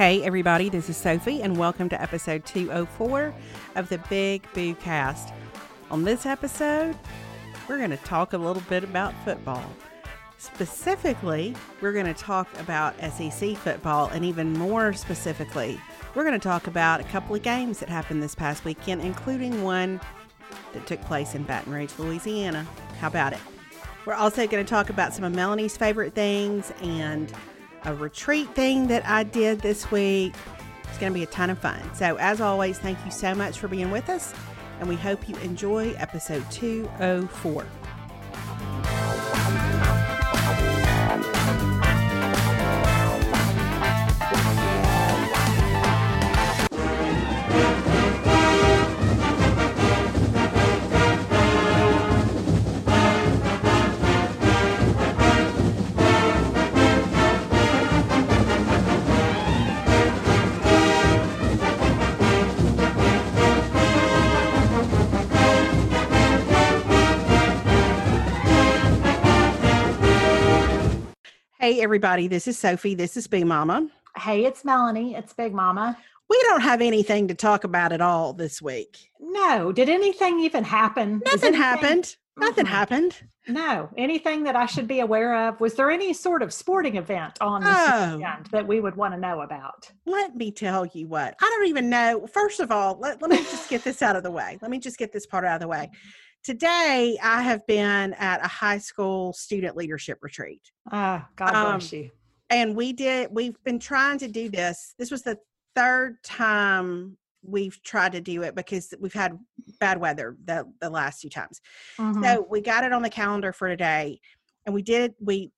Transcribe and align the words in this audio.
Hey, 0.00 0.22
everybody, 0.22 0.70
this 0.70 0.88
is 0.88 0.96
Sophie, 0.96 1.42
and 1.42 1.58
welcome 1.58 1.90
to 1.90 2.00
episode 2.00 2.46
204 2.46 3.34
of 3.76 3.90
the 3.90 3.98
Big 4.08 4.50
Boo 4.54 4.74
Cast. 4.76 5.34
On 5.90 6.04
this 6.04 6.24
episode, 6.24 6.96
we're 7.68 7.76
going 7.76 7.90
to 7.90 7.98
talk 7.98 8.32
a 8.32 8.38
little 8.38 8.62
bit 8.70 8.82
about 8.82 9.12
football. 9.26 9.62
Specifically, 10.40 11.54
we're 11.82 11.92
going 11.92 12.06
to 12.06 12.14
talk 12.14 12.48
about 12.58 12.98
SEC 13.12 13.58
football, 13.58 14.06
and 14.06 14.24
even 14.24 14.54
more 14.54 14.94
specifically, 14.94 15.78
we're 16.14 16.24
going 16.24 16.32
to 16.32 16.42
talk 16.42 16.66
about 16.66 16.98
a 16.98 17.04
couple 17.04 17.36
of 17.36 17.42
games 17.42 17.78
that 17.80 17.90
happened 17.90 18.22
this 18.22 18.34
past 18.34 18.64
weekend, 18.64 19.02
including 19.02 19.62
one 19.62 20.00
that 20.72 20.86
took 20.86 20.98
place 21.02 21.34
in 21.34 21.42
Baton 21.42 21.70
Rouge, 21.70 21.92
Louisiana. 21.98 22.66
How 23.00 23.08
about 23.08 23.34
it? 23.34 23.38
We're 24.06 24.14
also 24.14 24.46
going 24.46 24.64
to 24.64 24.68
talk 24.68 24.88
about 24.88 25.12
some 25.12 25.24
of 25.24 25.34
Melanie's 25.34 25.76
favorite 25.76 26.14
things 26.14 26.72
and 26.80 27.30
a 27.84 27.94
retreat 27.94 28.48
thing 28.54 28.86
that 28.86 29.06
I 29.06 29.24
did 29.24 29.60
this 29.60 29.90
week. 29.90 30.32
It's 30.84 30.96
going 30.96 31.12
to 31.12 31.18
be 31.18 31.22
a 31.22 31.26
ton 31.26 31.50
of 31.50 31.58
fun. 31.58 31.82
So, 31.94 32.16
as 32.16 32.40
always, 32.40 32.78
thank 32.78 32.96
you 33.04 33.10
so 33.10 33.34
much 33.34 33.58
for 33.58 33.68
being 33.68 33.90
with 33.90 34.08
us, 34.08 34.32
and 34.78 34.88
we 34.88 34.96
hope 34.96 35.28
you 35.28 35.36
enjoy 35.36 35.92
episode 35.98 36.50
204. 36.50 37.66
Hey, 71.70 71.80
everybody, 71.82 72.26
this 72.26 72.48
is 72.48 72.58
Sophie. 72.58 72.96
This 72.96 73.16
is 73.16 73.28
Big 73.28 73.46
Mama. 73.46 73.86
Hey, 74.16 74.44
it's 74.44 74.64
Melanie. 74.64 75.14
It's 75.14 75.32
Big 75.32 75.54
Mama. 75.54 75.96
We 76.28 76.36
don't 76.48 76.62
have 76.62 76.80
anything 76.80 77.28
to 77.28 77.34
talk 77.36 77.62
about 77.62 77.92
at 77.92 78.00
all 78.00 78.32
this 78.32 78.60
week. 78.60 78.98
No, 79.20 79.70
did 79.70 79.88
anything 79.88 80.40
even 80.40 80.64
happen? 80.64 81.22
Nothing 81.24 81.54
anything... 81.54 81.54
happened. 81.54 82.16
Nothing 82.36 82.64
mm-hmm. 82.64 82.74
happened. 82.74 83.16
No, 83.46 83.88
anything 83.96 84.42
that 84.44 84.56
I 84.56 84.66
should 84.66 84.88
be 84.88 84.98
aware 84.98 85.46
of? 85.46 85.60
Was 85.60 85.74
there 85.74 85.92
any 85.92 86.12
sort 86.12 86.42
of 86.42 86.52
sporting 86.52 86.96
event 86.96 87.38
on 87.40 87.62
this 87.62 87.72
oh. 87.72 88.16
weekend 88.16 88.46
that 88.46 88.66
we 88.66 88.80
would 88.80 88.96
want 88.96 89.14
to 89.14 89.20
know 89.20 89.42
about? 89.42 89.92
Let 90.06 90.34
me 90.34 90.50
tell 90.50 90.86
you 90.86 91.06
what. 91.06 91.36
I 91.40 91.54
don't 91.56 91.68
even 91.68 91.88
know. 91.88 92.26
First 92.26 92.58
of 92.58 92.72
all, 92.72 92.98
let, 92.98 93.22
let 93.22 93.30
me 93.30 93.36
just 93.36 93.70
get 93.70 93.84
this 93.84 94.02
out 94.02 94.16
of 94.16 94.24
the 94.24 94.30
way. 94.32 94.58
Let 94.60 94.72
me 94.72 94.80
just 94.80 94.98
get 94.98 95.12
this 95.12 95.24
part 95.24 95.44
out 95.44 95.54
of 95.54 95.60
the 95.60 95.68
way. 95.68 95.88
Today, 96.42 97.18
I 97.22 97.42
have 97.42 97.66
been 97.66 98.14
at 98.14 98.44
a 98.44 98.48
high 98.48 98.78
school 98.78 99.32
student 99.32 99.76
leadership 99.76 100.18
retreat. 100.22 100.62
Ah, 100.90 101.28
God 101.36 101.54
um, 101.54 101.72
bless 101.72 101.92
you. 101.92 102.10
And 102.48 102.74
we 102.74 102.92
did, 102.92 103.28
we've 103.30 103.62
been 103.62 103.78
trying 103.78 104.18
to 104.18 104.28
do 104.28 104.48
this. 104.48 104.94
This 104.98 105.10
was 105.10 105.22
the 105.22 105.38
third 105.74 106.22
time 106.24 107.16
we've 107.42 107.82
tried 107.82 108.12
to 108.12 108.20
do 108.20 108.42
it 108.42 108.54
because 108.54 108.92
we've 108.98 109.12
had 109.12 109.38
bad 109.78 110.00
weather 110.00 110.36
the, 110.44 110.66
the 110.80 110.90
last 110.90 111.20
two 111.20 111.28
times. 111.28 111.60
Mm-hmm. 111.98 112.24
So 112.24 112.46
we 112.50 112.60
got 112.60 112.84
it 112.84 112.92
on 112.92 113.02
the 113.02 113.10
calendar 113.10 113.52
for 113.52 113.68
today. 113.68 114.20
And 114.66 114.74
we 114.74 114.82
did, 114.82 115.14
we, 115.20 115.52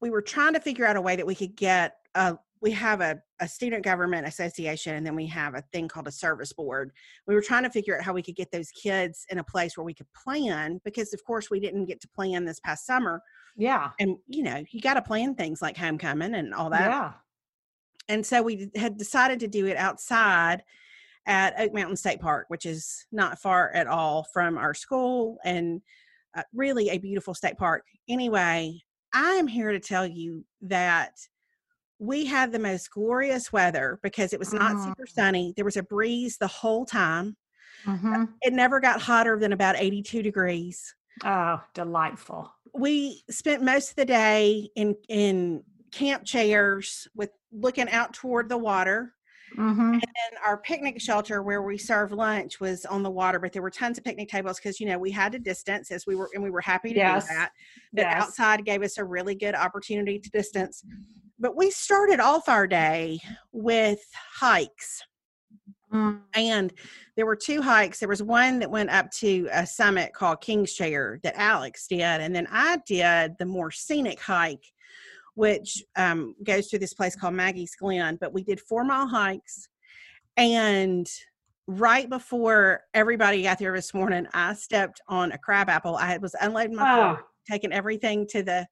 we 0.00 0.10
were 0.10 0.22
trying 0.22 0.54
to 0.54 0.60
figure 0.60 0.86
out 0.86 0.96
a 0.96 1.00
way 1.00 1.16
that 1.16 1.26
we 1.26 1.34
could 1.34 1.54
get 1.56 1.96
a 2.14 2.38
we 2.60 2.70
have 2.72 3.00
a, 3.00 3.22
a 3.40 3.48
student 3.48 3.84
government 3.84 4.26
association 4.26 4.94
and 4.94 5.04
then 5.04 5.16
we 5.16 5.26
have 5.26 5.54
a 5.54 5.62
thing 5.72 5.88
called 5.88 6.06
a 6.06 6.12
service 6.12 6.52
board. 6.52 6.92
We 7.26 7.34
were 7.34 7.42
trying 7.42 7.64
to 7.64 7.70
figure 7.70 7.96
out 7.96 8.04
how 8.04 8.12
we 8.12 8.22
could 8.22 8.36
get 8.36 8.52
those 8.52 8.70
kids 8.70 9.26
in 9.30 9.38
a 9.38 9.44
place 9.44 9.76
where 9.76 9.84
we 9.84 9.94
could 9.94 10.12
plan 10.12 10.80
because 10.84 11.12
of 11.14 11.24
course 11.24 11.50
we 11.50 11.60
didn't 11.60 11.86
get 11.86 12.00
to 12.02 12.08
plan 12.08 12.44
this 12.44 12.60
past 12.60 12.86
summer. 12.86 13.22
Yeah. 13.56 13.90
And 13.98 14.16
you 14.26 14.42
know 14.42 14.62
you 14.70 14.80
got 14.80 14.94
to 14.94 15.02
plan 15.02 15.34
things 15.34 15.62
like 15.62 15.76
homecoming 15.76 16.34
and 16.34 16.54
all 16.54 16.70
that. 16.70 16.90
Yeah. 16.90 17.12
And 18.08 18.24
so 18.24 18.42
we 18.42 18.70
had 18.74 18.96
decided 18.96 19.40
to 19.40 19.48
do 19.48 19.66
it 19.66 19.76
outside 19.76 20.62
at 21.26 21.58
oak 21.58 21.74
mountain 21.74 21.96
state 21.96 22.20
park 22.20 22.46
which 22.48 22.66
is 22.66 23.06
not 23.12 23.38
far 23.38 23.70
at 23.72 23.86
all 23.86 24.26
from 24.32 24.56
our 24.56 24.74
school 24.74 25.38
and 25.44 25.82
uh, 26.34 26.42
really 26.54 26.90
a 26.90 26.98
beautiful 26.98 27.34
state 27.34 27.58
park. 27.58 27.84
Anyway 28.08 28.80
i 29.12 29.32
am 29.32 29.46
here 29.46 29.72
to 29.72 29.80
tell 29.80 30.06
you 30.06 30.44
that 30.62 31.18
we 32.00 32.24
had 32.24 32.50
the 32.50 32.58
most 32.58 32.90
glorious 32.90 33.52
weather 33.52 34.00
because 34.02 34.32
it 34.32 34.38
was 34.38 34.54
not 34.54 34.74
mm. 34.74 34.84
super 34.84 35.06
sunny. 35.06 35.52
There 35.54 35.66
was 35.66 35.76
a 35.76 35.82
breeze 35.82 36.38
the 36.38 36.46
whole 36.46 36.86
time. 36.86 37.36
Mm-hmm. 37.84 38.24
It 38.40 38.54
never 38.54 38.80
got 38.80 39.02
hotter 39.02 39.38
than 39.38 39.52
about 39.52 39.76
82 39.78 40.22
degrees. 40.22 40.94
Oh, 41.24 41.62
delightful. 41.74 42.50
We 42.74 43.22
spent 43.30 43.62
most 43.62 43.90
of 43.90 43.96
the 43.96 44.06
day 44.06 44.70
in 44.76 44.96
in 45.08 45.62
camp 45.92 46.24
chairs 46.24 47.06
with 47.14 47.30
looking 47.52 47.88
out 47.90 48.14
toward 48.14 48.48
the 48.48 48.58
water. 48.58 49.12
Mm-hmm. 49.58 49.94
And 49.94 50.00
then 50.00 50.40
our 50.46 50.56
picnic 50.56 51.00
shelter 51.00 51.42
where 51.42 51.60
we 51.62 51.76
served 51.76 52.12
lunch 52.12 52.60
was 52.60 52.86
on 52.86 53.02
the 53.02 53.10
water, 53.10 53.40
but 53.40 53.52
there 53.52 53.62
were 53.62 53.70
tons 53.70 53.98
of 53.98 54.04
picnic 54.04 54.28
tables 54.28 54.58
because 54.58 54.80
you 54.80 54.86
know 54.86 54.98
we 54.98 55.10
had 55.10 55.32
to 55.32 55.38
distance 55.38 55.90
as 55.90 56.06
we 56.06 56.14
were, 56.14 56.30
and 56.32 56.42
we 56.42 56.50
were 56.50 56.60
happy 56.62 56.90
to 56.90 56.96
yes. 56.96 57.28
do 57.28 57.34
that. 57.34 57.50
But 57.92 58.02
yes. 58.02 58.22
outside 58.22 58.64
gave 58.64 58.82
us 58.82 58.96
a 58.96 59.04
really 59.04 59.34
good 59.34 59.54
opportunity 59.54 60.18
to 60.18 60.30
distance 60.30 60.84
but 61.40 61.56
we 61.56 61.70
started 61.70 62.20
off 62.20 62.48
our 62.48 62.66
day 62.66 63.18
with 63.50 64.00
hikes. 64.34 65.02
Mm. 65.92 66.20
And 66.34 66.72
there 67.16 67.26
were 67.26 67.36
two 67.36 67.62
hikes. 67.62 67.98
There 67.98 68.08
was 68.08 68.22
one 68.22 68.60
that 68.60 68.70
went 68.70 68.90
up 68.90 69.10
to 69.12 69.48
a 69.52 69.66
summit 69.66 70.12
called 70.12 70.40
King's 70.40 70.74
Chair 70.74 71.18
that 71.22 71.34
Alex 71.36 71.86
did. 71.88 72.02
And 72.02 72.34
then 72.34 72.46
I 72.50 72.78
did 72.86 73.32
the 73.38 73.46
more 73.46 73.70
scenic 73.70 74.20
hike, 74.20 74.64
which 75.34 75.82
um, 75.96 76.34
goes 76.44 76.68
to 76.68 76.78
this 76.78 76.94
place 76.94 77.16
called 77.16 77.34
Maggie's 77.34 77.74
Glen. 77.74 78.18
But 78.20 78.32
we 78.32 78.44
did 78.44 78.60
four 78.60 78.84
mile 78.84 79.08
hikes. 79.08 79.68
And 80.36 81.10
right 81.66 82.08
before 82.08 82.82
everybody 82.94 83.42
got 83.42 83.58
there 83.58 83.74
this 83.74 83.94
morning, 83.94 84.26
I 84.32 84.54
stepped 84.54 85.00
on 85.08 85.32
a 85.32 85.38
crab 85.38 85.68
apple. 85.68 85.96
I 85.96 86.18
was 86.18 86.36
unloading 86.40 86.76
my 86.76 87.00
oh. 87.00 87.18
taking 87.50 87.72
everything 87.72 88.26
to 88.28 88.42
the 88.42 88.66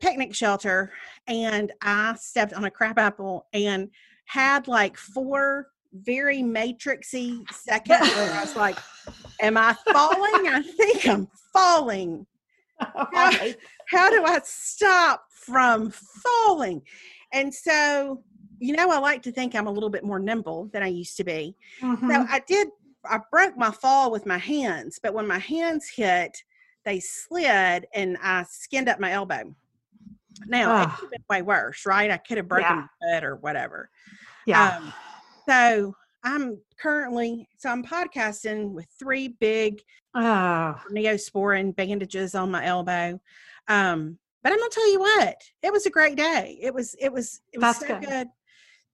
picnic 0.00 0.34
shelter 0.34 0.92
and 1.26 1.72
I 1.80 2.14
stepped 2.16 2.52
on 2.52 2.64
a 2.64 2.70
crab 2.70 2.98
apple 2.98 3.46
and 3.52 3.88
had 4.26 4.68
like 4.68 4.96
four 4.96 5.68
very 5.92 6.42
matrixy 6.42 7.50
seconds 7.52 8.08
where 8.14 8.32
I 8.32 8.40
was 8.40 8.56
like, 8.56 8.78
Am 9.40 9.56
I 9.56 9.74
falling? 9.92 10.48
I 10.48 10.62
think 10.62 11.06
I'm 11.06 11.28
falling. 11.52 12.26
How, 13.12 13.30
how 13.88 14.10
do 14.10 14.24
I 14.24 14.40
stop 14.42 15.26
from 15.30 15.90
falling? 15.90 16.82
And 17.32 17.54
so, 17.54 18.22
you 18.58 18.74
know, 18.74 18.90
I 18.90 18.98
like 18.98 19.22
to 19.22 19.32
think 19.32 19.54
I'm 19.54 19.68
a 19.68 19.70
little 19.70 19.90
bit 19.90 20.04
more 20.04 20.18
nimble 20.18 20.70
than 20.72 20.82
I 20.82 20.88
used 20.88 21.16
to 21.18 21.24
be. 21.24 21.54
Mm-hmm. 21.80 22.10
So 22.10 22.26
I 22.28 22.40
did, 22.46 22.68
I 23.04 23.20
broke 23.30 23.56
my 23.56 23.70
fall 23.70 24.10
with 24.10 24.26
my 24.26 24.38
hands, 24.38 24.98
but 25.00 25.14
when 25.14 25.26
my 25.26 25.38
hands 25.38 25.88
hit, 25.88 26.36
they 26.84 27.00
slid 27.00 27.86
and 27.94 28.18
I 28.22 28.44
skinned 28.48 28.88
up 28.88 28.98
my 28.98 29.12
elbow. 29.12 29.54
Now 30.46 30.82
it 30.82 30.90
could 30.90 31.02
have 31.02 31.10
been 31.10 31.24
way 31.28 31.42
worse, 31.42 31.86
right? 31.86 32.10
I 32.10 32.16
could 32.16 32.36
have 32.38 32.48
broken 32.48 32.88
yeah. 33.02 33.20
my 33.20 33.26
or 33.26 33.36
whatever. 33.36 33.90
Yeah. 34.46 34.78
Um, 34.78 34.92
so 35.48 35.94
I'm 36.22 36.58
currently 36.78 37.48
so 37.58 37.70
I'm 37.70 37.84
podcasting 37.84 38.72
with 38.72 38.86
three 38.98 39.28
big 39.28 39.82
oh. 40.14 40.80
neosporin 40.90 41.74
bandages 41.76 42.34
on 42.34 42.50
my 42.50 42.64
elbow. 42.64 43.20
Um, 43.68 44.18
but 44.42 44.52
I'm 44.52 44.58
gonna 44.58 44.70
tell 44.70 44.90
you 44.90 45.00
what, 45.00 45.36
it 45.62 45.72
was 45.72 45.86
a 45.86 45.90
great 45.90 46.16
day. 46.16 46.58
It 46.60 46.74
was 46.74 46.94
it 47.00 47.12
was 47.12 47.40
it 47.52 47.58
was 47.58 47.78
That's 47.78 47.80
so 47.80 47.98
good. 47.98 48.08
good 48.08 48.28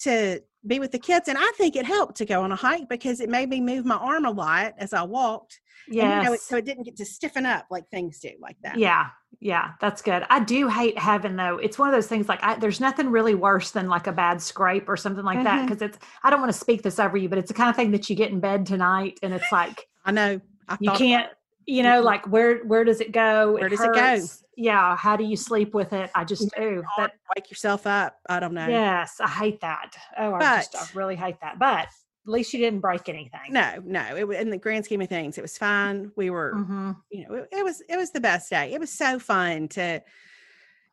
to 0.00 0.40
be 0.66 0.78
with 0.78 0.92
the 0.92 0.98
kids, 0.98 1.28
and 1.28 1.38
I 1.38 1.52
think 1.56 1.76
it 1.76 1.86
helped 1.86 2.16
to 2.18 2.24
go 2.24 2.42
on 2.42 2.52
a 2.52 2.56
hike 2.56 2.88
because 2.88 3.20
it 3.20 3.28
made 3.28 3.48
me 3.48 3.60
move 3.60 3.84
my 3.84 3.96
arm 3.96 4.24
a 4.24 4.30
lot 4.30 4.74
as 4.78 4.92
I 4.92 5.02
walked. 5.02 5.60
Yeah, 5.88 6.22
you 6.22 6.30
know, 6.30 6.36
so 6.36 6.56
it 6.56 6.64
didn't 6.64 6.84
get 6.84 6.96
to 6.98 7.04
stiffen 7.04 7.46
up 7.46 7.66
like 7.70 7.88
things 7.88 8.20
do, 8.20 8.30
like 8.40 8.56
that. 8.62 8.78
Yeah, 8.78 9.08
yeah, 9.40 9.72
that's 9.80 10.02
good. 10.02 10.24
I 10.28 10.40
do 10.40 10.68
hate 10.68 10.98
having 10.98 11.36
though. 11.36 11.56
It's 11.56 11.78
one 11.78 11.88
of 11.88 11.94
those 11.94 12.06
things 12.06 12.28
like 12.28 12.42
I, 12.42 12.56
there's 12.56 12.80
nothing 12.80 13.10
really 13.10 13.34
worse 13.34 13.70
than 13.70 13.88
like 13.88 14.06
a 14.06 14.12
bad 14.12 14.42
scrape 14.42 14.88
or 14.88 14.96
something 14.96 15.24
like 15.24 15.38
mm-hmm. 15.38 15.44
that 15.44 15.68
because 15.68 15.82
it's. 15.82 15.98
I 16.22 16.30
don't 16.30 16.40
want 16.40 16.52
to 16.52 16.58
speak 16.58 16.82
this 16.82 16.98
over 16.98 17.16
you, 17.16 17.28
but 17.28 17.38
it's 17.38 17.48
the 17.48 17.54
kind 17.54 17.70
of 17.70 17.76
thing 17.76 17.90
that 17.92 18.08
you 18.10 18.16
get 18.16 18.30
in 18.30 18.40
bed 18.40 18.66
tonight 18.66 19.18
and 19.22 19.32
it's 19.32 19.50
like 19.50 19.88
I 20.04 20.12
know 20.12 20.40
I 20.68 20.76
you 20.80 20.92
can't 20.92 21.30
you 21.70 21.84
know, 21.84 22.02
like 22.02 22.26
where 22.26 22.64
where 22.64 22.84
does 22.84 23.00
it 23.00 23.12
go? 23.12 23.52
Where 23.52 23.68
does 23.68 23.80
it 23.80 23.94
go? 23.94 24.18
Yeah. 24.56 24.96
How 24.96 25.16
do 25.16 25.24
you 25.24 25.36
sleep 25.36 25.72
with 25.72 25.92
it? 25.92 26.10
I 26.14 26.24
just 26.24 26.50
do 26.56 26.82
that. 26.98 27.12
Wake 27.36 27.48
yourself 27.50 27.86
up. 27.86 28.18
I 28.28 28.40
don't 28.40 28.54
know. 28.54 28.66
Yes, 28.66 29.20
I 29.20 29.28
hate 29.28 29.60
that. 29.60 29.96
Oh, 30.18 30.34
I 30.34 30.56
just 30.56 30.76
I 30.76 30.86
really 30.94 31.14
hate 31.14 31.40
that. 31.40 31.58
But 31.60 31.86
at 31.86 31.90
least 32.26 32.52
you 32.52 32.58
didn't 32.58 32.80
break 32.80 33.08
anything. 33.08 33.52
No, 33.52 33.80
no. 33.84 34.16
It, 34.16 34.40
in 34.40 34.50
the 34.50 34.58
grand 34.58 34.84
scheme 34.84 35.00
of 35.00 35.08
things, 35.08 35.38
it 35.38 35.42
was 35.42 35.56
fine. 35.56 36.10
We 36.16 36.30
were, 36.30 36.54
mm-hmm. 36.56 36.92
you 37.10 37.26
know, 37.26 37.34
it, 37.34 37.48
it, 37.52 37.64
was 37.64 37.82
it 37.88 37.96
was 37.96 38.10
the 38.10 38.20
best 38.20 38.50
day. 38.50 38.72
It 38.72 38.80
was 38.80 38.90
so 38.90 39.20
fun 39.20 39.68
to 39.68 40.02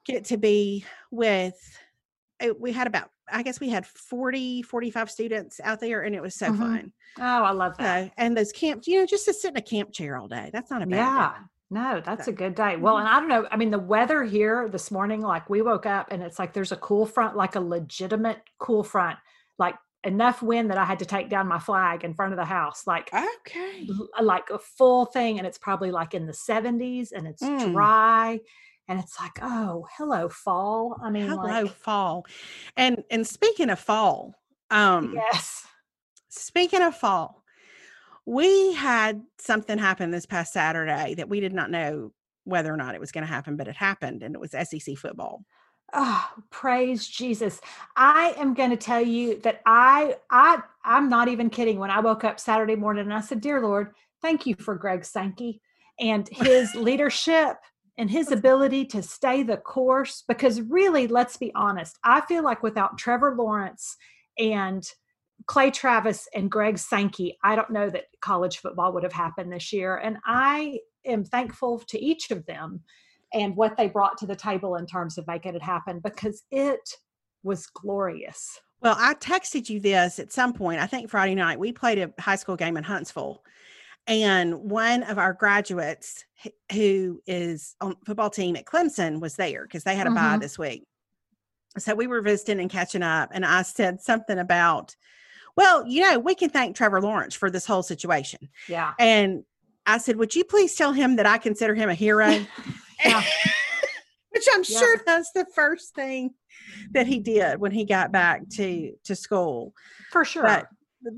get 0.06 0.26
to 0.26 0.38
be 0.38 0.86
with. 1.12 1.60
It, 2.40 2.60
we 2.60 2.72
had 2.72 2.88
about, 2.88 3.10
I 3.32 3.44
guess 3.44 3.60
we 3.60 3.70
had 3.70 3.86
40, 3.86 4.62
45 4.62 5.10
students 5.12 5.60
out 5.64 5.80
there, 5.80 6.02
and 6.02 6.16
it 6.16 6.22
was 6.22 6.36
so 6.36 6.48
mm-hmm. 6.48 6.62
fun. 6.62 6.94
Oh, 7.20 7.44
I 7.44 7.52
love 7.52 7.78
that. 7.78 8.06
So, 8.06 8.12
and 8.18 8.38
those 8.38 8.52
camps, 8.52 8.88
you 8.88 9.00
know, 9.00 9.06
just 9.06 9.26
to 9.26 9.34
sit 9.34 9.52
in 9.52 9.58
a 9.58 9.62
camp 9.62 9.92
chair 9.92 10.18
all 10.18 10.28
day. 10.28 10.50
That's 10.54 10.70
not 10.70 10.82
a 10.82 10.86
bad. 10.86 10.98
Yeah. 10.98 11.34
Day. 11.34 11.46
No, 11.70 12.02
that's 12.04 12.26
so, 12.26 12.32
a 12.32 12.36
good 12.36 12.56
day. 12.56 12.78
Well, 12.78 12.96
mm-hmm. 12.96 13.08
and 13.08 13.16
I 13.16 13.20
don't 13.20 13.30
know. 13.30 13.48
I 13.52 13.58
mean, 13.58 13.72
the 13.72 13.80
weather 13.80 14.24
here 14.24 14.70
this 14.70 14.92
morning, 14.92 15.22
like 15.22 15.50
we 15.50 15.62
woke 15.62 15.86
up 15.86 16.08
and 16.12 16.24
it's 16.24 16.40
like 16.40 16.54
there's 16.54 16.72
a 16.72 16.78
cool 16.78 17.06
front, 17.06 17.36
like 17.36 17.56
a 17.56 17.60
legitimate 17.60 18.40
cool 18.60 18.84
front, 18.84 19.18
like 19.58 19.76
enough 20.04 20.42
wind 20.42 20.72
that 20.72 20.78
I 20.78 20.86
had 20.86 21.00
to 21.00 21.06
take 21.06 21.30
down 21.30 21.48
my 21.48 21.60
flag 21.60 22.06
in 22.06 22.14
front 22.14 22.32
of 22.32 22.38
the 22.38 22.46
house. 22.46 22.88
Like, 22.88 23.12
okay, 23.14 23.88
like 24.22 24.50
a 24.50 24.60
full 24.60 25.06
thing. 25.06 25.40
And 25.40 25.46
it's 25.46 25.58
probably 25.58 25.92
like 25.92 26.14
in 26.14 26.26
the 26.26 26.34
70s 26.34 27.12
and 27.12 27.28
it's 27.28 27.44
mm. 27.44 27.74
dry. 27.74 28.40
And 28.88 29.00
it's 29.00 29.20
like, 29.20 29.40
oh, 29.42 29.86
hello, 29.98 30.30
fall. 30.30 30.98
I 31.04 31.10
mean, 31.10 31.28
hello, 31.28 31.44
like, 31.44 31.72
fall. 31.72 32.26
And 32.78 33.04
and 33.12 33.28
speaking 33.28 33.70
of 33.70 33.80
fall, 33.80 34.36
um, 34.72 35.14
yes. 35.14 35.66
Speaking 36.30 36.82
of 36.82 36.96
fall, 36.96 37.44
we 38.26 38.74
had 38.74 39.22
something 39.40 39.78
happen 39.78 40.12
this 40.12 40.26
past 40.26 40.54
Saturday 40.54 41.16
that 41.16 41.30
we 41.30 41.40
did 41.40 41.54
not 41.54 41.72
know 41.72 42.14
whether 42.44 42.74
or 42.74 42.78
not 42.78 42.96
it 42.96 43.02
was 43.02 43.12
going 43.12 43.26
to 43.26 43.32
happen, 43.32 43.58
but 43.58 43.68
it 43.68 43.76
happened, 43.76 44.24
and 44.24 44.36
it 44.36 44.42
was 44.42 44.52
SEC 44.52 44.98
football. 44.98 45.44
Oh, 45.94 46.30
praise 46.50 47.08
Jesus. 47.08 47.62
I 47.96 48.36
am 48.38 48.54
going 48.54 48.72
to 48.72 48.78
tell 48.78 49.02
you 49.02 49.40
that 49.42 49.62
I 49.66 50.16
I 50.30 50.62
I'm 50.84 51.10
not 51.10 51.28
even 51.28 51.50
kidding. 51.50 51.80
When 51.80 51.92
I 51.92 52.00
woke 52.00 52.24
up 52.24 52.40
Saturday 52.40 52.76
morning 52.76 53.04
and 53.04 53.14
I 53.14 53.22
said, 53.22 53.42
"Dear 53.42 53.62
Lord, 53.62 53.94
thank 54.22 54.46
you 54.46 54.56
for 54.56 54.76
Greg 54.76 55.04
Sankey 55.04 55.62
and 56.00 56.28
his 56.32 56.74
leadership 56.76 57.58
and 57.98 58.10
his 58.10 58.32
ability 58.32 58.86
to 58.86 59.02
stay 59.02 59.44
the 59.44 59.58
course 59.58 60.24
because 60.28 60.62
really, 60.62 61.08
let's 61.08 61.38
be 61.38 61.52
honest, 61.56 61.98
I 62.04 62.22
feel 62.22 62.44
like 62.44 62.62
without 62.62 62.98
Trevor 62.98 63.36
Lawrence 63.36 63.98
and 64.38 64.88
Clay 65.46 65.72
Travis 65.72 66.28
and 66.34 66.52
Greg 66.52 66.78
Sankey, 66.78 67.38
I 67.44 67.56
don't 67.56 67.72
know 67.72 67.90
that 67.90 68.06
college 68.22 68.58
football 68.58 68.94
would 68.94 69.04
have 69.04 69.14
happened 69.14 69.52
this 69.52 69.74
year 69.74 69.98
and 69.98 70.18
I 70.26 70.80
am 71.06 71.24
thankful 71.24 71.80
to 71.88 72.00
each 72.00 72.32
of 72.32 72.46
them 72.46 72.82
and 73.34 73.56
what 73.56 73.78
they 73.78 73.88
brought 73.88 74.18
to 74.20 74.26
the 74.26 74.36
table 74.36 74.76
in 74.76 74.86
terms 74.86 75.18
of 75.18 75.28
making 75.28 75.56
it 75.56 75.64
happen 75.64 76.00
because 76.00 76.44
it 76.52 76.90
was 77.44 77.68
glorious. 77.68 78.60
Well, 78.82 78.96
I 78.98 79.16
texted 79.16 79.70
you 79.70 79.80
this 79.80 80.20
at 80.20 80.32
some 80.32 80.54
point, 80.54 80.80
I 80.80 80.86
think 80.86 81.10
Friday 81.10 81.34
night. 81.34 81.60
We 81.60 81.72
played 81.72 81.98
a 81.98 82.22
high 82.22 82.36
school 82.36 82.56
game 82.56 82.78
in 82.78 82.84
Huntsville. 82.84 83.44
And 84.08 84.56
one 84.56 85.04
of 85.04 85.18
our 85.18 85.34
graduates 85.34 86.24
who 86.72 87.22
is 87.28 87.76
on 87.82 87.96
football 88.06 88.30
team 88.30 88.56
at 88.56 88.66
Clemson 88.66 89.20
was 89.20 89.36
there 89.36 89.64
because 89.64 89.84
they 89.84 89.96
had 89.96 90.08
a 90.08 90.10
mm-hmm. 90.10 90.34
bye 90.34 90.38
this 90.38 90.58
week. 90.58 90.86
So 91.78 91.94
we 91.94 92.08
were 92.08 92.22
visiting 92.22 92.60
and 92.60 92.70
catching 92.70 93.04
up. 93.04 93.30
And 93.34 93.46
I 93.46 93.62
said 93.64 94.02
something 94.02 94.40
about, 94.40 94.96
well, 95.56 95.86
you 95.86 96.02
know, 96.02 96.20
we 96.20 96.36
can 96.36 96.50
thank 96.50 96.76
Trevor 96.76 97.02
Lawrence 97.02 97.36
for 97.36 97.52
this 97.52 97.66
whole 97.66 97.84
situation. 97.84 98.50
Yeah. 98.70 98.94
And 98.98 99.44
I 99.86 99.98
said, 99.98 100.16
would 100.16 100.36
you 100.36 100.44
please 100.44 100.76
tell 100.76 100.94
him 100.94 101.18
that 101.18 101.26
I 101.26 101.38
consider 101.38 101.76
him 101.76 101.90
a 101.90 101.96
hero? 101.96 102.46
Yeah. 103.06 103.22
Which 104.32 104.46
I'm 104.54 104.64
yeah. 104.68 104.80
sure 104.80 105.02
that's 105.06 105.32
the 105.34 105.46
first 105.54 105.94
thing 105.94 106.34
that 106.94 107.06
he 107.06 107.20
did 107.20 107.60
when 107.60 107.72
he 107.72 107.86
got 107.86 108.12
back 108.12 108.50
to 108.54 108.92
to 109.04 109.16
school. 109.16 109.76
For 110.12 110.26
sure. 110.26 110.42
But 110.42 110.68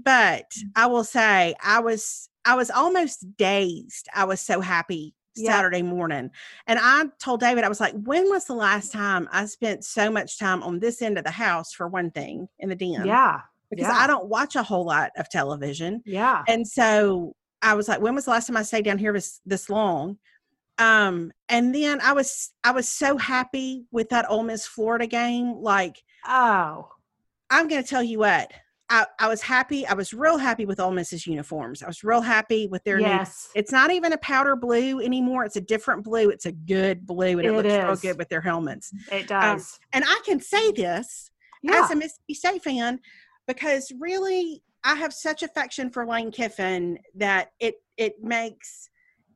but 0.03 0.51
I 0.75 0.87
will 0.87 1.05
say 1.05 1.55
I 1.63 1.79
was 1.79 2.29
I 2.49 2.55
was 2.55 2.71
almost 2.71 3.37
dazed. 3.37 4.07
I 4.15 4.23
was 4.23 4.41
so 4.41 4.59
happy 4.59 5.13
yeah. 5.35 5.51
Saturday 5.51 5.83
morning. 5.83 6.31
And 6.65 6.79
I 6.81 7.05
told 7.19 7.41
David, 7.41 7.63
I 7.63 7.69
was 7.69 7.79
like, 7.79 7.93
when 7.93 8.27
was 8.27 8.45
the 8.45 8.55
last 8.55 8.91
time 8.91 9.29
I 9.31 9.45
spent 9.45 9.85
so 9.85 10.09
much 10.09 10.39
time 10.39 10.63
on 10.63 10.79
this 10.79 11.03
end 11.03 11.19
of 11.19 11.25
the 11.25 11.29
house 11.29 11.73
for 11.73 11.87
one 11.87 12.09
thing 12.09 12.49
in 12.57 12.69
the 12.69 12.75
den? 12.75 13.05
Yeah. 13.05 13.41
Because 13.69 13.85
yeah. 13.85 13.93
I 13.93 14.07
don't 14.07 14.29
watch 14.29 14.55
a 14.55 14.63
whole 14.63 14.83
lot 14.83 15.11
of 15.15 15.29
television. 15.29 16.01
Yeah. 16.07 16.41
And 16.47 16.67
so 16.67 17.35
I 17.61 17.75
was 17.75 17.87
like, 17.87 18.01
when 18.01 18.15
was 18.15 18.25
the 18.25 18.31
last 18.31 18.47
time 18.47 18.57
I 18.57 18.63
stayed 18.63 18.85
down 18.85 18.97
here 18.97 19.13
this 19.13 19.41
this 19.45 19.69
long? 19.69 20.17
Um, 20.79 21.31
and 21.49 21.75
then 21.75 22.01
I 22.01 22.13
was 22.13 22.49
I 22.63 22.71
was 22.71 22.89
so 22.89 23.15
happy 23.15 23.85
with 23.91 24.09
that 24.09 24.25
Ole 24.27 24.41
Miss 24.41 24.65
Florida 24.65 25.05
game. 25.05 25.53
Like, 25.53 26.01
oh, 26.27 26.89
I'm 27.51 27.67
gonna 27.67 27.83
tell 27.83 28.01
you 28.01 28.17
what. 28.17 28.51
I, 28.89 29.05
I 29.19 29.27
was 29.27 29.41
happy. 29.41 29.85
I 29.85 29.93
was 29.93 30.13
real 30.13 30.37
happy 30.37 30.65
with 30.65 30.79
Ole 30.79 30.91
Miss's 30.91 31.27
uniforms. 31.27 31.83
I 31.83 31.87
was 31.87 32.03
real 32.03 32.21
happy 32.21 32.67
with 32.67 32.83
their 32.83 32.99
yes. 32.99 33.49
new. 33.53 33.59
It's 33.59 33.71
not 33.71 33.91
even 33.91 34.13
a 34.13 34.17
powder 34.17 34.55
blue 34.55 34.99
anymore. 34.99 35.45
It's 35.45 35.57
a 35.57 35.61
different 35.61 36.03
blue. 36.03 36.29
It's 36.29 36.47
a 36.47 36.51
good 36.51 37.05
blue, 37.05 37.37
and 37.37 37.41
it, 37.41 37.45
it 37.45 37.51
looks 37.51 37.69
is. 37.69 37.83
real 37.83 37.95
good 37.95 38.17
with 38.17 38.29
their 38.29 38.41
helmets. 38.41 38.91
It 39.11 39.31
um, 39.31 39.41
does. 39.41 39.61
Um, 39.73 39.79
and 39.93 40.05
I 40.07 40.21
can 40.25 40.39
say 40.39 40.71
this 40.71 41.29
yeah. 41.61 41.83
as 41.83 41.91
a 41.91 41.95
Mississippi 41.95 42.33
State 42.33 42.63
fan 42.63 42.99
because 43.47 43.91
really, 43.99 44.63
I 44.83 44.95
have 44.95 45.13
such 45.13 45.43
affection 45.43 45.89
for 45.89 46.07
Lane 46.07 46.31
Kiffin 46.31 46.99
that 47.15 47.51
it 47.59 47.75
it 47.97 48.23
makes 48.23 48.88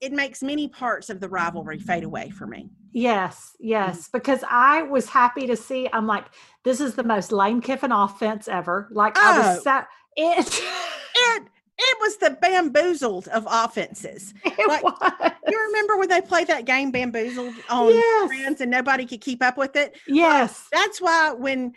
it 0.03 0.11
makes 0.11 0.43
many 0.43 0.67
parts 0.67 1.09
of 1.09 1.21
the 1.21 1.29
rivalry 1.29 1.79
fade 1.79 2.03
away 2.03 2.29
for 2.29 2.45
me. 2.45 2.69
Yes, 2.91 3.55
yes, 3.57 4.01
mm-hmm. 4.01 4.17
because 4.17 4.43
I 4.49 4.81
was 4.81 5.07
happy 5.07 5.47
to 5.47 5.55
see. 5.55 5.87
I'm 5.93 6.05
like, 6.05 6.25
this 6.63 6.81
is 6.81 6.95
the 6.95 7.05
most 7.05 7.31
Lane 7.31 7.61
Kiffin 7.61 7.93
offense 7.93 8.49
ever. 8.49 8.89
Like 8.91 9.13
oh, 9.17 9.21
I 9.23 9.37
was, 9.37 9.59
oh. 9.59 9.61
sa- 9.61 9.85
it, 10.17 10.61
it, 11.15 11.43
it 11.77 11.97
was 12.01 12.17
the 12.17 12.31
bamboozled 12.41 13.29
of 13.29 13.47
offenses. 13.49 14.33
It 14.45 14.67
like, 14.67 14.83
was. 14.83 15.31
You 15.47 15.65
remember 15.67 15.97
when 15.97 16.09
they 16.09 16.21
played 16.21 16.47
that 16.47 16.65
game 16.65 16.91
bamboozled 16.91 17.55
on 17.69 17.89
yes. 17.89 18.27
Friends 18.27 18.61
and 18.61 18.69
nobody 18.69 19.05
could 19.05 19.21
keep 19.21 19.41
up 19.41 19.57
with 19.57 19.75
it? 19.77 19.97
Yes, 20.05 20.67
well, 20.71 20.83
that's 20.83 21.01
why 21.01 21.31
when. 21.31 21.73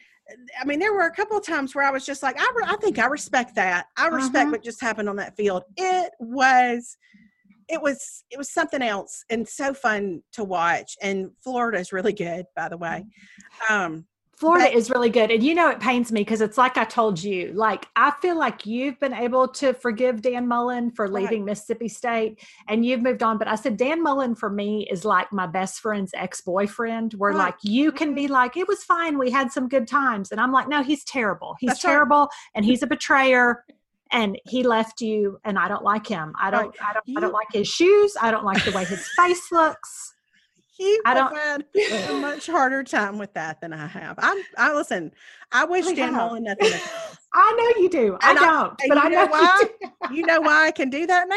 I 0.60 0.64
mean, 0.64 0.80
there 0.80 0.92
were 0.92 1.06
a 1.06 1.14
couple 1.14 1.36
of 1.36 1.46
times 1.46 1.76
where 1.76 1.84
I 1.84 1.90
was 1.92 2.04
just 2.04 2.20
like, 2.20 2.34
I, 2.36 2.52
re- 2.56 2.64
I 2.66 2.74
think 2.76 2.98
I 2.98 3.06
respect 3.06 3.54
that. 3.54 3.86
I 3.96 4.08
respect 4.08 4.36
uh-huh. 4.36 4.50
what 4.50 4.64
just 4.64 4.80
happened 4.80 5.08
on 5.08 5.14
that 5.16 5.36
field. 5.36 5.62
It 5.76 6.10
was 6.18 6.96
it 7.68 7.80
was 7.80 8.24
it 8.30 8.38
was 8.38 8.50
something 8.50 8.82
else 8.82 9.24
and 9.30 9.48
so 9.48 9.74
fun 9.74 10.22
to 10.32 10.44
watch 10.44 10.96
and 11.02 11.30
florida 11.42 11.78
is 11.78 11.92
really 11.92 12.12
good 12.12 12.46
by 12.54 12.68
the 12.68 12.76
way 12.76 13.04
um 13.68 14.06
Florida 14.36 14.66
but, 14.66 14.74
is 14.74 14.90
really 14.90 15.08
good. 15.08 15.30
And 15.30 15.42
you 15.42 15.54
know, 15.54 15.70
it 15.70 15.80
pains 15.80 16.12
me 16.12 16.20
because 16.20 16.42
it's 16.42 16.58
like 16.58 16.76
I 16.76 16.84
told 16.84 17.22
you, 17.22 17.52
like, 17.54 17.86
I 17.96 18.10
feel 18.20 18.38
like 18.38 18.66
you've 18.66 19.00
been 19.00 19.14
able 19.14 19.48
to 19.48 19.72
forgive 19.72 20.20
Dan 20.20 20.46
Mullen 20.46 20.90
for 20.90 21.08
leaving 21.08 21.40
right. 21.40 21.52
Mississippi 21.52 21.88
State 21.88 22.38
and 22.68 22.84
you've 22.84 23.00
moved 23.00 23.22
on. 23.22 23.38
But 23.38 23.48
I 23.48 23.54
said, 23.54 23.78
Dan 23.78 24.02
Mullen 24.02 24.34
for 24.34 24.50
me 24.50 24.86
is 24.90 25.06
like 25.06 25.32
my 25.32 25.46
best 25.46 25.80
friend's 25.80 26.12
ex 26.14 26.42
boyfriend, 26.42 27.14
where 27.14 27.32
right. 27.32 27.46
like 27.46 27.54
you 27.62 27.90
can 27.90 28.14
be 28.14 28.28
like, 28.28 28.58
it 28.58 28.68
was 28.68 28.84
fine. 28.84 29.18
We 29.18 29.30
had 29.30 29.50
some 29.50 29.68
good 29.68 29.88
times. 29.88 30.30
And 30.30 30.40
I'm 30.40 30.52
like, 30.52 30.68
no, 30.68 30.82
he's 30.82 31.02
terrible. 31.04 31.56
He's 31.58 31.68
That's 31.68 31.80
terrible 31.80 32.20
right. 32.20 32.28
and 32.56 32.64
he's 32.64 32.82
a 32.82 32.86
betrayer 32.86 33.64
and 34.12 34.38
he 34.44 34.62
left 34.62 35.00
you 35.00 35.38
and 35.44 35.58
i 35.58 35.68
don't 35.68 35.84
like 35.84 36.06
him 36.06 36.32
i 36.40 36.50
don't 36.50 36.74
i 36.82 36.92
don't 36.92 37.04
i 37.16 37.20
don't 37.20 37.32
like 37.32 37.48
his 37.52 37.68
shoes 37.68 38.16
i 38.20 38.30
don't 38.30 38.44
like 38.44 38.64
the 38.64 38.72
way 38.72 38.84
his 38.84 39.06
face 39.16 39.48
looks 39.52 40.14
he 40.76 40.98
I 41.06 41.14
don't 41.14 41.34
had 41.34 41.64
a 42.10 42.20
much 42.20 42.46
harder 42.46 42.84
time 42.84 43.16
with 43.16 43.32
that 43.32 43.62
than 43.62 43.72
I 43.72 43.86
have. 43.86 44.16
I'm 44.18 44.42
I 44.58 44.74
listen, 44.74 45.10
I 45.50 45.64
wish 45.64 45.86
Dan 45.92 46.12
Mullen 46.12 46.44
nothing. 46.44 46.70
I 47.32 47.72
know 47.74 47.82
you 47.82 47.88
do. 47.88 48.18
And 48.22 48.38
I 48.38 48.42
don't, 48.42 48.72
I, 48.82 48.88
but 48.88 48.98
I 48.98 49.08
know, 49.08 49.24
know 49.24 49.30
why. 49.30 49.62
You, 50.10 50.16
you 50.16 50.26
know 50.26 50.40
why 50.40 50.66
I 50.66 50.70
can 50.70 50.90
do 50.90 51.06
that 51.06 51.28
now? 51.28 51.36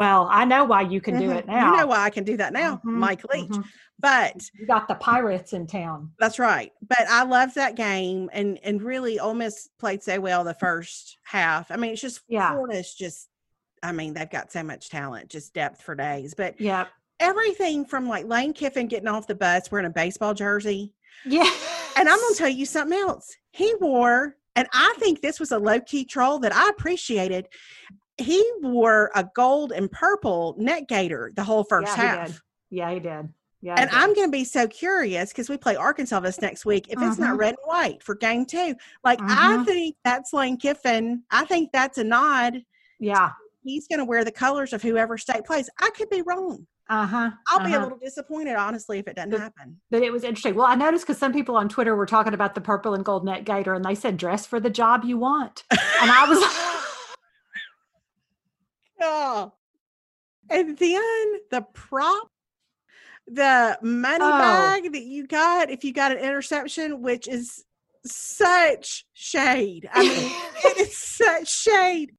Well, 0.00 0.28
I 0.30 0.46
know 0.46 0.64
why 0.64 0.80
you 0.80 0.98
can 1.02 1.16
mm-hmm. 1.16 1.28
do 1.28 1.32
it 1.32 1.46
now. 1.46 1.72
You 1.72 1.76
know 1.76 1.86
why 1.86 1.98
I 1.98 2.08
can 2.08 2.24
do 2.24 2.38
that 2.38 2.54
now, 2.54 2.76
mm-hmm. 2.76 2.98
Mike 2.98 3.22
Leach. 3.32 3.50
Mm-hmm. 3.50 3.60
But 3.98 4.42
you 4.58 4.66
got 4.66 4.88
the 4.88 4.94
Pirates 4.94 5.52
in 5.52 5.66
town. 5.66 6.12
That's 6.18 6.38
right. 6.38 6.72
But 6.80 7.02
I 7.10 7.24
love 7.24 7.52
that 7.54 7.76
game, 7.76 8.30
and 8.32 8.58
and 8.64 8.80
really, 8.80 9.20
Ole 9.20 9.34
Miss 9.34 9.68
played 9.78 10.02
so 10.02 10.18
well 10.18 10.42
the 10.42 10.54
first 10.54 11.18
half. 11.22 11.70
I 11.70 11.76
mean, 11.76 11.92
it's 11.92 12.00
just 12.00 12.22
yeah. 12.28 12.54
Florida's 12.54 12.94
just. 12.94 13.28
I 13.82 13.92
mean, 13.92 14.14
they've 14.14 14.28
got 14.28 14.50
so 14.50 14.62
much 14.62 14.88
talent, 14.88 15.28
just 15.28 15.52
depth 15.52 15.82
for 15.82 15.94
days. 15.94 16.32
But 16.34 16.58
yeah, 16.58 16.86
everything 17.18 17.84
from 17.84 18.08
like 18.08 18.24
Lane 18.24 18.54
Kiffin 18.54 18.88
getting 18.88 19.08
off 19.08 19.26
the 19.26 19.34
bus 19.34 19.70
wearing 19.70 19.86
a 19.86 19.90
baseball 19.90 20.32
jersey. 20.32 20.94
Yeah. 21.26 21.50
And 21.96 22.08
I'm 22.08 22.18
going 22.18 22.34
to 22.34 22.38
tell 22.38 22.48
you 22.48 22.64
something 22.64 22.98
else. 22.98 23.36
He 23.50 23.74
wore, 23.80 24.36
and 24.56 24.66
I 24.72 24.94
think 24.98 25.20
this 25.20 25.38
was 25.38 25.52
a 25.52 25.58
low 25.58 25.80
key 25.80 26.06
troll 26.06 26.38
that 26.38 26.54
I 26.54 26.70
appreciated 26.70 27.48
he 28.20 28.44
wore 28.60 29.10
a 29.14 29.28
gold 29.34 29.72
and 29.72 29.90
purple 29.90 30.54
neck 30.58 30.88
gaiter 30.88 31.32
the 31.34 31.44
whole 31.44 31.64
first 31.64 31.96
yeah, 31.96 32.02
half. 32.02 32.42
He 32.68 32.76
yeah, 32.78 32.92
he 32.92 33.00
did. 33.00 33.28
Yeah, 33.62 33.74
and 33.76 33.90
I'm 33.90 34.14
going 34.14 34.28
to 34.28 34.32
be 34.32 34.44
so 34.44 34.66
curious 34.66 35.30
because 35.30 35.50
we 35.50 35.58
play 35.58 35.76
Arkansas 35.76 36.20
this 36.20 36.40
next 36.40 36.64
week. 36.64 36.86
If 36.88 37.00
it's 37.02 37.18
not 37.18 37.30
mm-hmm. 37.30 37.40
red 37.40 37.48
and 37.50 37.58
white 37.66 38.02
for 38.02 38.14
game 38.14 38.46
two, 38.46 38.74
like 39.04 39.20
I 39.20 39.56
mm-hmm. 39.56 39.64
think 39.64 39.96
that's 40.02 40.32
Lane 40.32 40.56
Kiffin. 40.56 41.24
I 41.30 41.44
think 41.44 41.70
that's 41.70 41.98
a 41.98 42.04
nod. 42.04 42.62
Yeah. 42.98 43.30
he's 43.62 43.86
going 43.86 43.98
to 43.98 44.04
wear 44.06 44.24
the 44.24 44.32
colors 44.32 44.72
of 44.72 44.82
whoever 44.82 45.18
state 45.18 45.44
plays. 45.44 45.68
I 45.78 45.90
could 45.90 46.08
be 46.08 46.22
wrong. 46.22 46.66
Uh 46.88 47.06
huh. 47.06 47.30
I'll 47.48 47.58
uh-huh. 47.58 47.66
be 47.66 47.72
a 47.72 47.76
uh-huh. 47.76 47.84
little 47.84 47.98
disappointed, 47.98 48.56
honestly, 48.56 48.98
if 48.98 49.06
it 49.06 49.16
doesn't 49.16 49.30
but, 49.30 49.40
happen. 49.40 49.80
But 49.90 50.02
it 50.02 50.12
was 50.12 50.24
interesting. 50.24 50.54
Well, 50.54 50.66
I 50.66 50.74
noticed 50.74 51.06
because 51.06 51.18
some 51.18 51.32
people 51.32 51.56
on 51.56 51.68
Twitter 51.68 51.94
were 51.94 52.06
talking 52.06 52.34
about 52.34 52.54
the 52.54 52.60
purple 52.60 52.94
and 52.94 53.04
gold 53.04 53.24
neck 53.24 53.44
gaiter, 53.44 53.74
and 53.74 53.84
they 53.84 53.94
said 53.94 54.16
dress 54.16 54.46
for 54.46 54.58
the 54.58 54.70
job 54.70 55.04
you 55.04 55.18
want, 55.18 55.64
and 55.70 56.10
I 56.10 56.26
was. 56.28 56.76
And 60.50 60.76
then 60.76 61.32
the 61.50 61.64
prop, 61.74 62.28
the 63.26 63.78
money 63.82 64.24
oh. 64.24 64.38
bag 64.38 64.92
that 64.92 65.02
you 65.02 65.26
got 65.26 65.70
if 65.70 65.84
you 65.84 65.92
got 65.92 66.12
an 66.12 66.18
interception, 66.18 67.02
which 67.02 67.28
is 67.28 67.64
such 68.04 69.06
shade. 69.14 69.88
I 69.92 70.02
mean, 70.02 70.32
it 70.64 70.78
is 70.78 70.96
such 70.98 71.48
shade. 71.48 72.12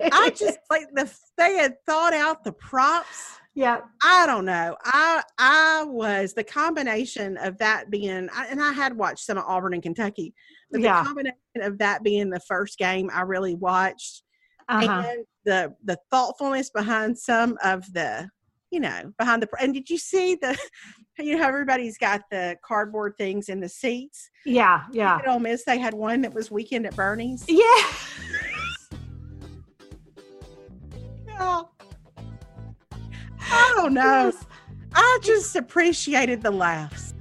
I 0.00 0.30
just 0.36 0.58
like 0.70 0.86
the 0.94 1.12
they 1.36 1.56
had 1.56 1.74
thought 1.86 2.14
out 2.14 2.44
the 2.44 2.52
props. 2.52 3.38
Yeah. 3.54 3.80
I 4.04 4.26
don't 4.26 4.44
know. 4.44 4.76
I 4.84 5.22
I 5.38 5.84
was 5.86 6.34
the 6.34 6.44
combination 6.44 7.38
of 7.38 7.58
that 7.58 7.90
being 7.90 8.28
and 8.34 8.62
I 8.62 8.72
had 8.72 8.96
watched 8.96 9.24
some 9.24 9.38
of 9.38 9.44
Auburn 9.46 9.74
and 9.74 9.82
Kentucky, 9.82 10.34
but 10.70 10.80
yeah. 10.80 11.00
the 11.00 11.06
combination 11.06 11.36
of 11.62 11.78
that 11.78 12.02
being 12.02 12.30
the 12.30 12.40
first 12.40 12.78
game 12.78 13.10
I 13.12 13.22
really 13.22 13.54
watched 13.54 14.22
uh-huh. 14.68 15.04
and 15.06 15.24
the 15.46 15.74
the 15.84 15.96
thoughtfulness 16.10 16.68
behind 16.68 17.16
some 17.16 17.56
of 17.64 17.90
the 17.94 18.28
you 18.70 18.80
know 18.80 19.12
behind 19.16 19.42
the 19.42 19.48
and 19.58 19.72
did 19.72 19.88
you 19.88 19.96
see 19.96 20.34
the 20.34 20.58
you 21.18 21.38
know 21.38 21.46
everybody's 21.46 21.96
got 21.96 22.20
the 22.30 22.56
cardboard 22.62 23.14
things 23.16 23.48
in 23.48 23.60
the 23.60 23.68
seats? 23.68 24.28
Yeah 24.44 24.82
yeah. 24.92 25.16
At 25.16 25.28
Ole 25.28 25.38
Miss 25.38 25.64
they 25.64 25.78
had 25.78 25.94
one 25.94 26.20
that 26.20 26.34
was 26.34 26.50
weekend 26.50 26.84
at 26.84 26.94
Bernie's. 26.94 27.44
Yeah. 27.48 27.64
Oh. 31.38 31.68
I 33.38 33.72
don't 33.76 33.92
know. 33.92 34.32
I 34.94 35.18
just 35.22 35.54
appreciated 35.54 36.42
the 36.42 36.50
laughs. 36.50 37.12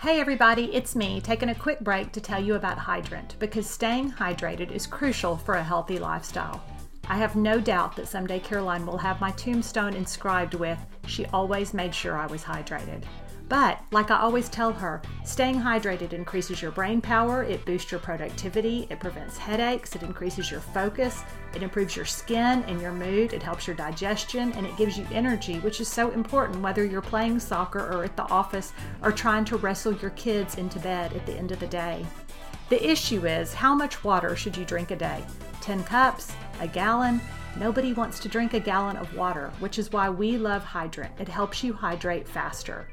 Hey 0.00 0.20
everybody, 0.20 0.72
it's 0.74 0.94
me 0.94 1.20
taking 1.20 1.48
a 1.48 1.54
quick 1.54 1.80
break 1.80 2.12
to 2.12 2.20
tell 2.20 2.40
you 2.42 2.56
about 2.56 2.76
Hydrant 2.76 3.36
because 3.38 3.68
staying 3.68 4.12
hydrated 4.12 4.70
is 4.70 4.86
crucial 4.86 5.36
for 5.36 5.54
a 5.54 5.64
healthy 5.64 5.98
lifestyle. 5.98 6.62
I 7.10 7.16
have 7.16 7.36
no 7.36 7.58
doubt 7.58 7.96
that 7.96 8.06
someday 8.06 8.38
Caroline 8.38 8.84
will 8.84 8.98
have 8.98 9.20
my 9.20 9.30
tombstone 9.30 9.94
inscribed 9.94 10.52
with, 10.52 10.78
She 11.06 11.24
always 11.26 11.72
made 11.72 11.94
sure 11.94 12.18
I 12.18 12.26
was 12.26 12.44
hydrated. 12.44 13.04
But, 13.48 13.80
like 13.92 14.10
I 14.10 14.20
always 14.20 14.50
tell 14.50 14.72
her, 14.72 15.00
staying 15.24 15.54
hydrated 15.58 16.12
increases 16.12 16.60
your 16.60 16.70
brain 16.70 17.00
power, 17.00 17.44
it 17.44 17.64
boosts 17.64 17.90
your 17.90 17.98
productivity, 17.98 18.86
it 18.90 19.00
prevents 19.00 19.38
headaches, 19.38 19.96
it 19.96 20.02
increases 20.02 20.50
your 20.50 20.60
focus, 20.60 21.22
it 21.54 21.62
improves 21.62 21.96
your 21.96 22.04
skin 22.04 22.62
and 22.64 22.78
your 22.78 22.92
mood, 22.92 23.32
it 23.32 23.42
helps 23.42 23.66
your 23.66 23.74
digestion, 23.74 24.52
and 24.52 24.66
it 24.66 24.76
gives 24.76 24.98
you 24.98 25.06
energy, 25.10 25.60
which 25.60 25.80
is 25.80 25.88
so 25.88 26.10
important 26.10 26.60
whether 26.60 26.84
you're 26.84 27.00
playing 27.00 27.40
soccer 27.40 27.90
or 27.90 28.04
at 28.04 28.16
the 28.18 28.30
office 28.30 28.74
or 29.02 29.12
trying 29.12 29.46
to 29.46 29.56
wrestle 29.56 29.94
your 29.94 30.10
kids 30.10 30.58
into 30.58 30.78
bed 30.80 31.14
at 31.14 31.24
the 31.24 31.32
end 31.32 31.50
of 31.50 31.58
the 31.58 31.66
day. 31.68 32.04
The 32.68 32.86
issue 32.86 33.26
is 33.26 33.54
how 33.54 33.74
much 33.74 34.04
water 34.04 34.36
should 34.36 34.58
you 34.58 34.66
drink 34.66 34.90
a 34.90 34.96
day? 34.96 35.24
10 35.62 35.84
cups? 35.84 36.32
A 36.60 36.66
gallon? 36.66 37.20
Nobody 37.58 37.92
wants 37.92 38.18
to 38.20 38.28
drink 38.28 38.54
a 38.54 38.60
gallon 38.60 38.96
of 38.96 39.14
water, 39.14 39.50
which 39.58 39.78
is 39.78 39.92
why 39.92 40.10
we 40.10 40.38
love 40.38 40.62
Hydrant. 40.62 41.12
It 41.18 41.28
helps 41.28 41.64
you 41.64 41.72
hydrate 41.72 42.28
faster. 42.28 42.86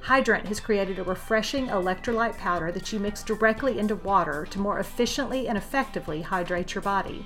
Hydrant 0.00 0.48
has 0.48 0.60
created 0.60 0.98
a 0.98 1.04
refreshing 1.04 1.68
electrolyte 1.68 2.36
powder 2.36 2.72
that 2.72 2.92
you 2.92 2.98
mix 2.98 3.22
directly 3.22 3.78
into 3.78 3.94
water 3.94 4.46
to 4.50 4.58
more 4.58 4.80
efficiently 4.80 5.48
and 5.48 5.56
effectively 5.56 6.20
hydrate 6.20 6.74
your 6.74 6.82
body. 6.82 7.24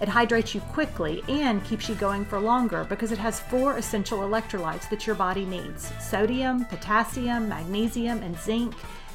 It 0.00 0.08
hydrates 0.08 0.54
you 0.54 0.60
quickly 0.60 1.24
and 1.28 1.64
keeps 1.64 1.88
you 1.88 1.94
going 1.94 2.24
for 2.24 2.38
longer 2.38 2.84
because 2.84 3.10
it 3.10 3.18
has 3.18 3.40
four 3.40 3.78
essential 3.78 4.18
electrolytes 4.18 4.88
that 4.90 5.06
your 5.06 5.16
body 5.16 5.44
needs 5.44 5.90
sodium, 6.00 6.66
potassium, 6.66 7.48
magnesium, 7.48 8.22
and 8.22 8.38
zinc. 8.38 8.74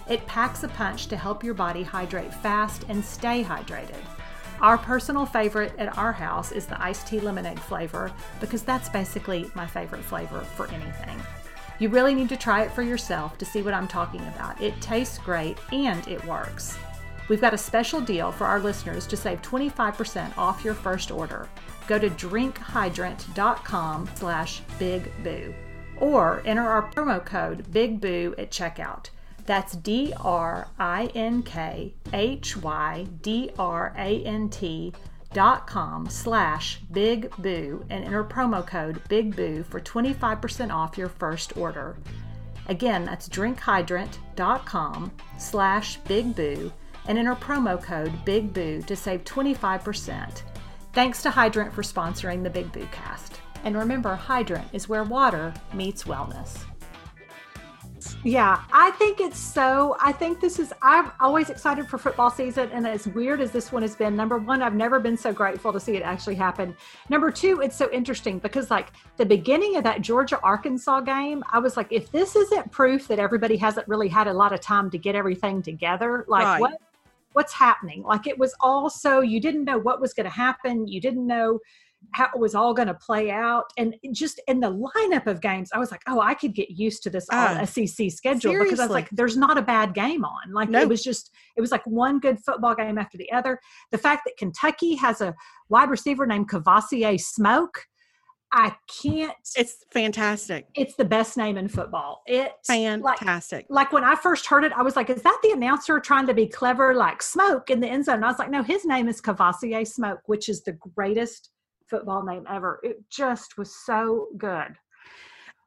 It 0.10 0.26
packs 0.28 0.64
a 0.64 0.68
punch 0.68 1.08
to 1.08 1.16
help 1.16 1.44
your 1.44 1.54
body 1.54 1.84
hydrate 1.84 2.34
fast 2.34 2.84
and 2.90 3.06
stay 3.06 3.44
hydrated. 3.44 4.04
Our 4.62 4.78
personal 4.78 5.26
favorite 5.26 5.74
at 5.78 5.98
our 5.98 6.14
house 6.14 6.52
is 6.52 6.66
the 6.66 6.82
iced 6.82 7.08
tea 7.08 7.20
lemonade 7.20 7.60
flavor 7.60 8.12
because 8.40 8.64
that's 8.64 8.90
basically 8.90 9.52
my 9.56 9.68
favorite 9.68 10.04
flavor 10.04 10.42
for 10.42 10.68
anything. 10.70 11.22
You 11.80 11.90
really 11.90 12.16
need 12.16 12.30
to 12.30 12.38
try 12.38 12.64
it 12.64 12.72
for 12.72 12.82
yourself 12.82 13.38
to 13.40 13.46
see 13.46 13.62
what 13.62 13.74
I'm 13.74 13.88
talking 13.88 14.22
about. 14.22 14.62
It 14.62 14.80
tastes 14.80 15.18
great 15.18 15.58
and 15.72 16.08
it 16.08 16.24
works. 16.26 16.78
We've 17.28 17.42
got 17.42 17.54
a 17.54 17.58
special 17.58 18.00
deal 18.00 18.32
for 18.32 18.46
our 18.46 18.60
listeners 18.60 19.08
to 19.08 19.18
save 19.18 19.42
25% 19.42 20.38
off 20.38 20.64
your 20.64 20.74
first 20.74 21.12
order. 21.12 21.50
Go 21.88 22.00
to 22.00 22.10
drinkhydrant.com 22.10 24.10
slash 24.16 24.62
bigboo 24.80 25.54
or 25.98 26.42
enter 26.46 26.68
our 26.68 26.90
promo 26.92 27.24
code 27.24 27.66
BIGBOO 27.72 28.38
at 28.38 28.52
checkout. 28.52 29.10
That's 29.46 29.74
D 29.74 30.14
R 30.20 30.68
I 30.80 31.10
N 31.16 31.44
K 31.44 31.94
H 32.14 32.58
Y 32.58 33.06
D 33.22 33.52
R 33.60 33.94
A 33.98 34.24
N 34.24 34.50
T 34.50 34.94
dot 35.34 35.66
com 35.66 36.08
slash 36.10 36.80
big 36.92 37.30
boo 37.38 37.84
and 37.90 38.06
enter 38.06 38.24
promo 38.24 38.66
code 38.66 39.02
big 39.10 39.36
boo 39.36 39.64
for 39.64 39.80
25% 39.82 40.72
off 40.74 40.98
your 40.98 41.10
first 41.10 41.58
order. 41.58 41.98
Again 42.68 43.04
that's 43.04 43.28
drinkhydrant.com 43.28 45.12
slash 45.38 45.98
big 45.98 46.36
boo 46.36 46.72
and 47.08 47.18
enter 47.18 47.36
promo 47.36 47.82
code 47.82 48.14
big 48.26 48.54
boo 48.54 48.82
to 48.84 48.96
save 48.96 49.24
25% 49.24 50.44
thanks 50.94 51.24
to 51.24 51.32
hydrant 51.32 51.74
for 51.74 51.82
sponsoring 51.82 52.44
the 52.44 52.50
big 52.50 52.72
boo 52.72 52.88
cast. 52.92 53.42
And 53.64 53.76
remember 53.76 54.16
hydrant 54.16 54.68
is 54.72 54.88
where 54.88 55.04
water 55.04 55.54
meets 55.74 56.04
wellness 56.04 56.64
yeah, 58.24 58.64
I 58.72 58.92
think 58.92 59.20
it's 59.20 59.38
so. 59.38 59.98
I 60.00 60.14
think 60.14 60.40
this 60.40 60.58
is. 60.58 60.72
I'm 60.82 61.12
always 61.20 61.50
excited 61.50 61.90
for 61.90 61.98
football 61.98 62.32
season, 62.32 62.70
and 62.72 62.88
as 62.88 63.06
weird 63.08 63.42
as 63.42 63.52
this 63.52 63.72
one 63.72 63.82
has 63.82 63.98
been, 63.98 64.16
number 64.16 64.38
one, 64.38 64.62
I've 64.62 64.76
never 64.76 65.00
been 65.00 65.18
so 65.18 65.34
grateful 65.34 65.74
to 65.74 65.80
see 65.80 65.98
it 65.98 66.04
actually 66.04 66.36
happen. 66.36 66.76
Number 67.10 67.32
two, 67.32 67.60
it's 67.62 67.76
so 67.76 67.92
interesting 67.92 68.40
because, 68.40 68.72
like, 68.72 68.92
the 69.18 69.26
beginning 69.26 69.76
of 69.76 69.84
that 69.84 70.02
Georgia 70.02 70.40
Arkansas 70.42 71.02
game, 71.02 71.44
I 71.52 71.60
was 71.60 71.76
like, 71.76 71.88
if 71.92 72.12
this 72.12 72.38
isn't 72.38 72.72
proof 72.72 73.10
that 73.10 73.20
everybody 73.20 73.58
hasn't 73.58 73.88
really 73.90 74.08
had 74.08 74.28
a 74.28 74.34
lot 74.34 74.54
of 74.54 74.62
time 74.62 74.90
to 74.92 74.98
get 74.98 75.16
everything 75.16 75.62
together, 75.62 76.24
like, 76.28 76.46
right. 76.46 76.62
what? 76.62 76.74
What's 77.34 77.52
happening? 77.52 78.04
Like 78.04 78.28
it 78.28 78.38
was 78.38 78.54
all 78.60 78.92
so 78.92 79.22
you 79.22 79.42
didn't 79.42 79.64
know 79.64 79.80
what 79.80 80.00
was 80.00 80.14
going 80.14 80.26
to 80.26 80.30
happen. 80.30 80.88
You 80.88 81.02
didn't 81.02 81.26
know 81.26 81.60
how 82.12 82.26
it 82.26 82.40
was 82.40 82.56
all 82.56 82.74
going 82.74 82.88
to 82.88 82.94
play 82.94 83.32
out. 83.32 83.66
And 83.78 83.96
just 84.12 84.42
in 84.48 84.60
the 84.60 84.72
lineup 84.72 85.28
of 85.28 85.42
games, 85.42 85.70
I 85.74 85.80
was 85.80 85.92
like, 85.92 86.02
oh, 86.08 86.20
I 86.20 86.34
could 86.34 86.54
get 86.54 86.70
used 86.70 87.04
to 87.04 87.10
this 87.10 87.26
uh, 87.32 87.66
SEC 87.66 88.12
schedule 88.12 88.52
seriously? 88.52 88.66
because 88.66 88.80
I 88.80 88.86
was 88.86 88.92
like, 88.92 89.10
there's 89.12 89.38
not 89.38 89.58
a 89.58 89.62
bad 89.62 89.94
game 89.94 90.24
on. 90.24 90.54
Like 90.54 90.70
no. 90.70 90.82
it 90.82 90.90
was 90.90 91.04
just, 91.04 91.32
it 91.56 91.62
was 91.62 91.72
like 91.72 91.86
one 91.86 92.20
good 92.20 92.40
football 92.40 92.76
game 92.76 92.98
after 92.98 93.18
the 93.18 93.32
other. 93.32 93.60
The 93.92 93.98
fact 93.98 94.24
that 94.26 94.38
Kentucky 94.38 94.96
has 94.96 95.22
a 95.22 95.36
wide 95.70 95.90
receiver 95.90 96.26
named 96.26 96.50
Kavosiey 96.50 97.20
Smoke. 97.20 97.86
I 98.56 98.76
can't. 99.02 99.34
It's 99.56 99.84
fantastic. 99.92 100.68
It's 100.76 100.94
the 100.94 101.06
best 101.06 101.38
name 101.38 101.58
in 101.58 101.68
football. 101.68 102.22
It's 102.28 102.68
fantastic. 102.68 103.66
Like, 103.68 103.88
like, 103.88 103.94
when 103.94 104.04
I 104.04 104.16
first 104.16 104.46
heard 104.46 104.64
it, 104.64 104.72
I 104.74 104.84
was 104.84 104.96
like, 104.96 105.10
"Is 105.10 105.24
that 105.24 105.40
the 105.42 105.54
announcer 105.54 106.00
trying 106.00 106.28
to 106.28 106.36
be 106.36 106.46
clever, 106.46 106.94
like 106.94 107.24
smoke 107.24 107.72
in 107.72 107.80
the 107.80 107.88
end 107.88 108.06
zone?" 108.06 108.18
And 108.18 108.26
I 108.26 108.28
was 108.28 108.38
like, 108.38 108.52
"No, 108.52 108.62
his 108.62 108.86
name 108.86 109.08
is 109.08 109.20
Kavosiey 109.20 109.88
Smoke, 109.88 110.20
which 110.28 110.50
is 110.50 110.62
the 110.62 110.74
greatest 110.74 111.50
football 111.90 112.24
name 112.24 112.46
ever. 112.50 112.80
It 112.84 113.04
just 113.10 113.58
was 113.58 113.76
so 113.76 114.28
good. 114.38 114.76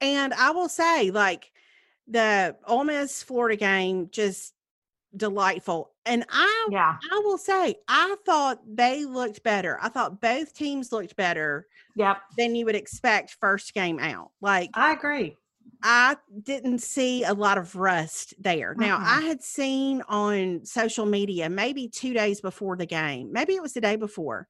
And 0.00 0.34
I 0.34 0.50
will 0.50 0.68
say, 0.68 1.10
like 1.10 1.50
the 2.08 2.56
Ole 2.66 2.84
Miss 2.84 3.22
Florida 3.22 3.56
game, 3.56 4.08
just 4.10 4.54
delightful. 5.16 5.92
And 6.04 6.24
I, 6.28 6.68
yeah, 6.70 6.96
I 7.10 7.18
will 7.24 7.38
say, 7.38 7.76
I 7.88 8.16
thought 8.24 8.60
they 8.66 9.04
looked 9.04 9.42
better. 9.42 9.78
I 9.82 9.88
thought 9.88 10.20
both 10.20 10.54
teams 10.54 10.92
looked 10.92 11.16
better. 11.16 11.66
Yep. 11.96 12.18
Than 12.36 12.54
you 12.54 12.66
would 12.66 12.76
expect 12.76 13.36
first 13.40 13.72
game 13.72 13.98
out. 13.98 14.30
Like 14.42 14.70
I 14.74 14.92
agree. 14.92 15.36
I 15.82 16.16
didn't 16.42 16.80
see 16.80 17.24
a 17.24 17.32
lot 17.32 17.58
of 17.58 17.76
rust 17.76 18.34
there. 18.38 18.74
Now, 18.76 18.98
I 19.00 19.20
had 19.22 19.42
seen 19.42 20.02
on 20.08 20.64
social 20.64 21.06
media 21.06 21.48
maybe 21.50 21.88
two 21.88 22.12
days 22.12 22.40
before 22.40 22.76
the 22.76 22.86
game, 22.86 23.32
maybe 23.32 23.54
it 23.54 23.62
was 23.62 23.72
the 23.72 23.80
day 23.80 23.96
before, 23.96 24.48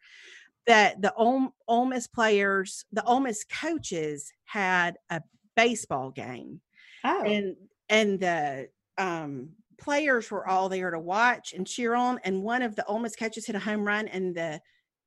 that 0.67 1.01
the 1.01 1.15
Ole, 1.15 1.55
Ole 1.69 1.87
Miss 1.87 2.07
players, 2.07 2.85
the 2.93 3.05
Ole 3.05 3.21
Miss 3.21 3.45
coaches 3.45 4.33
had 4.45 4.97
a 5.11 5.23
baseball 5.55 6.11
game. 6.11 6.61
Oh. 7.05 7.23
And 7.23 7.57
and 7.89 8.21
the 8.21 8.69
um, 8.99 9.51
players 9.79 10.31
were 10.31 10.47
all 10.47 10.69
there 10.69 10.91
to 10.91 10.99
watch 10.99 11.53
and 11.53 11.67
cheer 11.67 11.95
on. 11.95 12.19
And 12.25 12.43
one 12.43 12.63
of 12.63 12.75
the 12.77 12.85
Ole 12.87 12.99
Miss 12.99 13.17
coaches 13.17 13.47
hit 13.47 13.57
a 13.57 13.61
home 13.61 13.87
run, 13.87 14.09
and 14.09 14.35
the 14.35 14.61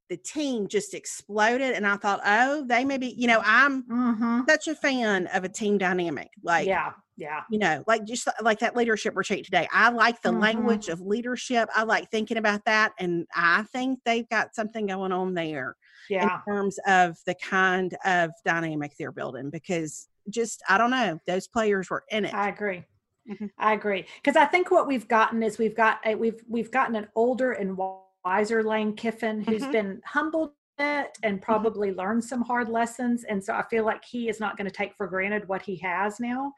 the 0.10 0.18
team 0.18 0.68
just 0.68 0.94
exploded 0.94 1.74
and 1.74 1.86
I 1.86 1.96
thought, 1.98 2.22
oh, 2.26 2.66
they 2.66 2.84
may 2.84 2.98
be, 2.98 3.14
you 3.18 3.28
know, 3.28 3.42
I'm 3.46 3.84
Mhm. 3.84 4.50
such 4.50 4.68
a 4.68 4.76
fan 4.76 5.28
of 5.28 5.44
a 5.44 5.50
team 5.50 5.78
dynamic. 5.78 6.30
Like 6.44 6.68
yeah, 6.68 6.94
yeah, 7.18 7.42
you 7.50 7.60
know, 7.60 7.84
like 7.88 8.06
just 8.06 8.28
like 8.42 8.60
that 8.60 8.76
leadership 8.76 9.16
retreat 9.16 9.46
today. 9.46 9.68
I 9.72 9.90
like 9.90 10.22
the 10.22 10.30
Mhm. 10.30 10.42
language 10.42 10.88
of 10.88 11.00
leadership. 11.02 11.70
I 11.76 11.84
like 11.84 12.10
thinking 12.10 12.38
about 12.38 12.66
that. 12.66 12.94
And 13.00 13.28
I 13.36 13.64
think 13.72 14.00
they've 14.04 14.28
got 14.30 14.56
something 14.56 14.88
going 14.88 15.12
on 15.12 15.34
there 15.34 15.76
yeah. 16.10 16.24
in 16.24 16.54
terms 16.54 16.80
of 16.88 17.18
the 17.26 17.36
kind 17.36 17.96
of 18.06 18.32
dynamic 18.46 18.94
they're 18.98 19.12
building 19.12 19.50
because 19.52 20.08
just, 20.30 20.64
I 20.68 20.78
don't 20.78 20.92
know, 20.92 21.20
those 21.28 21.48
players 21.48 21.90
were 21.90 22.04
in 22.10 22.26
it. 22.26 22.34
I 22.34 22.50
agree. 22.50 22.84
Mhm. 23.30 23.52
I 23.60 23.74
agree 23.74 24.06
because 24.24 24.36
I 24.36 24.46
think 24.46 24.72
what 24.72 24.88
we've 24.88 25.08
gotten 25.08 25.44
is 25.44 25.60
we've 25.60 25.76
got 25.76 26.00
a, 26.04 26.16
we've 26.16 26.42
we've 26.48 26.72
gotten 26.72 26.96
an 26.96 27.10
older 27.16 27.52
and 27.52 27.78
wiser 28.26 28.64
Lane 28.64 28.96
Kiffin 28.96 29.42
who's 29.42 29.64
Mhm. 29.64 29.72
been 29.72 30.02
humbled 30.06 30.54
and 30.78 31.42
probably 31.42 31.92
learned 31.94 32.24
some 32.24 32.42
hard 32.42 32.70
lessons, 32.70 33.26
and 33.26 33.44
so 33.44 33.54
I 33.54 33.64
feel 33.64 33.84
like 33.84 34.04
he 34.06 34.30
is 34.30 34.40
not 34.40 34.56
going 34.56 34.66
to 34.70 34.74
take 34.74 34.96
for 34.96 35.08
granted 35.08 35.46
what 35.50 35.62
he 35.62 35.76
has 35.78 36.22
now. 36.22 36.54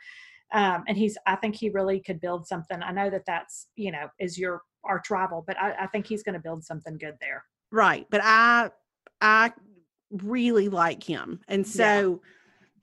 Um, 0.53 0.83
and 0.87 0.95
he's 0.97 1.17
I 1.25 1.35
think 1.37 1.55
he 1.55 1.69
really 1.69 1.99
could 2.01 2.19
build 2.21 2.45
something. 2.45 2.83
I 2.83 2.91
know 2.91 3.09
that 3.09 3.25
that's 3.25 3.67
you 3.75 3.91
know 3.91 4.09
is 4.19 4.37
your 4.37 4.61
arch 4.83 5.09
rival, 5.09 5.43
but 5.47 5.57
I, 5.59 5.73
I 5.83 5.87
think 5.87 6.05
he's 6.05 6.23
going 6.23 6.33
to 6.33 6.39
build 6.41 6.63
something 6.63 6.97
good 6.99 7.17
there. 7.19 7.45
Right. 7.71 8.05
But 8.11 8.21
I, 8.23 8.71
I 9.21 9.53
really 10.11 10.69
like 10.69 11.03
him. 11.03 11.39
And 11.47 11.65
Yeah. 11.65 12.01
so 12.01 12.21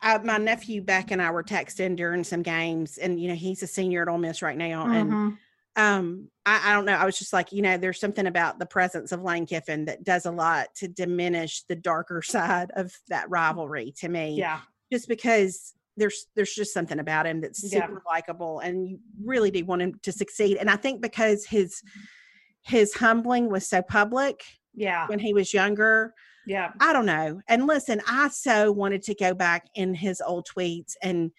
I, 0.01 0.19
my 0.19 0.39
nephew 0.39 0.81
Beck 0.83 1.11
and 1.11 1.21
I 1.21 1.31
were 1.31 1.43
texting 1.45 1.97
during 1.97 2.25
some 2.25 2.43
games 2.43 2.99
and, 2.99 3.21
you 3.21 3.29
know, 3.29 3.35
he's 3.35 3.63
a 3.63 3.67
senior 3.67 4.03
at 4.03 4.09
Ole 4.09 4.19
Miss 4.19 4.43
right 4.43 4.57
now. 4.57 4.87
And 4.89 5.11
Mhm. 5.13 5.39
Um 5.79 6.29
I, 6.45 6.71
I 6.71 6.75
don't 6.75 6.85
know 6.85 6.93
i 6.93 7.07
was 7.07 7.19
just 7.19 7.33
like 7.33 7.53
you 7.53 7.63
know 7.63 7.79
there's 7.79 8.01
something 8.01 8.27
about 8.27 8.59
the 8.59 8.67
presence 8.67 9.13
of 9.13 9.23
lane 9.23 9.47
kiffin 9.47 9.87
that 9.87 10.05
does 10.05 10.27
a 10.27 10.31
lot 10.31 10.67
to 10.77 10.89
diminish 10.89 11.63
the 11.63 11.77
darker 11.77 12.21
side 12.27 12.71
of 12.75 12.93
that 13.09 13.31
rivalry 13.31 13.95
to 14.01 14.09
me 14.09 14.37
Yeah, 14.37 14.61
just 14.93 15.09
because 15.09 15.73
there's 15.97 16.27
there's 16.37 16.55
just 16.55 16.75
something 16.75 16.99
about 16.99 17.27
him 17.27 17.41
that's 17.41 17.63
Yeah. 17.73 17.87
super 17.87 18.03
likable 18.07 18.59
and 18.61 18.87
you 18.89 18.99
really 19.25 19.51
do 19.51 19.65
want 19.65 19.83
him 19.83 19.95
to 20.03 20.13
succeed 20.13 20.59
and 20.59 20.69
i 20.69 20.77
think 20.77 21.01
because 21.01 21.47
his 21.47 21.83
his 22.63 22.93
humbling 22.95 23.49
was 23.49 23.67
so 23.67 23.81
public 23.81 24.43
yeah, 24.75 25.07
when 25.09 25.19
he 25.19 25.33
was 25.33 25.55
younger 25.55 26.13
yeah. 26.47 26.73
i 26.81 26.93
don't 26.93 27.07
know 27.07 27.41
and 27.49 27.67
listen 27.67 28.01
i 28.07 28.29
so 28.29 28.71
wanted 28.73 29.03
to 29.03 29.15
go 29.15 29.33
back 29.35 29.67
in 29.75 29.95
his 29.95 30.21
old 30.21 30.47
tweets 30.47 30.95
and 31.03 31.31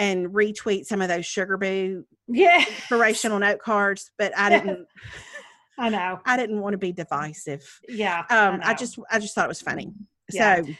and 0.00 0.28
retweet 0.30 0.84
some 0.86 1.00
of 1.00 1.08
those 1.08 1.24
sugar 1.26 1.56
boo 1.56 2.04
Yeah, 2.26 2.58
inspirational 2.58 3.38
note 3.38 3.60
cards 3.60 4.10
but 4.18 4.36
i 4.36 4.48
didn't 4.50 4.86
I 5.78 5.88
know. 5.88 6.20
I 6.26 6.36
didn't 6.36 6.60
want 6.60 6.74
to 6.74 6.78
be 6.78 6.92
divisive. 6.92 7.62
Yeah, 7.88 8.18
Um, 8.28 8.60
I, 8.62 8.72
know. 8.72 8.76
just 8.78 8.98
I 9.10 9.18
just 9.18 9.34
thought 9.34 9.46
it 9.46 9.48
was 9.48 9.62
funny. 9.62 9.90
Yeah. 10.30 10.60
So 10.60 10.74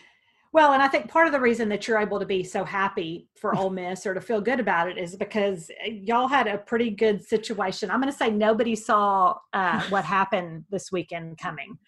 Well, 0.53 0.75
and 0.75 0.83
I 0.83 0.89
think 0.89 1.09
part 1.09 1.27
of 1.27 1.33
the 1.33 1.41
reason 1.41 1.71
that 1.71 1.89
you're 1.89 1.99
able 1.99 2.21
to 2.21 2.27
be 2.27 2.45
so 2.45 2.65
happy 2.65 3.27
for 3.41 3.57
Ole 3.57 3.71
Miss 3.71 4.05
or 4.05 4.13
to 4.13 4.21
feel 4.21 4.43
good 4.43 4.61
about 4.61 4.91
it 4.91 4.99
is 4.99 5.17
because 5.17 5.71
uh, 5.87 5.89
y'all 5.91 6.29
had 6.29 6.47
a 6.49 6.59
pretty 6.59 6.91
good 6.91 7.25
situation. 7.25 7.91
I'm 7.91 7.99
going 8.03 8.13
to 8.13 8.19
say 8.19 8.31
nobody 8.31 8.77
saw 8.77 9.37
uh, 9.55 9.81
what 9.89 10.05
happened 10.19 10.65
this 10.71 10.93
weekend 10.93 11.39
coming. 11.39 11.79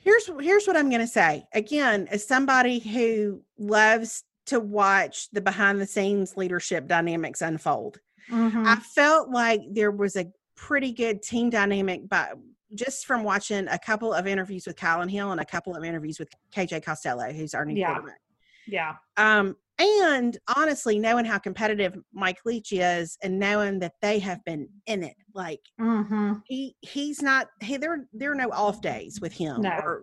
here's 0.00 0.28
here's 0.40 0.66
what 0.66 0.76
I'm 0.76 0.90
gonna 0.90 1.06
say. 1.06 1.44
Again, 1.54 2.08
as 2.10 2.26
somebody 2.26 2.78
who 2.80 3.42
loves 3.58 4.24
to 4.48 4.60
watch 4.60 5.28
the 5.32 5.40
behind 5.40 5.80
the 5.80 5.86
scenes 5.86 6.36
leadership 6.36 6.86
dynamics 6.86 7.40
unfold, 7.42 8.00
Mhm. 8.30 8.66
I 8.66 8.76
felt 8.76 9.30
like 9.30 9.62
there 9.70 9.90
was 9.90 10.16
a 10.16 10.26
pretty 10.56 10.92
good 10.92 11.22
team 11.22 11.50
dynamic 11.50 12.08
but 12.08 12.36
just 12.74 13.06
from 13.06 13.24
watching 13.24 13.66
a 13.68 13.78
couple 13.78 14.12
of 14.12 14.26
interviews 14.26 14.66
with 14.66 14.76
Kylin 14.76 15.10
Hill 15.10 15.30
and 15.32 15.40
a 15.40 15.44
couple 15.44 15.74
of 15.74 15.84
interviews 15.84 16.18
with 16.18 16.28
KJ 16.54 16.82
Costello, 16.84 17.32
who's 17.32 17.54
our 17.54 17.64
new 17.64 17.74
Yeah. 17.76 17.92
quarterback. 17.94 18.20
Yeah, 18.66 18.96
Um, 19.16 19.56
and 19.78 20.36
honestly, 20.54 20.98
knowing 20.98 21.24
how 21.24 21.38
competitive 21.38 21.96
Mike 22.12 22.40
Leach 22.44 22.72
is 22.72 23.16
and 23.22 23.38
knowing 23.38 23.78
that 23.78 23.94
they 24.02 24.18
have 24.18 24.44
been 24.44 24.68
in 24.84 25.02
it, 25.02 25.16
like 25.34 25.60
hmm 25.78 26.34
he 26.44 26.76
he's 26.82 27.22
not 27.22 27.48
he 27.62 27.78
there 27.78 28.06
there 28.12 28.32
are 28.32 28.34
no 28.34 28.50
off 28.50 28.82
days 28.82 29.20
with 29.22 29.32
him 29.32 29.62
No. 29.62 29.70
or, 29.70 30.02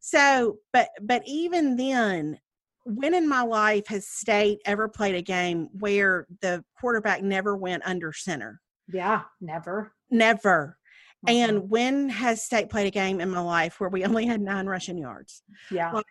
so 0.00 0.58
but 0.72 0.88
but 1.00 1.22
even 1.26 1.76
then 1.76 2.40
when 2.84 3.14
in 3.14 3.28
my 3.28 3.42
life 3.42 3.86
has 3.88 4.06
state 4.08 4.60
ever 4.64 4.88
played 4.88 5.14
a 5.14 5.22
game 5.22 5.68
where 5.78 6.26
the 6.40 6.64
quarterback 6.80 7.22
never 7.22 7.56
went 7.56 7.82
under 7.86 8.12
center? 8.12 8.60
Yeah, 8.92 9.22
never. 9.40 9.92
never. 10.10 10.76
Mhm. 11.26 11.32
and 11.34 11.70
when 11.70 12.08
has 12.08 12.42
state 12.42 12.70
played 12.70 12.86
a 12.86 12.90
game 12.90 13.20
in 13.20 13.28
my 13.30 13.40
life 13.40 13.78
where 13.78 13.90
we 13.90 14.04
only 14.06 14.26
had 14.26 14.40
nine 14.40 14.66
rushing 14.66 14.96
yards? 14.98 15.42
Yeah, 15.70 15.92
like, 15.92 16.06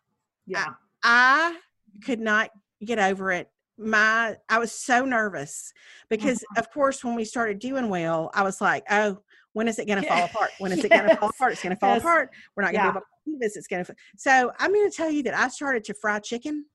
yeah, 0.45 0.73
i 1.03 1.57
could 2.05 2.19
not 2.19 2.51
get 2.85 2.99
over 2.99 3.31
it. 3.31 3.49
My 3.77 4.35
i 4.49 4.59
was 4.59 4.71
so 4.71 5.03
nervous 5.05 5.73
because 6.09 6.39
Mm-hmm. 6.39 6.59
of 6.59 6.71
course 6.71 7.03
when 7.03 7.15
we 7.15 7.25
started 7.25 7.59
doing 7.59 7.87
well 7.89 8.29
i 8.33 8.43
was 8.43 8.59
like 8.61 8.83
oh 8.89 9.17
when 9.53 9.67
is 9.67 9.79
it 9.79 9.87
going 9.87 9.99
to 10.01 10.07
fall 10.07 10.25
apart? 10.25 10.51
When 10.59 10.71
is 10.71 10.77
it 10.85 10.89
going 10.89 11.09
to 11.09 11.15
fall 11.17 11.29
apart? 11.29 11.53
It's 11.53 11.63
going 11.63 11.73
to 11.75 11.79
fall 11.79 11.93
Yes. 11.95 12.01
apart. 12.03 12.29
We're 12.55 12.61
not 12.63 12.71
going 12.71 12.81
to 12.81 12.85
Yeah. 12.87 12.91
be 12.91 12.97
able 12.97 13.01
to 13.01 13.07
this 13.39 13.55
it's 13.55 13.67
going 13.67 13.83
to 13.83 13.95
so 14.17 14.51
i'm 14.59 14.73
going 14.73 14.89
to 14.89 14.95
tell 14.95 15.11
you 15.11 15.21
that 15.23 15.33
i 15.33 15.47
started 15.47 15.83
to 15.83 15.93
fry 15.93 16.19
chicken. 16.19 16.65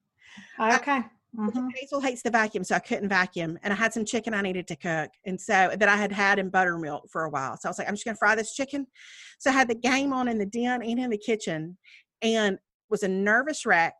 Okay. 0.60 1.02
Mhm. 1.36 1.68
hazel 1.74 2.00
hates 2.00 2.22
the 2.22 2.30
vacuum 2.30 2.62
so 2.62 2.76
i 2.76 2.78
couldn't 2.78 3.08
vacuum 3.08 3.58
and 3.64 3.72
i 3.72 3.76
had 3.76 3.92
some 3.92 4.04
chicken 4.04 4.32
i 4.34 4.40
needed 4.40 4.68
to 4.68 4.76
cook 4.76 5.10
and 5.26 5.40
so 5.40 5.72
that 5.76 5.88
i 5.88 5.96
had 5.96 6.12
had 6.12 6.38
in 6.38 6.48
buttermilk 6.48 7.08
for 7.10 7.24
a 7.24 7.30
while. 7.30 7.56
So 7.56 7.68
i 7.68 7.70
was 7.70 7.78
like 7.78 7.88
i'm 7.88 7.94
just 7.94 8.04
going 8.04 8.14
to 8.14 8.18
fry 8.18 8.36
this 8.36 8.54
chicken. 8.54 8.86
So 9.40 9.50
i 9.50 9.52
had 9.52 9.68
the 9.68 9.74
game 9.74 10.12
on 10.12 10.28
in 10.28 10.38
the 10.38 10.46
den 10.46 10.82
and 10.82 10.98
in 11.00 11.10
the 11.10 11.18
kitchen 11.18 11.76
and 12.22 12.58
was 12.88 13.02
a 13.02 13.08
nervous 13.08 13.66
wreck. 13.66 13.94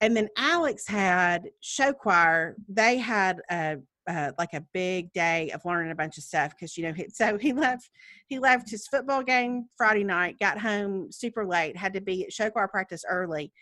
And 0.00 0.16
then 0.16 0.28
alex 0.36 0.88
had 0.88 1.50
show 1.60 1.92
choir. 1.92 2.56
They 2.68 2.98
had 2.98 3.40
a 3.48 3.76
uh, 4.08 4.32
like 4.38 4.52
a 4.54 4.64
big 4.72 5.12
day 5.12 5.50
of 5.50 5.64
learning 5.64 5.92
a 5.92 5.94
bunch 5.94 6.18
of 6.18 6.24
stuff 6.24 6.50
because 6.50 6.76
you 6.76 6.84
know 6.84 6.92
he, 6.92 7.06
so 7.12 7.38
he 7.38 7.52
left 7.52 7.90
he 8.26 8.38
left 8.38 8.70
his 8.70 8.86
football 8.86 9.22
game 9.22 9.66
friday 9.76 10.04
night 10.04 10.38
got 10.40 10.58
home 10.58 11.10
super 11.10 11.46
late 11.46 11.76
had 11.76 11.92
to 11.92 12.00
be 12.00 12.24
at 12.24 12.32
show 12.32 12.50
choir 12.50 12.68
practice 12.68 13.04
early 13.08 13.52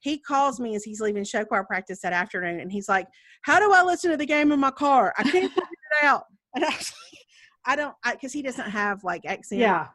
he 0.00 0.18
calls 0.18 0.58
me 0.58 0.74
as 0.74 0.82
he's 0.84 1.00
leaving 1.00 1.24
show 1.24 1.44
choir 1.44 1.64
practice 1.64 2.00
that 2.00 2.12
afternoon 2.12 2.60
and 2.60 2.72
he's 2.72 2.88
like 2.88 3.06
how 3.42 3.58
do 3.60 3.72
i 3.72 3.82
listen 3.82 4.10
to 4.10 4.16
the 4.16 4.26
game 4.26 4.52
in 4.52 4.60
my 4.60 4.70
car 4.70 5.12
i 5.18 5.22
can't 5.22 5.52
figure 5.52 5.62
it 6.00 6.04
out 6.04 6.24
and 6.54 6.64
i 6.64 6.68
was 6.68 6.92
like 7.12 7.24
i 7.66 7.76
don't 7.76 7.94
because 8.12 8.32
he 8.32 8.40
doesn't 8.42 8.70
have 8.70 9.04
like 9.04 9.22
XM. 9.24 9.58
Yeah. 9.58 9.88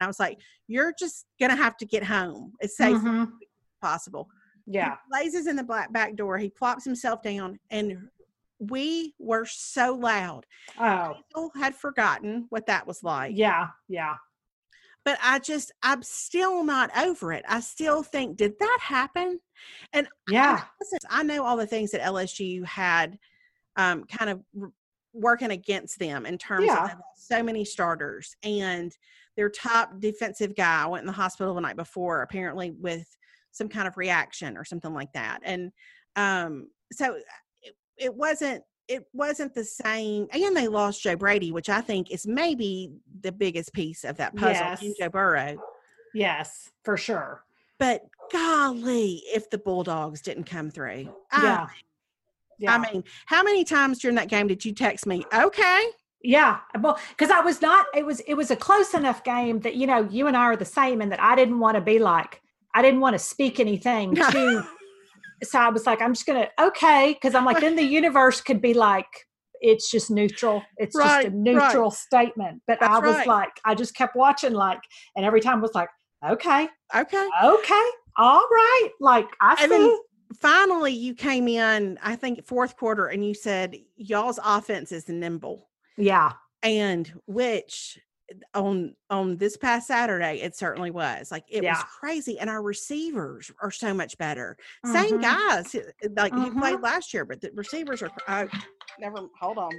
i 0.00 0.06
was 0.06 0.18
like 0.18 0.38
you're 0.66 0.92
just 0.98 1.26
gonna 1.40 1.54
have 1.56 1.76
to 1.76 1.86
get 1.86 2.02
home 2.02 2.52
as 2.62 2.76
safe 2.76 2.96
as 2.96 3.02
Mhm. 3.02 3.30
possible 3.80 4.28
Yeah. 4.66 4.90
he 4.90 4.96
blazes 5.10 5.46
in 5.46 5.54
the 5.54 5.62
black 5.62 5.92
back 5.92 6.16
door 6.16 6.36
he 6.38 6.48
plops 6.50 6.84
himself 6.84 7.22
down 7.22 7.60
and 7.70 8.08
we 8.70 9.14
were 9.18 9.44
so 9.46 9.94
loud 9.94 10.46
Oh, 10.78 11.14
had 11.54 11.74
forgotten 11.74 12.46
what 12.50 12.66
that 12.66 12.86
was 12.86 13.02
like 13.02 13.32
yeah. 13.36 13.68
Yeah. 13.88 14.14
but 15.04 15.18
I 15.22 15.38
just 15.38 15.72
I'm 15.82 16.02
still 16.02 16.64
not 16.64 16.90
over 16.96 17.32
it. 17.32 17.44
I 17.48 17.60
still 17.60 18.02
think 18.02 18.36
did 18.36 18.58
that 18.58 18.78
happen? 18.80 19.40
And 19.92 20.06
Yeah. 20.28 20.62
listen, 20.80 20.98
I 21.10 21.22
know 21.22 21.44
all 21.44 21.56
the 21.56 21.66
things 21.66 21.90
that 21.90 22.00
LSU 22.02 22.64
had 22.64 23.18
um, 23.76 24.04
kind 24.04 24.30
of 24.30 24.42
working 25.12 25.50
against 25.50 25.98
them 25.98 26.24
in 26.26 26.38
terms 26.38 26.66
Yeah. 26.66 26.84
of 26.84 26.92
so 27.16 27.42
many 27.42 27.64
starters 27.64 28.36
and 28.42 28.96
their 29.36 29.48
top 29.48 29.98
defensive 29.98 30.54
guy 30.54 30.86
went 30.86 31.02
in 31.02 31.06
the 31.06 31.12
hospital 31.12 31.54
the 31.54 31.60
night 31.60 31.76
before 31.76 32.22
apparently 32.22 32.70
with 32.70 33.06
some 33.50 33.68
kind 33.68 33.86
of 33.88 33.96
reaction 33.96 34.56
or 34.56 34.64
something 34.64 34.94
like 34.94 35.12
that. 35.12 35.40
And 35.42 35.72
um, 36.16 36.68
so 36.92 37.18
it, 37.96 38.14
wasn't 38.14 38.62
it 38.88 39.04
wasn't 39.12 39.54
the 39.54 39.64
same 39.64 40.26
and 40.32 40.56
they 40.56 40.68
lost 40.68 41.02
Joe 41.02 41.16
Brady, 41.16 41.52
which 41.52 41.68
I 41.68 41.80
think 41.80 42.10
is 42.10 42.26
maybe 42.26 42.90
the 43.20 43.32
biggest 43.32 43.72
piece 43.72 44.04
of 44.04 44.16
that 44.18 44.34
puzzle 44.36 44.66
Yes. 44.66 44.84
Joe 44.98 45.08
Burrow. 45.08 45.56
Yes, 46.14 46.70
for 46.84 46.96
sure. 46.96 47.44
But 47.78 48.02
golly, 48.32 49.22
if 49.26 49.48
the 49.50 49.58
Bulldogs 49.58 50.20
didn't 50.20 50.44
come 50.44 50.70
through. 50.70 51.14
I- 51.30 51.42
Yeah. 51.42 51.66
Yeah. 52.58 52.74
I 52.74 52.78
mean, 52.92 53.02
how 53.26 53.42
many 53.42 53.64
times 53.64 53.98
during 53.98 54.14
that 54.16 54.28
game 54.28 54.46
did 54.46 54.64
you 54.64 54.72
text 54.72 55.04
me? 55.06 55.24
Okay. 55.34 55.84
Yeah, 56.22 56.58
well, 56.80 56.96
because 57.08 57.30
I 57.30 57.40
was 57.40 57.60
not. 57.60 57.86
It 57.96 58.06
was 58.06 58.20
it 58.20 58.34
was 58.34 58.52
a 58.52 58.56
close 58.56 58.94
enough 58.94 59.24
game 59.24 59.58
that 59.60 59.74
you 59.74 59.88
know 59.88 60.06
you 60.08 60.28
and 60.28 60.36
I 60.36 60.42
are 60.44 60.56
the 60.56 60.64
same, 60.64 61.00
and 61.00 61.10
that 61.10 61.20
I 61.20 61.34
didn't 61.34 61.58
want 61.58 61.74
to 61.74 61.80
be 61.80 61.98
like 61.98 62.40
I 62.74 62.80
didn't 62.82 63.00
want 63.00 63.14
to 63.14 63.18
speak 63.18 63.58
anything 63.58 64.14
to. 64.30 64.64
So 65.42 65.58
I 65.58 65.68
was 65.70 65.86
like, 65.86 66.00
I'm 66.00 66.14
just 66.14 66.26
gonna 66.26 66.48
okay, 66.60 67.12
because 67.14 67.34
I'm 67.34 67.44
like 67.44 67.60
then 67.60 67.76
the 67.76 67.82
universe 68.00 68.40
could 68.40 68.60
be 68.62 68.74
like 68.74 69.06
it's 69.64 69.90
just 69.90 70.10
neutral. 70.10 70.62
It's 70.76 70.94
just 70.96 71.04
Right, 71.06 71.26
a 71.26 71.28
right. 71.30 71.36
neutral 71.36 71.90
statement. 71.90 72.62
But 72.66 72.82
I 72.82 72.98
was 72.98 73.16
right. 73.18 73.26
like, 73.28 73.50
I 73.64 73.76
just 73.76 73.94
kept 73.94 74.16
watching 74.16 74.52
like, 74.54 74.80
and 75.14 75.24
every 75.24 75.40
time 75.40 75.60
was 75.60 75.72
like, 75.74 75.88
okay, 76.28 76.68
Okay. 76.94 77.28
okay, 77.44 77.84
all 78.18 78.40
right, 78.50 78.88
like 79.00 79.26
I 79.40 79.54
And 79.62 79.70
see. 79.70 79.76
then 79.76 79.98
finally 80.40 80.92
you 80.92 81.14
came 81.14 81.46
in, 81.46 81.96
I 82.02 82.16
think 82.16 82.44
fourth 82.44 82.76
quarter, 82.76 83.06
and 83.06 83.24
you 83.24 83.34
said 83.34 83.76
y'all's 83.96 84.40
offense 84.44 84.90
is 84.90 85.08
nimble. 85.08 85.70
yeah, 85.96 86.32
And 86.64 87.12
which 87.26 88.00
on 88.54 88.94
on 89.10 89.36
this 89.36 89.56
past 89.56 89.86
Saturday, 89.86 90.40
it 90.40 90.56
certainly 90.56 90.90
was. 90.90 91.30
Like 91.30 91.44
it 91.48 91.62
Yeah. 91.62 91.74
was 91.74 91.84
crazy, 91.84 92.38
and 92.38 92.48
our 92.48 92.62
receivers 92.62 93.50
are 93.60 93.70
so 93.70 93.92
much 93.92 94.16
better. 94.18 94.56
Same 94.86 95.18
Mhm. 95.18 95.22
guys, 95.22 95.74
uh, 95.74 95.80
like 96.16 96.32
who 96.32 96.58
played 96.58 96.76
Mhm. 96.78 96.82
last 96.82 97.12
year, 97.12 97.24
but 97.24 97.40
the 97.40 97.50
receivers 97.54 98.02
are. 98.02 98.10
I 98.28 98.48
never 98.98 99.18
hold 99.38 99.58
on. 99.58 99.72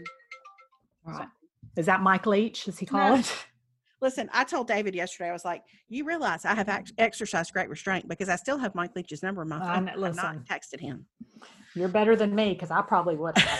Right. 1.03 1.27
Is 1.75 1.85
that 1.87 2.01
Mike 2.01 2.25
Leach, 2.27 2.67
as 2.67 2.77
he 2.79 2.85
No. 2.85 2.91
called 2.91 3.19
it? 3.21 3.45
Listen, 4.01 4.29
I 4.33 4.43
told 4.43 4.67
David 4.67 4.93
yesterday. 4.95 5.29
I 5.29 5.33
was 5.33 5.45
like, 5.45 5.63
"You 5.87 6.03
realize 6.05 6.43
I 6.43 6.53
have 6.55 6.67
ex- 6.67 6.91
exercised 6.97 7.53
great 7.53 7.69
restraint 7.69 8.07
because 8.09 8.27
I 8.27 8.35
still 8.35 8.57
have 8.57 8.75
Mike 8.75 8.91
Leach's 8.95 9.23
number 9.23 9.41
in 9.41 9.47
my 9.49 9.59
phone. 9.59 9.85
know- 9.85 10.03
I've 10.05 10.15
not 10.15 10.43
texted 10.45 10.81
him." 10.81 11.07
You're 11.73 11.87
better 11.87 12.15
than 12.15 12.35
me 12.35 12.53
because 12.53 12.69
I 12.69 12.81
probably 12.81 13.15
would 13.15 13.37
have. 13.37 13.59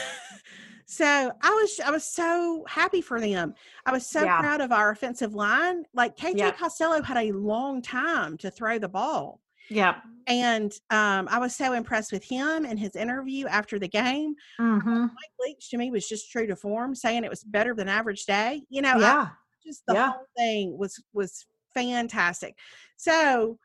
So 0.86 1.32
I 1.42 1.50
was 1.50 1.80
I 1.86 1.92
was 1.92 2.04
so 2.06 2.64
happy 2.68 3.02
for 3.02 3.20
them. 3.20 3.54
I 3.86 3.92
was 3.92 4.06
so 4.06 4.24
Yeah. 4.24 4.40
proud 4.40 4.62
of 4.62 4.72
our 4.72 4.92
offensive 4.92 5.34
line. 5.34 5.84
Like 5.94 6.16
KJ 6.18 6.38
Yeah. 6.38 6.52
Costello 6.52 7.02
had 7.02 7.18
a 7.18 7.32
long 7.32 7.82
time 7.82 8.38
to 8.40 8.52
throw 8.52 8.80
the 8.80 8.90
ball. 8.90 9.40
Yeah. 9.70 10.02
And 10.28 10.72
um, 10.90 11.28
I 11.32 11.40
was 11.40 11.56
so 11.56 11.74
impressed 11.74 12.12
with 12.12 12.24
him 12.24 12.66
and 12.66 12.78
his 12.80 12.96
interview 12.96 13.48
after 13.48 13.80
the 13.80 13.88
game. 13.88 14.36
hmm 14.58 15.02
Mike 15.02 15.34
Leach 15.40 15.70
to 15.70 15.78
me 15.78 15.90
was 15.92 16.08
just 16.08 16.32
true 16.32 16.48
to 16.48 16.56
form, 16.56 16.96
saying 16.96 17.24
it 17.24 17.30
was 17.30 17.44
better 17.44 17.74
than 17.74 17.88
average 17.88 18.26
day. 18.26 18.64
You 18.70 18.82
know, 18.82 18.94
I- 18.96 19.00
Yeah. 19.00 19.28
just 19.66 19.84
the 19.88 19.94
Yeah. 19.94 20.12
whole 20.12 20.26
thing 20.38 20.78
was 20.78 21.02
was 21.14 21.46
fantastic. 21.74 22.58
So 22.98 23.58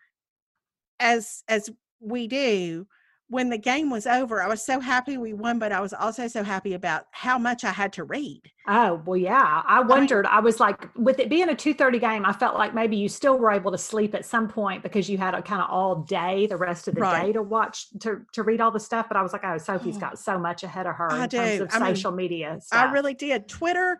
as 1.00 1.42
as 1.48 1.70
we 2.00 2.26
do, 2.28 2.86
when 3.30 3.50
the 3.50 3.58
game 3.58 3.90
was 3.90 4.06
over, 4.06 4.40
I 4.42 4.48
was 4.48 4.64
so 4.64 4.80
happy 4.80 5.18
we 5.18 5.34
won, 5.34 5.58
but 5.58 5.70
I 5.70 5.80
was 5.80 5.92
also 5.92 6.28
so 6.28 6.42
happy 6.42 6.72
about 6.72 7.04
how 7.10 7.38
much 7.38 7.62
I 7.62 7.70
had 7.72 7.92
to 7.94 8.04
read. 8.04 8.40
Oh 8.66 9.02
well, 9.04 9.16
yeah. 9.18 9.62
I 9.66 9.80
wondered. 9.80 10.24
I 10.26 10.40
was 10.40 10.60
like, 10.60 10.88
with 10.96 11.18
it 11.18 11.28
being 11.28 11.48
a 11.50 11.54
two 11.54 11.74
thirty 11.74 11.98
game, 11.98 12.24
I 12.24 12.32
felt 12.32 12.56
like 12.56 12.74
maybe 12.74 12.96
you 12.96 13.08
still 13.08 13.38
were 13.38 13.50
able 13.50 13.70
to 13.72 13.78
sleep 13.78 14.14
at 14.14 14.24
some 14.24 14.48
point 14.48 14.82
because 14.82 15.08
you 15.10 15.18
had 15.18 15.34
a 15.34 15.42
kind 15.42 15.60
of 15.62 15.68
all 15.70 15.96
day, 15.96 16.46
the 16.46 16.56
rest 16.56 16.88
of 16.88 16.94
the 16.94 17.02
Right. 17.02 17.26
day 17.26 17.32
to 17.32 17.42
watch 17.42 17.86
to 18.00 18.22
to 18.32 18.42
read 18.42 18.60
all 18.62 18.70
the 18.70 18.80
stuff. 18.80 19.06
But 19.08 19.16
I 19.18 19.22
was 19.22 19.32
like, 19.34 19.44
oh, 19.44 19.58
Sophie's 19.58 19.96
Oh. 19.96 20.00
got 20.00 20.18
so 20.18 20.38
much 20.38 20.62
ahead 20.64 20.86
of 20.86 20.94
her 20.96 21.10
I 21.12 21.24
in 21.24 21.28
terms 21.30 21.60
of 21.60 21.68
I 21.72 21.78
mean, 21.86 21.96
social 21.96 22.12
media. 22.12 22.58
I 22.72 22.90
really 22.90 23.14
did. 23.14 23.46
Twitter 23.48 23.98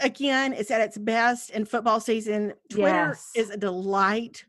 again 0.00 0.52
is 0.52 0.70
at 0.70 0.80
its 0.80 0.98
best 0.98 1.50
in 1.50 1.64
football 1.64 2.00
season. 2.00 2.52
Twitter 2.70 3.08
Yes. 3.08 3.30
is 3.34 3.50
a 3.50 3.56
delight 3.56 4.44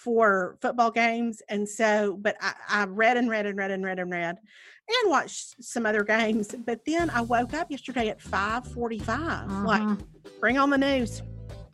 for 0.00 0.56
football 0.62 0.90
games. 0.90 1.42
And 1.48 1.68
so, 1.68 2.16
but 2.20 2.36
I, 2.40 2.54
I 2.68 2.84
read 2.84 3.16
and 3.18 3.28
read 3.28 3.44
and 3.46 3.56
read 3.58 3.70
and 3.70 3.84
read 3.84 3.98
and 3.98 4.10
read 4.10 4.36
and 4.88 5.10
watched 5.10 5.62
some 5.62 5.84
other 5.86 6.02
games. 6.02 6.54
But 6.66 6.80
then 6.86 7.10
I 7.10 7.20
woke 7.20 7.52
up 7.54 7.70
yesterday 7.70 8.08
at 8.08 8.20
545. 8.20 9.50
Like, 9.64 9.82
Mhm. 9.82 10.00
bring 10.40 10.58
on 10.58 10.70
the 10.70 10.78
news. 10.78 11.22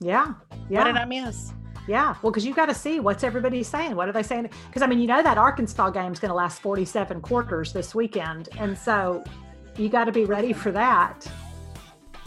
yeah, 0.01 0.35
yeah. 0.69 0.81
What 0.81 0.85
did 0.87 0.97
I 0.97 1.05
miss? 1.05 1.53
Yeah, 1.89 2.17
well, 2.21 2.33
because 2.33 2.45
you 2.45 2.53
got 2.53 2.67
to 2.67 2.75
see 2.75 2.99
what's 2.99 3.23
everybody 3.23 3.63
saying. 3.63 3.95
What 3.95 4.09
are 4.09 4.13
they 4.13 4.25
saying? 4.25 4.51
Because 4.67 4.83
I 4.83 4.87
mean, 4.89 4.99
you 4.99 5.07
know 5.07 5.23
that 5.23 5.39
Arkansas 5.39 5.91
game 5.91 6.13
is 6.13 6.19
going 6.19 6.31
to 6.31 6.35
last 6.35 6.61
47 6.61 7.21
quarters 7.21 7.73
this 7.73 7.95
weekend, 7.95 8.49
and 8.59 8.77
so 8.77 9.23
you 9.77 9.89
got 9.89 10.05
to 10.07 10.13
be 10.13 10.25
ready 10.25 10.53
for 10.53 10.73
that. 10.73 11.25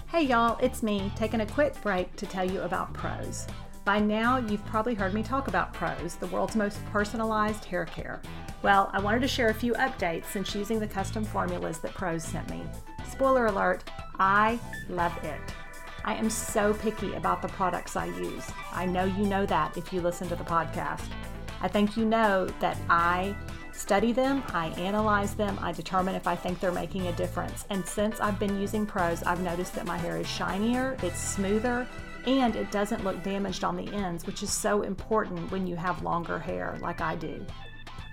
Hey, 0.08 0.24
y'all, 0.24 0.58
it's 0.62 0.82
me 0.82 1.12
taking 1.18 1.42
a 1.42 1.46
quick 1.46 1.80
break 1.84 2.16
to 2.16 2.26
tell 2.26 2.50
you 2.50 2.62
about 2.62 2.94
Prose. 2.94 3.46
By 3.90 3.98
now, 3.98 4.38
you've 4.38 4.64
probably 4.68 4.94
heard 4.94 5.16
me 5.16 5.24
talk 5.24 5.48
about 5.48 5.74
Prose, 5.74 6.14
the 6.14 6.28
world's 6.28 6.56
most 6.56 6.78
personalized 6.92 7.66
hair 7.66 7.86
care. 7.86 8.22
Well, 8.62 8.92
I 8.94 9.00
wanted 9.00 9.22
to 9.22 9.28
share 9.28 9.50
a 9.50 9.54
few 9.56 9.74
updates 9.74 10.26
since 10.26 10.54
using 10.54 10.80
the 10.80 10.86
custom 10.86 11.26
formulas 11.26 11.80
that 11.80 11.96
Prose 11.96 12.24
sent 12.24 12.48
me. 12.52 12.62
Spoiler 13.12 13.48
alert, 13.48 13.84
I 14.20 14.60
love 14.90 15.18
it. 15.24 15.42
I 16.06 16.14
am 16.14 16.30
so 16.30 16.76
picky 16.76 17.16
about 17.16 17.42
the 17.42 17.48
products 17.48 17.96
I 17.96 18.06
use. 18.06 18.46
I 18.74 18.86
know 18.86 19.06
you 19.06 19.26
know 19.26 19.48
that 19.48 19.76
if 19.76 19.92
you 19.92 20.02
listen 20.02 20.30
to 20.30 20.36
the 20.36 20.44
podcast. 20.44 21.08
I 21.60 21.68
think 21.68 21.98
you 21.98 22.06
know 22.06 22.46
that 22.60 22.78
I 22.92 23.36
study 23.72 24.12
them, 24.12 24.44
I 24.50 24.68
analyze 24.78 25.34
them, 25.34 25.58
I 25.64 25.72
determine 25.72 26.14
if 26.14 26.28
I 26.28 26.36
think 26.36 26.60
they're 26.60 26.72
making 26.72 27.08
a 27.08 27.14
difference. 27.14 27.66
And 27.72 27.84
since 27.88 28.20
I've 28.20 28.38
been 28.38 28.62
using 28.62 28.86
Prose, 28.86 29.24
I've 29.24 29.42
noticed 29.42 29.74
that 29.74 29.88
my 29.88 29.98
hair 29.98 30.18
is 30.18 30.28
shinier, 30.28 30.96
it's 31.02 31.20
smoother, 31.20 31.88
and 32.26 32.56
it 32.56 32.72
doesn't 32.72 33.04
look 33.04 33.24
damaged 33.24 33.64
on 33.64 33.76
the 33.76 33.92
ends, 33.94 34.26
which 34.26 34.44
is 34.44 34.52
so 34.52 34.82
important 34.82 35.52
when 35.52 35.68
you 35.68 35.76
have 35.76 36.04
longer 36.04 36.40
hair 36.40 36.78
like 36.82 37.02
I 37.02 37.16
do. 37.16 37.46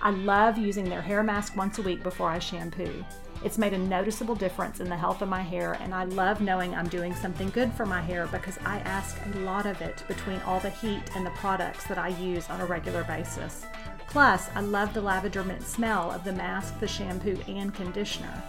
I 0.00 0.10
love 0.10 0.58
using 0.58 0.88
their 0.88 1.02
hair 1.02 1.22
mask 1.22 1.56
once 1.56 1.78
a 1.78 1.82
week 1.82 2.02
before 2.02 2.28
I 2.28 2.38
shampoo. 2.38 3.04
It's 3.44 3.58
made 3.58 3.74
a 3.74 3.78
noticeable 3.78 4.34
difference 4.34 4.80
in 4.80 4.88
the 4.88 4.96
health 4.96 5.22
of 5.22 5.28
my 5.28 5.42
hair, 5.42 5.74
and 5.80 5.94
I 5.94 6.04
love 6.04 6.40
knowing 6.40 6.74
I'm 6.74 6.88
doing 6.88 7.14
something 7.14 7.50
good 7.50 7.72
for 7.72 7.86
my 7.86 8.00
hair 8.00 8.26
because 8.26 8.58
I 8.64 8.78
ask 8.80 9.18
a 9.24 9.38
lot 9.40 9.66
of 9.66 9.80
it 9.80 10.02
between 10.08 10.40
all 10.42 10.60
the 10.60 10.70
heat 10.70 11.02
and 11.14 11.24
the 11.24 11.30
products 11.30 11.84
that 11.84 11.98
I 11.98 12.08
use 12.08 12.48
on 12.48 12.60
a 12.60 12.66
regular 12.66 13.04
basis. 13.04 13.66
Plus, 14.08 14.48
I 14.54 14.60
love 14.60 14.94
the 14.94 15.02
lavender 15.02 15.44
mint 15.44 15.62
smell 15.62 16.10
of 16.10 16.24
the 16.24 16.32
mask, 16.32 16.78
the 16.80 16.88
shampoo, 16.88 17.38
and 17.46 17.74
conditioner. 17.74 18.42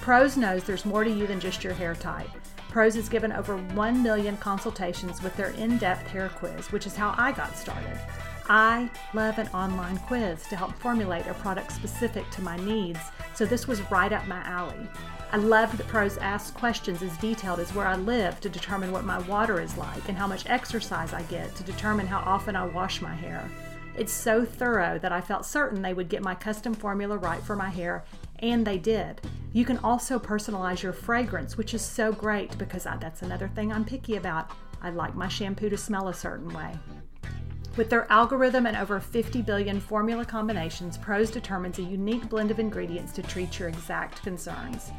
Prose 0.00 0.36
knows 0.36 0.64
there's 0.64 0.84
more 0.84 1.04
to 1.04 1.10
you 1.10 1.26
than 1.26 1.40
just 1.40 1.64
your 1.64 1.74
hair 1.74 1.94
type. 1.94 2.30
Prose 2.70 2.94
has 2.94 3.08
given 3.08 3.32
over 3.32 3.56
1 3.56 4.00
million 4.00 4.36
consultations 4.36 5.22
with 5.22 5.36
their 5.36 5.50
in 5.50 5.76
depth 5.78 6.06
hair 6.06 6.28
quiz, 6.28 6.70
which 6.70 6.86
is 6.86 6.94
how 6.94 7.14
I 7.18 7.32
got 7.32 7.56
started. 7.56 7.98
I 8.48 8.88
love 9.12 9.38
an 9.38 9.48
online 9.48 9.98
quiz 9.98 10.44
to 10.48 10.56
help 10.56 10.74
formulate 10.76 11.26
a 11.26 11.34
product 11.34 11.72
specific 11.72 12.30
to 12.30 12.42
my 12.42 12.56
needs, 12.58 13.00
so 13.34 13.44
this 13.44 13.66
was 13.66 13.80
right 13.90 14.12
up 14.12 14.26
my 14.28 14.40
alley. 14.44 14.88
I 15.32 15.36
love 15.38 15.76
that 15.76 15.88
Prose 15.88 16.16
ask 16.18 16.54
questions 16.54 17.02
as 17.02 17.16
detailed 17.18 17.58
as 17.58 17.74
where 17.74 17.86
I 17.88 17.96
live 17.96 18.40
to 18.40 18.48
determine 18.48 18.92
what 18.92 19.04
my 19.04 19.18
water 19.18 19.60
is 19.60 19.76
like 19.76 20.08
and 20.08 20.16
how 20.16 20.28
much 20.28 20.48
exercise 20.48 21.12
I 21.12 21.22
get 21.22 21.54
to 21.56 21.64
determine 21.64 22.06
how 22.06 22.18
often 22.20 22.54
I 22.54 22.66
wash 22.66 23.02
my 23.02 23.14
hair. 23.14 23.48
It's 23.96 24.12
so 24.12 24.44
thorough 24.44 24.98
that 25.00 25.12
I 25.12 25.20
felt 25.20 25.44
certain 25.44 25.82
they 25.82 25.94
would 25.94 26.08
get 26.08 26.22
my 26.22 26.34
custom 26.34 26.74
formula 26.74 27.16
right 27.16 27.42
for 27.42 27.56
my 27.56 27.68
hair, 27.68 28.04
and 28.40 28.66
they 28.66 28.78
did. 28.78 29.20
You 29.52 29.64
can 29.64 29.78
also 29.78 30.18
personalize 30.18 30.82
your 30.82 30.92
fragrance, 30.92 31.56
which 31.56 31.74
is 31.74 31.82
so 31.82 32.12
great 32.12 32.56
because 32.58 32.86
I, 32.86 32.96
that's 32.96 33.22
another 33.22 33.48
thing 33.48 33.72
I'm 33.72 33.84
picky 33.84 34.16
about. 34.16 34.50
I 34.82 34.90
like 34.90 35.14
my 35.14 35.28
shampoo 35.28 35.68
to 35.68 35.76
smell 35.76 36.08
a 36.08 36.14
certain 36.14 36.48
way. 36.48 36.72
With 37.76 37.88
their 37.88 38.10
algorithm 38.10 38.66
and 38.66 38.76
over 38.76 38.98
50 39.00 39.42
billion 39.42 39.80
formula 39.80 40.24
combinations, 40.24 40.98
Prose 40.98 41.30
determines 41.30 41.78
a 41.78 41.82
unique 41.82 42.28
blend 42.28 42.50
of 42.50 42.58
ingredients 42.58 43.12
to 43.12 43.22
treat 43.22 43.58
your 43.58 43.68
exact 43.68 44.22
concerns. 44.22 44.90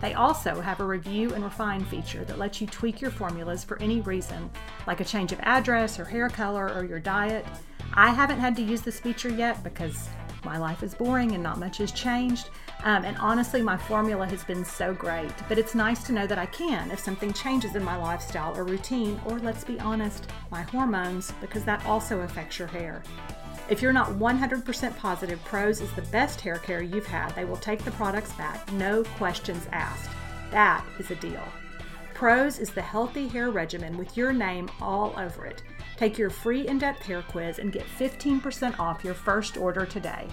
They 0.00 0.14
also 0.14 0.60
have 0.60 0.80
a 0.80 0.84
review 0.84 1.32
and 1.32 1.42
refine 1.42 1.84
feature 1.84 2.24
that 2.24 2.38
lets 2.38 2.60
you 2.60 2.66
tweak 2.66 3.00
your 3.00 3.10
formulas 3.10 3.64
for 3.64 3.80
any 3.80 4.00
reason, 4.00 4.50
like 4.86 5.00
a 5.00 5.04
change 5.04 5.32
of 5.32 5.40
address 5.40 5.98
or 5.98 6.04
hair 6.04 6.28
color 6.28 6.72
or 6.74 6.84
your 6.84 7.00
diet. 7.00 7.46
I 7.94 8.10
haven't 8.10 8.40
had 8.40 8.56
to 8.56 8.62
use 8.62 8.82
this 8.82 9.00
feature 9.00 9.30
yet 9.30 9.62
because 9.64 10.08
my 10.44 10.58
life 10.58 10.82
is 10.82 10.94
boring 10.94 11.32
and 11.32 11.42
not 11.42 11.58
much 11.58 11.78
has 11.78 11.92
changed. 11.92 12.50
Um, 12.84 13.04
and 13.04 13.16
honestly, 13.18 13.62
my 13.62 13.76
formula 13.76 14.26
has 14.26 14.44
been 14.44 14.64
so 14.64 14.94
great, 14.94 15.32
but 15.48 15.58
it's 15.58 15.74
nice 15.74 16.04
to 16.04 16.12
know 16.12 16.26
that 16.26 16.38
I 16.38 16.46
can 16.46 16.90
if 16.90 17.00
something 17.00 17.32
changes 17.32 17.74
in 17.74 17.82
my 17.82 17.96
lifestyle 17.96 18.56
or 18.56 18.64
routine, 18.64 19.20
or 19.24 19.38
let's 19.38 19.64
be 19.64 19.80
honest, 19.80 20.26
my 20.50 20.62
hormones, 20.62 21.32
because 21.40 21.64
that 21.64 21.84
also 21.86 22.20
affects 22.20 22.58
your 22.58 22.68
hair. 22.68 23.02
If 23.68 23.82
you're 23.82 23.92
not 23.92 24.10
100% 24.10 24.96
positive 24.96 25.42
Prose 25.44 25.80
is 25.80 25.92
the 25.92 26.02
best 26.02 26.40
hair 26.40 26.58
care 26.58 26.82
you've 26.82 27.06
had, 27.06 27.34
they 27.34 27.44
will 27.44 27.56
take 27.56 27.82
the 27.84 27.90
products 27.92 28.32
back, 28.34 28.70
no 28.72 29.02
questions 29.16 29.66
asked. 29.72 30.10
That 30.52 30.84
is 31.00 31.10
a 31.10 31.16
deal. 31.16 31.42
Prose 32.14 32.60
is 32.60 32.70
the 32.70 32.82
healthy 32.82 33.26
hair 33.26 33.50
regimen 33.50 33.98
with 33.98 34.16
your 34.16 34.32
name 34.32 34.70
all 34.80 35.12
over 35.18 35.44
it. 35.44 35.62
Take 35.96 36.16
your 36.16 36.30
free 36.30 36.68
in 36.68 36.78
depth 36.78 37.02
hair 37.02 37.22
quiz 37.22 37.58
and 37.58 37.72
get 37.72 37.84
15% 37.98 38.78
off 38.78 39.04
your 39.04 39.14
first 39.14 39.56
order 39.56 39.84
today. 39.84 40.28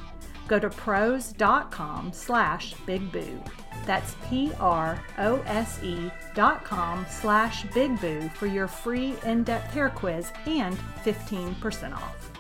Go 0.48 0.60
to 0.60 0.70
prose.com 0.70 2.12
slash 2.14 2.74
big 2.86 3.12
boo. 3.12 3.42
That's 3.86 4.16
P 4.30 4.52
R 4.60 5.02
O 5.18 5.38
S 5.46 5.82
E 5.84 6.10
dot 6.34 6.64
com 6.64 7.06
slash 7.10 7.66
bigboo 7.68 8.32
for 8.36 8.46
your 8.48 8.68
free 8.68 9.16
in 9.26 9.44
depth 9.44 9.74
hair 9.74 9.90
quiz 9.90 10.32
and 10.46 10.78
15% 11.04 11.94
off. 11.94 12.32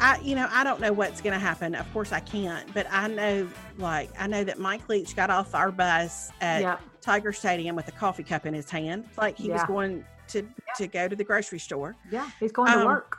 I, 0.00 0.18
you 0.20 0.34
know, 0.34 0.46
I 0.50 0.62
don't 0.64 0.80
know 0.80 0.92
what's 0.92 1.20
going 1.22 1.32
to 1.32 1.38
happen. 1.38 1.74
Of 1.74 1.90
course, 1.92 2.12
I 2.12 2.20
can't, 2.20 2.72
but 2.74 2.86
I 2.90 3.08
know, 3.08 3.48
like, 3.78 4.10
I 4.18 4.26
know 4.26 4.44
that 4.44 4.58
Mike 4.58 4.88
Leach 4.90 5.16
got 5.16 5.30
off 5.30 5.54
our 5.54 5.70
bus 5.72 6.30
at 6.42 6.60
Yep. 6.62 6.80
Tiger 7.00 7.32
Stadium 7.32 7.76
with 7.76 7.88
a 7.88 7.92
coffee 7.92 8.22
cup 8.22 8.44
in 8.46 8.52
his 8.54 8.70
hand, 8.70 9.04
like 9.16 9.36
he 9.38 9.50
was 9.50 9.62
going 9.64 10.04
to 10.28 10.46
to 10.76 10.86
go 10.88 11.08
to 11.08 11.14
the 11.16 11.24
grocery 11.24 11.58
store. 11.58 11.94
Yeah, 12.10 12.28
he's 12.40 12.52
going 12.52 12.72
to 12.72 12.78
Um, 12.80 12.86
work. 12.86 13.18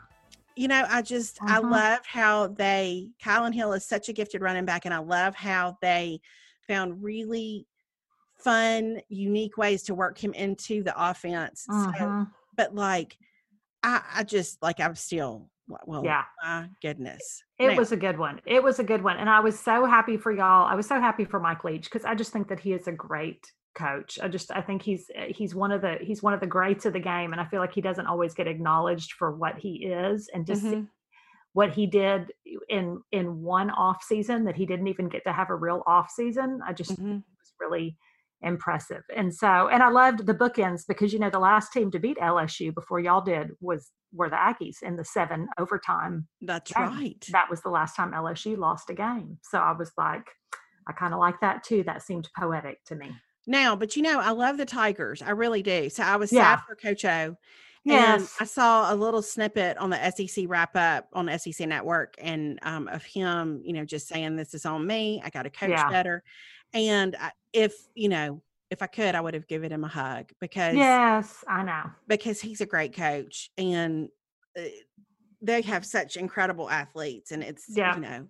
You 0.58 0.68
know, 0.68 0.86
I 0.90 1.02
just 1.04 1.38
I 1.44 1.60
Mhm. 1.60 1.72
love 1.72 2.06
how 2.06 2.48
they 2.48 3.12
Kylin 3.24 3.54
Hill 3.54 3.74
is 3.74 3.86
such 3.86 4.10
a 4.10 4.14
gifted 4.14 4.42
running 4.42 4.66
back, 4.66 4.86
and 4.86 4.94
I 4.94 4.98
love 4.98 5.36
how 5.36 5.78
they 5.82 6.20
found 6.68 7.04
really 7.04 7.68
fun, 8.40 9.00
unique 9.08 9.58
ways 9.58 9.84
to 9.84 9.96
work 9.96 10.18
him 10.18 10.34
into 10.34 10.84
the 10.84 10.94
offense. 10.98 11.64
So, 11.66 11.74
Mhm. 11.74 12.32
but 12.56 12.74
like, 12.76 13.18
I, 13.84 14.02
I 14.16 14.24
just 14.24 14.62
like 14.62 14.80
I'm 14.80 14.96
still 14.96 15.50
well, 15.86 16.04
Yeah. 16.06 16.24
my 16.42 16.70
goodness, 16.82 17.44
It 17.60 17.68
Now- 17.68 17.76
was 17.78 17.92
a 17.92 17.98
good 17.98 18.18
one. 18.18 18.40
It 18.46 18.64
was 18.64 18.80
a 18.80 18.84
good 18.86 19.04
one. 19.04 19.18
And 19.18 19.30
I 19.30 19.42
was 19.42 19.60
so 19.60 19.84
happy 19.86 20.16
for 20.16 20.32
y'all. 20.32 20.66
I 20.66 20.76
was 20.76 20.88
so 20.88 20.98
happy 21.00 21.26
for 21.26 21.40
Mike 21.42 21.64
Leach 21.66 21.84
because 21.86 22.06
I 22.06 22.16
just 22.16 22.32
think 22.32 22.48
that 22.48 22.60
he 22.62 22.72
is 22.72 22.88
a 22.88 22.92
great 22.94 23.52
coach. 23.78 24.20
I 24.22 24.28
just 24.28 24.52
I 24.52 24.62
think 24.62 24.82
he's 24.82 25.10
eh, 25.16 25.28
he's 25.30 25.54
one 25.56 25.72
of 25.72 25.82
the 25.82 25.98
he's 26.02 26.24
one 26.24 26.34
of 26.34 26.40
the 26.40 26.48
greats 26.48 26.86
of 26.86 26.94
the 26.94 27.00
game, 27.00 27.32
and 27.32 27.42
I 27.42 27.46
feel 27.46 27.60
like 27.60 27.74
he 27.74 27.82
doesn't 27.82 28.08
always 28.08 28.34
get 28.34 28.48
acknowledged 28.48 29.14
for 29.14 29.36
what 29.36 29.58
he 29.58 29.86
is, 29.86 30.30
and 30.34 30.46
just 30.46 30.66
mm-hmm. 30.66 30.84
what 31.54 31.74
he 31.74 31.86
did 31.88 32.32
in 32.70 33.02
in 33.12 33.42
one 33.42 33.70
off 33.70 34.04
season 34.04 34.46
that 34.46 34.56
he 34.56 34.66
didn't 34.66 34.88
even 34.88 35.10
get 35.10 35.24
to 35.26 35.34
have 35.34 35.50
a 35.50 35.56
real 35.56 35.84
off 35.88 36.10
season. 36.10 36.60
I 36.66 36.74
just 36.74 36.92
mm-hmm. 36.92 37.14
was 37.14 37.54
really 37.60 37.98
impressive. 38.42 39.04
And 39.16 39.34
so, 39.34 39.68
and 39.68 39.82
I 39.82 39.90
loved 39.90 40.26
the 40.26 40.34
bookends 40.34 40.84
because 40.88 41.14
you 41.14 41.20
know 41.20 41.30
the 41.30 41.40
last 41.40 41.72
team 41.72 41.92
to 41.92 42.00
beat 42.00 42.18
LSU 42.18 42.74
before 42.74 43.00
y'all 43.00 43.22
did 43.22 43.52
was 43.62 43.92
were 44.14 44.30
the 44.30 44.36
Aggies 44.36 44.82
in 44.82 44.96
the 44.96 45.06
seven 45.06 45.48
overtime. 45.58 46.28
That's 46.42 46.72
game. 46.72 46.84
right. 46.84 47.26
That 47.32 47.50
was 47.50 47.62
the 47.62 47.70
last 47.70 47.96
time 47.96 48.12
LSU 48.12 48.58
lost 48.58 48.90
a 48.90 48.94
game. 48.94 49.38
So 49.44 49.60
I 49.60 49.74
was 49.74 49.92
like, 49.98 50.28
I 50.88 50.94
kind 50.94 51.14
of 51.14 51.20
like 51.20 51.40
that 51.42 51.64
too. 51.64 51.84
That 51.84 52.02
seemed 52.02 52.30
poetic 52.38 52.84
to 52.86 52.96
me. 52.96 53.12
Now, 53.48 53.76
but 53.76 53.96
you 53.96 54.04
know, 54.04 54.20
I 54.20 54.32
love 54.32 54.58
the 54.58 54.66
Tigers. 54.66 55.22
I 55.22 55.32
really 55.32 55.64
do. 55.64 55.90
So 55.90 56.04
I 56.04 56.18
was 56.18 56.32
yeah. 56.32 56.58
sad 56.58 56.66
for 56.68 56.76
Coach 56.76 57.06
O. 57.06 57.38
Yes. 57.86 58.20
And 58.20 58.30
I 58.42 58.44
saw 58.44 58.94
a 58.94 58.96
little 58.96 59.22
snippet 59.22 59.78
on 59.78 59.90
the 59.90 60.12
SEC 60.12 60.46
wrap 60.48 60.76
up 60.76 61.08
on 61.14 61.30
SEC 61.40 61.66
network 61.68 62.16
and 62.20 62.60
um, 62.64 62.90
of 62.90 63.04
him, 63.04 63.62
you 63.64 63.72
know, 63.72 63.86
just 63.86 64.10
saying, 64.10 64.36
This 64.36 64.54
is 64.54 64.66
on 64.66 64.86
me. 64.86 65.22
I 65.24 65.30
got 65.30 65.44
to 65.44 65.50
coach 65.50 65.70
yeah. 65.70 65.90
better. 65.90 66.24
And 66.74 67.16
if, 67.54 67.74
you 67.96 68.10
know, 68.10 68.42
if 68.70 68.82
I 68.82 68.88
could, 68.88 69.16
I 69.16 69.22
would 69.22 69.34
have 69.34 69.48
given 69.48 69.72
him 69.72 69.86
a 69.86 69.88
hug 69.88 70.32
because 70.42 70.76
yes, 70.76 71.44
I 71.48 71.64
know 71.64 71.92
because 72.08 72.42
he's 72.42 72.60
a 72.60 72.66
great 72.66 72.94
coach 72.94 73.50
and 73.58 74.10
uh, 74.60 74.64
they 75.42 75.62
have 75.62 75.86
such 75.86 76.18
incredible 76.18 76.70
athletes, 76.70 77.32
and 77.32 77.44
it's 77.44 77.66
yeah. 77.70 77.96
you 77.96 78.02
know, 78.02 78.28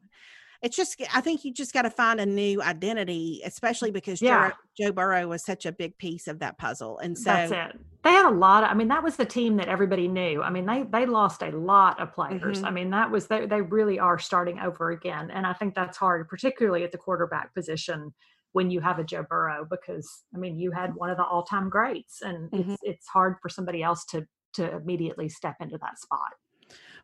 it's 0.62 0.76
just 0.76 1.02
I 1.14 1.22
think 1.22 1.46
you 1.46 1.54
just 1.54 1.74
got 1.74 1.84
to 1.84 1.90
find 1.90 2.20
a 2.20 2.26
new 2.26 2.62
identity, 2.62 3.42
especially 3.46 3.92
because 3.92 4.22
yeah. 4.22 4.50
Joe, 4.78 4.86
Joe, 4.86 4.92
Burrow 4.92 5.28
was 5.28 5.46
such 5.46 5.66
a 5.66 5.72
big 5.72 5.98
piece 5.98 6.28
of 6.28 6.40
that 6.40 6.58
puzzle, 6.58 7.00
and 7.00 7.18
so 7.18 7.26
that's 7.26 7.52
it. 7.52 7.80
They 8.04 8.12
had 8.12 8.26
a 8.26 8.36
lot. 8.36 8.64
Of, 8.64 8.70
I 8.72 8.74
mean, 8.74 8.88
that 8.88 9.04
was 9.04 9.16
the 9.18 9.26
team 9.26 9.58
that 9.58 9.68
everybody 9.68 10.08
knew. 10.08 10.42
I 10.42 10.50
mean, 10.50 10.66
they 10.66 10.84
they 10.84 11.06
lost 11.06 11.42
a 11.44 11.52
lot 11.52 12.00
of 12.00 12.14
players. 12.14 12.58
Mm-hmm. 12.58 12.66
I 12.66 12.72
mean, 12.72 12.90
that 12.92 13.12
was 13.12 13.28
they 13.28 13.46
they 13.46 13.62
really 13.62 14.00
are 14.00 14.20
starting 14.20 14.60
over 14.60 14.92
again, 14.92 15.32
and 15.32 15.46
I 15.46 15.54
think 15.54 15.76
that's 15.76 15.98
hard, 15.98 16.28
particularly 16.28 16.84
at 16.84 16.92
the 16.92 16.98
quarterback 16.98 17.54
position 17.54 18.14
when 18.54 18.72
you 18.72 18.80
have 18.80 18.98
a 18.98 19.04
Joe 19.04 19.26
Burrow 19.30 19.68
because 19.70 20.24
I 20.34 20.40
mean 20.40 20.58
you 20.58 20.72
had 20.72 20.96
one 20.96 21.10
of 21.10 21.18
the 21.18 21.24
all-time 21.24 21.70
greats 21.70 22.22
and 22.22 22.50
mm-hmm. 22.50 22.72
it's 22.72 22.82
it's 22.82 23.08
hard 23.08 23.36
for 23.42 23.50
somebody 23.50 23.84
else 23.84 24.04
to 24.06 24.26
to 24.54 24.76
immediately 24.76 25.30
step 25.30 25.58
into 25.60 25.78
that 25.78 26.00
spot. 26.00 26.32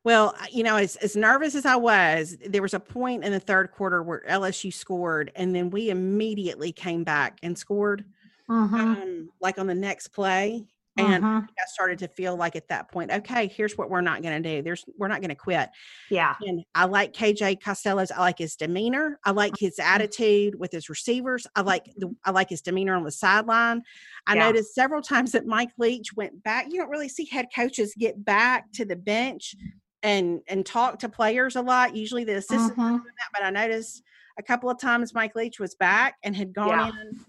Well, 0.04 0.36
you 0.52 0.63
know, 0.63 0.76
as, 0.76 0.98
as 0.98 1.16
nervous 1.16 1.56
as 1.56 1.66
I 1.66 1.78
was, 1.78 2.36
there 2.46 2.62
was 2.62 2.74
a 2.74 2.80
point 2.80 3.24
in 3.24 3.32
the 3.32 3.39
third 3.39 3.72
quarter 3.72 4.04
where 4.04 4.24
LSU 4.30 4.74
scored, 4.74 5.32
and 5.36 5.56
then 5.56 5.70
we 5.70 5.89
immediately 5.89 6.72
came 6.74 7.04
back 7.04 7.39
and 7.42 7.58
scored, 7.58 8.04
mm-hmm. 8.50 8.76
um, 8.76 9.30
like 9.39 9.58
on 9.58 9.68
the 9.68 9.76
next 9.76 10.10
play. 10.10 10.66
And 10.96 11.24
uh-huh. 11.24 11.42
I 11.42 11.66
started 11.74 11.98
to 12.00 12.08
feel 12.08 12.36
like 12.36 12.56
at 12.56 12.68
that 12.68 12.92
point, 12.92 13.12
okay, 13.12 13.48
here's 13.48 13.76
what 13.80 13.89
we're 13.89 14.02
not 14.02 14.22
going 14.22 14.44
to 14.44 14.58
do. 14.58 14.62
There's 14.62 14.86
we're 14.96 15.08
not 15.08 15.22
going 15.22 15.30
to 15.30 15.36
quit. 15.36 15.70
Yeah. 16.12 16.36
And 16.42 16.63
I 16.76 16.86
like 16.86 17.13
KJ 17.13 17.62
Costello's. 17.62 18.12
I 18.12 18.20
like 18.20 18.38
his 18.38 18.56
demeanor. 18.56 19.18
I 19.26 19.32
like 19.32 19.58
his 19.58 19.78
mm-hmm. 19.78 19.89
attitude 19.89 20.60
with 20.60 20.72
his 20.72 20.89
receivers. 20.89 21.48
I 21.56 21.62
like 21.62 21.86
the 21.98 22.16
I 22.26 22.30
like 22.30 22.50
his 22.50 22.62
demeanor 22.62 22.94
on 22.96 23.04
the 23.04 23.12
sideline. 23.12 23.82
I 24.28 24.36
yeah. 24.36 24.46
noticed 24.46 24.76
several 24.76 25.02
times 25.02 25.32
that 25.32 25.48
Mike 25.48 25.72
Leach 25.80 26.13
went 26.13 26.44
back. 26.44 26.68
You 26.70 26.82
don't 26.82 26.89
really 26.89 27.10
see 27.10 27.26
head 27.26 27.48
coaches 27.56 27.96
get 27.98 28.24
back 28.24 28.72
to 28.74 28.86
the 28.86 28.96
bench 28.96 29.56
and 30.04 30.42
and 30.48 30.66
talk 30.66 31.00
to 31.00 31.10
players 31.10 31.56
a 31.56 31.62
lot. 31.62 31.96
Usually 31.96 32.24
the 32.24 32.36
assistant 32.36 32.78
uh-huh. 32.78 33.00
that, 33.04 33.30
but 33.34 33.44
I 33.44 33.50
noticed 33.50 34.04
a 34.38 34.44
couple 34.44 34.70
of 34.70 34.80
times 34.80 35.13
Mike 35.13 35.36
Leach 35.36 35.60
was 35.60 35.76
back 35.76 36.16
and 36.24 36.36
had 36.36 36.54
gone 36.54 36.70
yeah. 36.70 37.02
in 37.02 37.20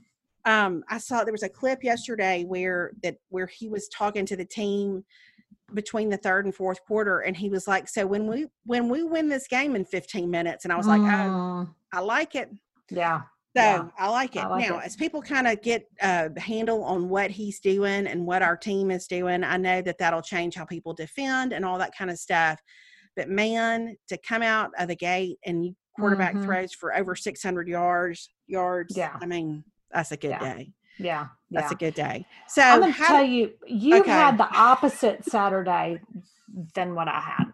um, 0.44 0.84
I 0.88 0.98
saw 0.98 1.24
there 1.24 1.32
was 1.32 1.42
a 1.42 1.48
clip 1.48 1.82
yesterday 1.82 2.44
where 2.44 2.92
that 3.02 3.16
where 3.30 3.46
he 3.46 3.68
was 3.68 3.88
talking 3.88 4.26
to 4.26 4.36
the 4.36 4.44
team 4.44 5.04
between 5.72 6.10
the 6.10 6.18
third 6.18 6.44
and 6.44 6.54
fourth 6.54 6.84
quarter, 6.86 7.20
and 7.20 7.36
he 7.36 7.48
was 7.48 7.66
like, 7.66 7.88
"So 7.88 8.06
when 8.06 8.26
we 8.26 8.46
when 8.64 8.88
we 8.88 9.02
win 9.02 9.28
this 9.28 9.48
game 9.48 9.74
in 9.74 9.84
15 9.84 10.30
minutes," 10.30 10.64
and 10.64 10.72
I 10.72 10.76
was 10.76 10.86
like, 10.86 11.00
"Oh, 11.00 11.04
mm. 11.04 11.74
I 11.92 12.00
like 12.00 12.34
it." 12.34 12.50
Yeah. 12.90 13.22
So 13.56 13.62
yeah. 13.62 13.84
I 13.96 14.08
like 14.10 14.34
it. 14.34 14.40
I 14.40 14.48
like 14.48 14.68
now, 14.68 14.78
it. 14.78 14.84
as 14.84 14.96
people 14.96 15.22
kind 15.22 15.46
of 15.46 15.62
get 15.62 15.86
a 16.00 16.38
handle 16.40 16.82
on 16.82 17.08
what 17.08 17.30
he's 17.30 17.60
doing 17.60 18.08
and 18.08 18.26
what 18.26 18.42
our 18.42 18.56
team 18.56 18.90
is 18.90 19.06
doing, 19.06 19.44
I 19.44 19.56
know 19.58 19.80
that 19.82 19.98
that'll 19.98 20.22
change 20.22 20.56
how 20.56 20.64
people 20.64 20.92
defend 20.92 21.52
and 21.52 21.64
all 21.64 21.78
that 21.78 21.96
kind 21.96 22.10
of 22.10 22.18
stuff. 22.18 22.60
But 23.14 23.28
man, 23.28 23.96
to 24.08 24.18
come 24.18 24.42
out 24.42 24.72
of 24.76 24.88
the 24.88 24.96
gate 24.96 25.38
and 25.44 25.76
quarterback 25.96 26.34
mm-hmm. 26.34 26.44
throws 26.44 26.74
for 26.74 26.96
over 26.96 27.14
600 27.14 27.68
yards, 27.68 28.28
yards. 28.48 28.96
Yeah. 28.96 29.16
I 29.20 29.26
mean, 29.26 29.62
that's 29.92 30.10
a 30.10 30.16
good 30.16 30.30
yeah. 30.30 30.54
day. 30.54 30.72
Yeah, 30.98 31.26
that's 31.50 31.70
yeah. 31.70 31.74
a 31.74 31.78
good 31.78 31.94
day. 31.94 32.26
So 32.48 32.62
I'm 32.62 32.80
going 32.80 32.92
to 32.92 32.98
tell 32.98 33.24
you, 33.24 33.52
you 33.66 33.98
okay. 34.00 34.10
had 34.10 34.38
the 34.38 34.48
opposite 34.52 35.24
Saturday 35.24 36.00
than 36.74 36.94
what 36.94 37.08
I 37.08 37.20
had. 37.20 37.46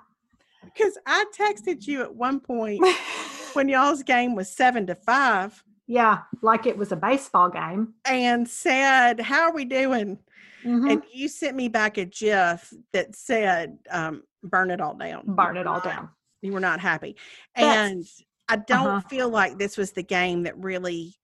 Because 0.62 0.98
I 1.06 1.24
texted 1.38 1.86
you 1.86 2.02
at 2.02 2.14
one 2.14 2.40
point 2.40 2.84
when 3.54 3.68
y'all's 3.68 4.02
game 4.02 4.34
was 4.34 4.54
seven 4.54 4.86
to 4.86 4.94
five. 4.94 5.62
Yeah, 5.90 6.20
like 6.40 6.66
it 6.66 6.78
was 6.78 6.92
a 6.92 6.96
baseball 6.96 7.50
game. 7.50 7.94
And 8.04 8.48
said, 8.48 9.18
How 9.18 9.42
are 9.42 9.52
we 9.52 9.64
doing? 9.64 10.18
Mm-hmm. 10.64 10.88
And 10.88 11.02
you 11.12 11.26
sent 11.26 11.56
me 11.56 11.66
back 11.66 11.98
a 11.98 12.04
GIF 12.04 12.72
that 12.92 13.16
said, 13.16 13.76
um, 13.90 14.22
Burn 14.44 14.70
it 14.70 14.80
all 14.80 14.94
down. 14.94 15.24
Burn 15.26 15.56
it 15.56 15.66
all 15.66 15.74
not, 15.74 15.84
down. 15.84 16.08
You 16.42 16.52
were 16.52 16.60
not 16.60 16.78
happy. 16.78 17.16
That's, 17.56 17.90
and 17.90 18.06
I 18.48 18.62
don't 18.64 18.86
uh-huh. 18.86 19.08
feel 19.08 19.30
like 19.30 19.58
this 19.58 19.76
was 19.76 19.90
the 19.90 20.04
game 20.04 20.44
that 20.44 20.56
really 20.56 21.16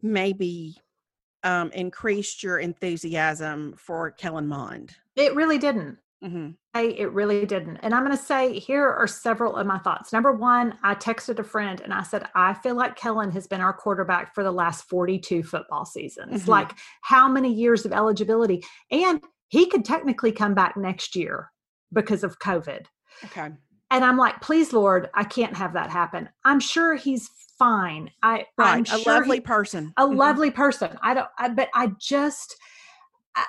maybe 0.00 0.76
um, 1.42 1.72
increased 1.72 2.40
your 2.40 2.60
enthusiasm 2.60 3.74
for 3.76 4.12
Kellen 4.12 4.46
Mond? 4.46 4.94
It 5.16 5.34
really 5.34 5.58
didn't. 5.58 5.98
Mm-hmm. 6.24 6.50
I, 6.72 6.82
it 6.82 7.12
really 7.12 7.44
didn't. 7.44 7.76
And 7.78 7.94
I'm 7.94 8.04
going 8.04 8.16
to 8.16 8.22
say 8.22 8.58
here 8.58 8.88
are 8.88 9.06
several 9.06 9.56
of 9.56 9.66
my 9.66 9.78
thoughts. 9.78 10.12
Number 10.12 10.32
one, 10.32 10.78
I 10.82 10.94
texted 10.94 11.38
a 11.38 11.44
friend 11.44 11.80
and 11.82 11.92
I 11.92 12.02
said, 12.02 12.24
I 12.34 12.54
feel 12.54 12.74
like 12.74 12.96
Kellen 12.96 13.30
has 13.32 13.46
been 13.46 13.60
our 13.60 13.74
quarterback 13.74 14.34
for 14.34 14.42
the 14.42 14.50
last 14.50 14.88
42 14.88 15.42
football 15.42 15.84
seasons. 15.84 16.42
Mm-hmm. 16.42 16.50
Like, 16.50 16.72
how 17.02 17.28
many 17.28 17.52
years 17.52 17.84
of 17.84 17.92
eligibility? 17.92 18.64
And 18.90 19.20
he 19.48 19.66
could 19.66 19.84
technically 19.84 20.32
come 20.32 20.54
back 20.54 20.76
next 20.76 21.14
year 21.14 21.50
because 21.92 22.24
of 22.24 22.38
COVID. 22.38 22.86
Okay. 23.24 23.50
And 23.90 24.04
I'm 24.04 24.16
like, 24.16 24.40
please, 24.40 24.72
Lord, 24.72 25.10
I 25.14 25.24
can't 25.24 25.56
have 25.56 25.74
that 25.74 25.90
happen. 25.90 26.28
I'm 26.44 26.58
sure 26.58 26.96
he's 26.96 27.28
fine. 27.58 28.10
I 28.22 28.46
right, 28.56 28.74
I'm 28.74 28.82
a 28.82 28.86
sure 28.86 29.12
lovely 29.12 29.36
he, 29.36 29.40
person, 29.42 29.92
a 29.96 30.04
mm-hmm. 30.04 30.16
lovely 30.16 30.50
person. 30.50 30.98
I 31.02 31.14
don't, 31.14 31.28
I, 31.38 31.50
but 31.50 31.68
I 31.74 31.92
just, 32.00 32.56
I, 33.36 33.44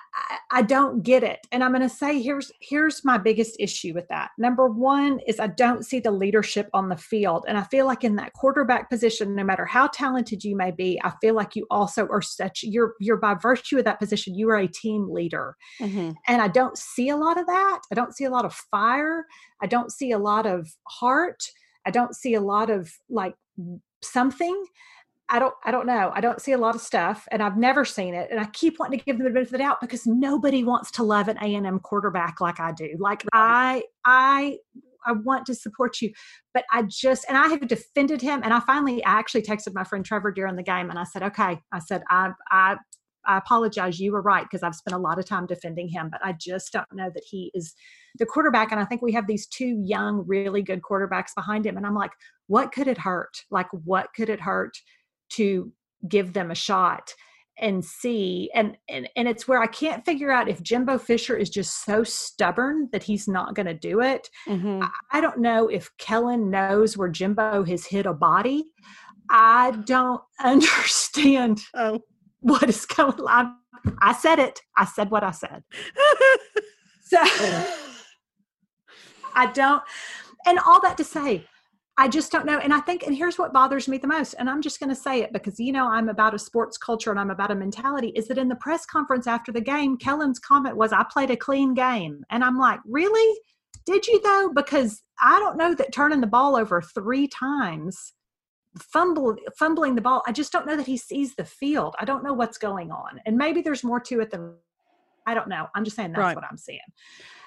I, 0.52 0.62
don't 0.62 1.04
get 1.04 1.24
it. 1.24 1.46
And 1.52 1.64
I'm 1.64 1.72
going 1.72 1.82
to 1.82 1.90
say 1.90 2.22
here's 2.22 2.52
here's 2.60 3.06
my 3.06 3.18
biggest 3.18 3.56
issue 3.60 3.94
with 3.94 4.08
that. 4.08 4.32
Number 4.38 4.68
one 4.68 5.20
is 5.28 5.40
I 5.40 5.48
don't 5.48 5.86
see 5.86 6.00
the 6.00 6.12
leadership 6.12 6.70
on 6.74 6.90
the 6.90 6.98
field, 6.98 7.46
and 7.48 7.58
I 7.58 7.64
feel 7.64 7.86
like 7.86 8.04
in 8.04 8.16
that 8.16 8.34
quarterback 8.34 8.90
position, 8.90 9.36
no 9.36 9.44
matter 9.44 9.66
how 9.66 9.88
talented 9.88 10.44
you 10.44 10.56
may 10.56 10.72
be, 10.72 11.00
I 11.04 11.14
feel 11.22 11.36
like 11.36 11.56
you 11.56 11.68
also 11.70 12.08
are 12.08 12.22
such 12.22 12.64
you're 12.64 12.96
you're 13.00 13.18
by 13.18 13.36
virtue 13.36 13.78
of 13.78 13.86
that 13.86 14.00
position, 14.00 14.36
you 14.36 14.50
are 14.50 14.58
a 14.58 14.68
team 14.68 15.10
leader, 15.10 15.56
mm-hmm. 15.80 16.12
and 16.28 16.42
I 16.42 16.48
don't 16.48 16.78
see 16.78 17.10
a 17.10 17.18
lot 17.18 17.40
of 17.40 17.46
that. 17.46 17.82
I 17.92 17.96
don't 17.96 18.16
see 18.16 18.26
a 18.26 18.32
lot 18.32 18.46
of 18.46 18.54
fire. 18.54 19.26
I 19.62 19.68
don't 19.68 19.92
see 19.92 20.12
a 20.12 20.20
lot 20.20 20.46
of 20.46 20.68
heart. 20.88 21.44
I 21.86 21.92
don't 21.92 22.16
see 22.16 22.34
a 22.34 22.42
lot 22.42 22.70
of 22.70 22.92
like 23.10 23.36
something 24.02 24.66
I 25.30 25.40
don't 25.40 25.54
I 25.64 25.72
don't 25.72 25.88
know. 25.88 26.12
I 26.14 26.22
don't 26.22 26.40
see 26.40 26.52
a 26.52 26.58
lot 26.58 26.76
of 26.76 26.82
stuff 26.82 27.28
and 27.32 27.42
I've 27.42 27.58
never 27.58 27.84
seen 27.84 28.14
it. 28.14 28.30
And 28.30 28.40
I 28.40 28.46
keep 28.46 28.78
wanting 28.80 29.00
to 29.00 29.06
give 29.06 29.18
them 29.18 29.26
the 29.26 29.32
benefit 29.32 29.48
of 29.48 29.52
the 29.54 29.58
doubt 29.60 29.82
because 29.82 30.06
nobody 30.06 30.64
wants 30.64 30.92
to 30.92 31.04
love 31.04 31.28
an 31.28 31.38
A&M 31.42 31.80
quarterback 31.80 32.40
like 32.42 32.60
I 32.60 32.72
do. 32.72 32.96
Like 33.00 33.24
I 33.34 33.84
I 34.06 34.60
I 35.06 35.14
want 35.14 35.46
to 35.48 35.56
support 35.56 36.00
you. 36.02 36.12
But 36.54 36.66
I 36.72 36.84
just 36.84 37.26
and 37.28 37.38
I 37.38 37.48
have 37.48 37.68
defended 37.68 38.22
him 38.22 38.42
and 38.44 38.54
I 38.54 38.60
finally 38.60 39.04
I 39.04 39.14
actually 39.14 39.42
texted 39.42 39.74
my 39.74 39.84
friend 39.84 40.06
Trevor 40.06 40.32
during 40.32 40.56
the 40.56 40.64
game 40.64 40.90
and 40.92 41.00
I 41.00 41.06
said, 41.06 41.24
"Okay." 41.24 41.60
I 41.72 41.80
said, 41.80 42.04
"I 42.10 42.32
I 42.52 42.78
I 43.26 43.38
apologize. 43.38 44.00
You 44.00 44.12
were 44.12 44.22
right 44.22 44.44
because 44.44 44.62
I've 44.64 44.76
spent 44.76 44.96
a 44.96 45.00
lot 45.00 45.18
of 45.18 45.26
time 45.26 45.48
defending 45.48 45.88
him, 45.88 46.10
but 46.12 46.24
I 46.24 46.34
just 46.34 46.72
don't 46.72 46.92
know 46.94 47.10
that 47.14 47.24
he 47.28 47.52
is 47.54 47.74
the 48.20 48.26
quarterback. 48.26 48.72
And 48.72 48.80
I 48.80 48.86
think 48.86 49.02
we 49.02 49.14
have 49.14 49.28
these 49.28 49.48
two 49.48 49.82
young, 49.84 50.24
really 50.28 50.62
good 50.62 50.82
quarterbacks 50.82 51.34
behind 51.36 51.66
him. 51.66 51.78
And 51.78 51.86
I'm 51.86 51.96
like, 51.96 52.12
what 52.48 52.72
could 52.72 52.88
it 52.88 53.00
hurt? 53.00 53.44
Like, 53.50 53.68
what 53.72 54.10
could 54.16 54.30
it 54.30 54.42
hurt 54.42 54.78
to 55.32 55.72
give 56.08 56.34
them 56.34 56.52
a 56.52 56.56
shot? 56.56 57.14
and 57.58 57.86
see 57.86 58.52
and, 58.54 58.76
and 58.90 59.08
and 59.16 59.30
it's 59.30 59.48
where 59.48 59.62
i 59.62 59.66
can't 59.66 60.04
figure 60.04 60.30
out 60.30 60.50
if 60.50 60.62
jimbo 60.62 60.98
fisher 60.98 61.38
is 61.38 61.50
just 61.50 61.86
so 61.86 62.04
stubborn 62.04 62.90
that 62.92 63.02
he's 63.02 63.30
not 63.30 63.56
going 63.56 63.66
to 63.66 63.74
do 63.74 64.02
it 64.02 64.30
mm-hmm. 64.46 64.84
I, 64.84 64.90
I, 65.14 65.22
don't 65.22 65.40
know 65.40 65.70
if 65.70 65.90
kellen 65.98 66.50
knows 66.50 66.98
where 66.98 67.08
jimbo 67.08 67.64
has 67.64 67.86
hit 67.86 68.06
a 68.06 68.14
body 68.14 68.66
i 69.30 69.72
don't 69.86 70.22
understand 70.44 71.62
oh 71.76 72.02
what 72.46 72.70
is 72.70 72.86
going 72.86 73.20
on. 73.28 73.56
I 74.02 74.14
said 74.14 74.38
it. 74.38 74.62
I 74.78 74.86
said 74.86 75.10
what 75.10 75.24
I 75.24 75.32
said. 75.32 75.64
so 77.04 77.18
I 79.36 79.52
don't, 79.52 79.82
and 80.46 80.60
all 80.60 80.80
that 80.82 80.96
to 80.98 81.04
say, 81.04 81.46
I 81.98 82.10
just 82.10 82.32
don't 82.32 82.46
know. 82.46 82.60
And 82.60 82.74
I 82.74 82.82
think, 82.82 83.04
and 83.04 83.16
here's 83.16 83.38
what 83.38 83.54
bothers 83.54 83.88
me 83.88 83.98
the 83.98 84.08
most, 84.08 84.34
and 84.34 84.50
I'm 84.50 84.62
just 84.62 84.80
going 84.80 84.90
to 84.90 84.96
say 84.96 85.22
it 85.22 85.32
because, 85.32 85.60
you 85.60 85.72
know, 85.72 85.88
I'm 85.88 86.10
about 86.10 86.34
a 86.34 86.40
sports 86.40 86.78
culture 86.78 87.10
and 87.10 87.20
I'm 87.20 87.30
about 87.30 87.52
a 87.52 87.56
mentality 87.56 88.10
is 88.10 88.28
that 88.28 88.38
in 88.38 88.50
the 88.50 88.56
press 88.56 88.86
conference 88.86 89.28
after 89.28 89.52
the 89.54 89.62
game, 89.62 89.98
Kellen's 89.98 90.40
comment 90.40 90.76
was, 90.76 90.92
I 90.92 91.06
played 91.10 91.32
a 91.32 91.38
clean 91.38 91.74
game. 91.74 92.26
And 92.30 92.44
I'm 92.44 92.60
like, 92.60 92.82
really? 92.86 93.40
Did 93.86 94.08
you 94.08 94.20
though? 94.22 94.52
Because 94.54 95.02
I 95.22 95.40
don't 95.40 95.58
know 95.58 95.74
that 95.76 95.94
turning 95.94 96.20
the 96.20 96.28
ball 96.28 96.58
over 96.58 96.82
three 96.82 97.30
times, 97.30 98.14
fumble, 98.78 99.38
fumbling 99.58 99.96
the 99.96 100.02
ball, 100.02 100.22
I 100.28 100.34
just 100.34 100.52
don't 100.52 100.68
know 100.68 100.76
that 100.76 100.88
he 100.88 100.98
sees 100.98 101.36
the 101.36 101.46
field. 101.46 101.96
I 102.00 102.04
don't 102.04 102.24
know 102.24 102.34
what's 102.34 102.58
going 102.58 102.92
on. 102.92 103.22
And 103.26 103.38
maybe 103.38 103.62
there's 103.62 103.86
more 103.86 104.02
to 104.02 104.20
it 104.20 104.32
than 104.32 104.56
I 105.26 105.34
don't 105.34 105.48
know. 105.48 105.68
I'm 105.76 105.84
just 105.84 105.96
saying 105.96 106.12
that's 106.12 106.20
right. 106.20 106.36
what 106.36 106.46
I'm 106.50 106.58
seeing. 106.58 106.80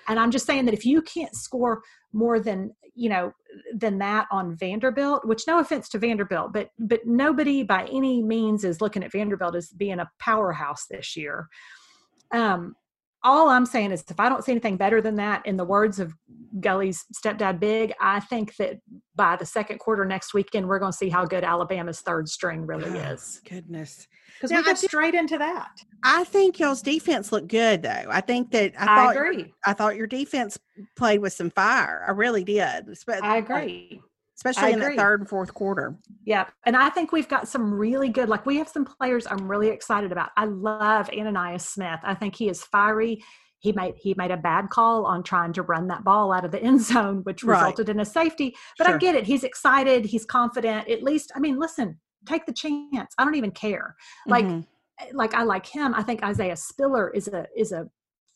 And 0.08 0.18
I'm 0.18 0.30
just 0.30 0.46
saying 0.46 0.64
that 0.64 0.74
if 0.74 0.84
you 0.84 1.02
can't 1.02 1.34
score 1.34 1.82
more 2.12 2.40
than, 2.40 2.74
you 2.94 3.08
know, 3.08 3.32
than 3.74 3.98
that 3.98 4.26
on 4.30 4.56
Vanderbilt, 4.56 5.26
which 5.26 5.46
no 5.46 5.58
offense 5.58 5.88
to 5.90 5.98
Vanderbilt, 5.98 6.52
but 6.52 6.70
but 6.78 7.00
nobody 7.06 7.62
by 7.62 7.84
any 7.86 8.22
means 8.22 8.64
is 8.64 8.80
looking 8.80 9.04
at 9.04 9.12
Vanderbilt 9.12 9.54
as 9.54 9.70
being 9.70 10.00
a 10.00 10.10
powerhouse 10.18 10.86
this 10.90 11.16
year. 11.16 11.48
Um, 12.32 12.74
all 13.22 13.48
I'm 13.48 13.66
saying 13.66 13.92
is 13.92 14.04
if 14.08 14.20
I 14.20 14.28
don't 14.28 14.44
see 14.44 14.52
anything 14.52 14.76
better 14.76 15.00
than 15.00 15.16
that, 15.16 15.44
in 15.44 15.56
the 15.56 15.64
words 15.64 15.98
of 15.98 16.14
Gully's 16.60 17.04
stepdad 17.14 17.60
Big, 17.60 17.92
I 18.00 18.20
think 18.20 18.56
that 18.56 18.78
by 19.14 19.36
the 19.36 19.46
second 19.46 19.78
quarter 19.78 20.04
next 20.04 20.34
weekend, 20.34 20.68
we're 20.68 20.78
going 20.78 20.92
to 20.92 20.96
see 20.96 21.08
how 21.08 21.24
good 21.24 21.44
Alabama's 21.44 22.00
third 22.00 22.28
string 22.28 22.66
really 22.66 22.90
oh, 22.90 23.12
is. 23.12 23.40
Goodness. 23.48 24.06
Because 24.34 24.52
we 24.52 24.62
got 24.62 24.78
straight 24.78 25.14
into 25.14 25.38
that. 25.38 25.70
I 26.04 26.24
think 26.24 26.58
y'all's 26.58 26.82
defense 26.82 27.32
looked 27.32 27.48
good 27.48 27.82
though. 27.82 28.06
I 28.08 28.20
think 28.20 28.52
that 28.52 28.72
I, 28.78 28.84
thought 28.84 29.08
I 29.08 29.12
agree. 29.12 29.54
I 29.66 29.72
thought 29.72 29.96
your 29.96 30.06
defense 30.06 30.56
played 30.96 31.20
with 31.20 31.32
some 31.32 31.50
fire. 31.50 32.04
I 32.06 32.12
really 32.12 32.44
did. 32.44 32.96
I 33.22 33.38
agree 33.38 34.00
especially 34.38 34.72
in 34.72 34.78
the 34.78 34.94
third 34.96 35.20
and 35.20 35.28
fourth 35.28 35.52
quarter. 35.52 35.96
Yeah. 36.24 36.46
And 36.64 36.76
I 36.76 36.90
think 36.90 37.10
we've 37.10 37.28
got 37.28 37.48
some 37.48 37.74
really 37.74 38.08
good, 38.08 38.28
like 38.28 38.46
we 38.46 38.56
have 38.58 38.68
some 38.68 38.84
players 38.84 39.26
I'm 39.26 39.50
really 39.50 39.68
excited 39.68 40.12
about. 40.12 40.30
I 40.36 40.44
love 40.44 41.10
Ainias 41.10 41.62
Smith. 41.62 41.98
I 42.04 42.14
think 42.14 42.36
he 42.36 42.48
is 42.48 42.62
fiery. 42.62 43.24
He 43.60 43.72
made 43.72 43.94
he 43.96 44.14
made 44.16 44.30
a 44.30 44.36
bad 44.36 44.70
call 44.70 45.04
on 45.04 45.22
trying 45.22 45.52
to 45.54 45.62
run 45.62 45.88
that 45.88 46.04
ball 46.04 46.32
out 46.32 46.44
of 46.44 46.52
the 46.52 46.62
end 46.62 46.80
zone, 46.92 47.18
which 47.24 47.42
right. 47.42 47.60
resulted 47.60 47.88
in 47.88 48.00
a 48.00 48.04
safety. 48.04 48.56
But 48.76 48.86
sure. 48.86 48.96
I 48.96 48.98
get 48.98 49.14
it. 49.14 49.26
He's 49.26 49.44
excited. 49.44 50.04
He's 50.04 50.24
confident. 50.24 50.88
At 50.88 51.02
least, 51.02 51.32
I 51.34 51.40
mean, 51.40 51.58
listen, 51.58 51.98
take 52.26 52.46
the 52.46 52.52
chance. 52.52 53.14
I 53.18 53.24
don't 53.24 53.34
even 53.34 53.50
care. 53.50 53.96
Like, 54.26 54.44
mm-hmm. 54.44 55.16
like 55.16 55.34
I 55.34 55.42
like 55.42 55.66
him. 55.66 55.94
I 55.94 56.02
think 56.02 56.22
Isaiah 56.22 56.56
Spiller 56.56 57.10
is 57.10 57.28
a 57.28 57.46
is 57.56 57.72
a 57.72 57.88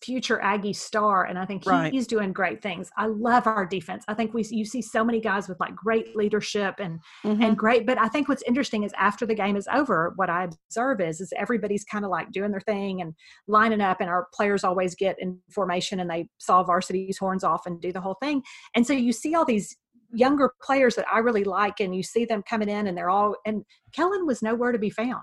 future 0.03 0.41
Aggie 0.41 0.73
star, 0.73 1.25
and 1.25 1.39
I 1.39 1.45
think 1.45 1.65
right. 1.67 1.93
he's 1.93 2.07
doing 2.07 2.33
great 2.33 2.63
things. 2.63 2.91
I 2.97 3.07
love 3.07 3.47
our 3.47 3.65
defense. 3.65 4.05
I 4.09 4.15
think 4.15 4.35
we 4.35 4.45
you 4.51 4.65
see 4.65 4.83
so 4.83 5.05
many 5.05 5.21
guys 5.21 5.49
with 5.49 5.61
like 5.61 5.75
great 5.75 6.17
leadership 6.17 6.77
and 6.79 7.01
mm-hmm. 7.25 7.43
and 7.43 7.57
great. 7.57 7.87
But 7.87 7.99
I 7.99 8.09
think 8.09 8.29
what's 8.29 8.43
interesting 8.43 8.83
is 8.83 8.93
after 8.99 9.27
the 9.27 9.35
game 9.35 9.57
is 9.57 9.69
over, 9.73 10.13
what 10.17 10.31
I 10.31 10.45
observe 10.45 11.01
is 11.01 11.21
is 11.21 11.33
everybody's 11.37 11.85
kind 11.85 12.05
of 12.05 12.11
like 12.11 12.33
doing 12.33 12.51
their 12.51 12.61
thing 12.61 13.01
and 13.01 13.15
lining 13.47 13.81
up, 13.81 14.01
and 14.01 14.11
our 14.11 14.27
players 14.35 14.65
always 14.65 14.95
get 14.95 15.17
in 15.19 15.39
formation 15.51 16.01
and 16.01 16.11
they 16.11 16.29
saw 16.39 16.63
varsity's 16.63 17.19
horns 17.19 17.45
off 17.45 17.67
and 17.67 17.81
do 17.81 17.93
the 17.93 18.01
whole 18.01 18.17
thing. 18.21 18.43
And 18.75 18.87
so 18.87 18.93
you 18.93 19.13
see 19.13 19.35
all 19.35 19.45
these 19.45 19.77
younger 20.13 20.53
players 20.63 20.95
that 20.97 21.07
I 21.11 21.19
really 21.19 21.45
like, 21.45 21.81
and 21.81 21.95
you 21.95 22.03
see 22.03 22.25
them 22.25 22.43
coming 22.49 22.69
in, 22.69 22.87
and 22.87 22.97
they're 22.97 23.11
all 23.11 23.37
and 23.47 23.65
Kellen 23.93 24.27
was 24.27 24.43
nowhere 24.43 24.73
to 24.73 24.79
be 24.79 24.91
found. 24.91 25.21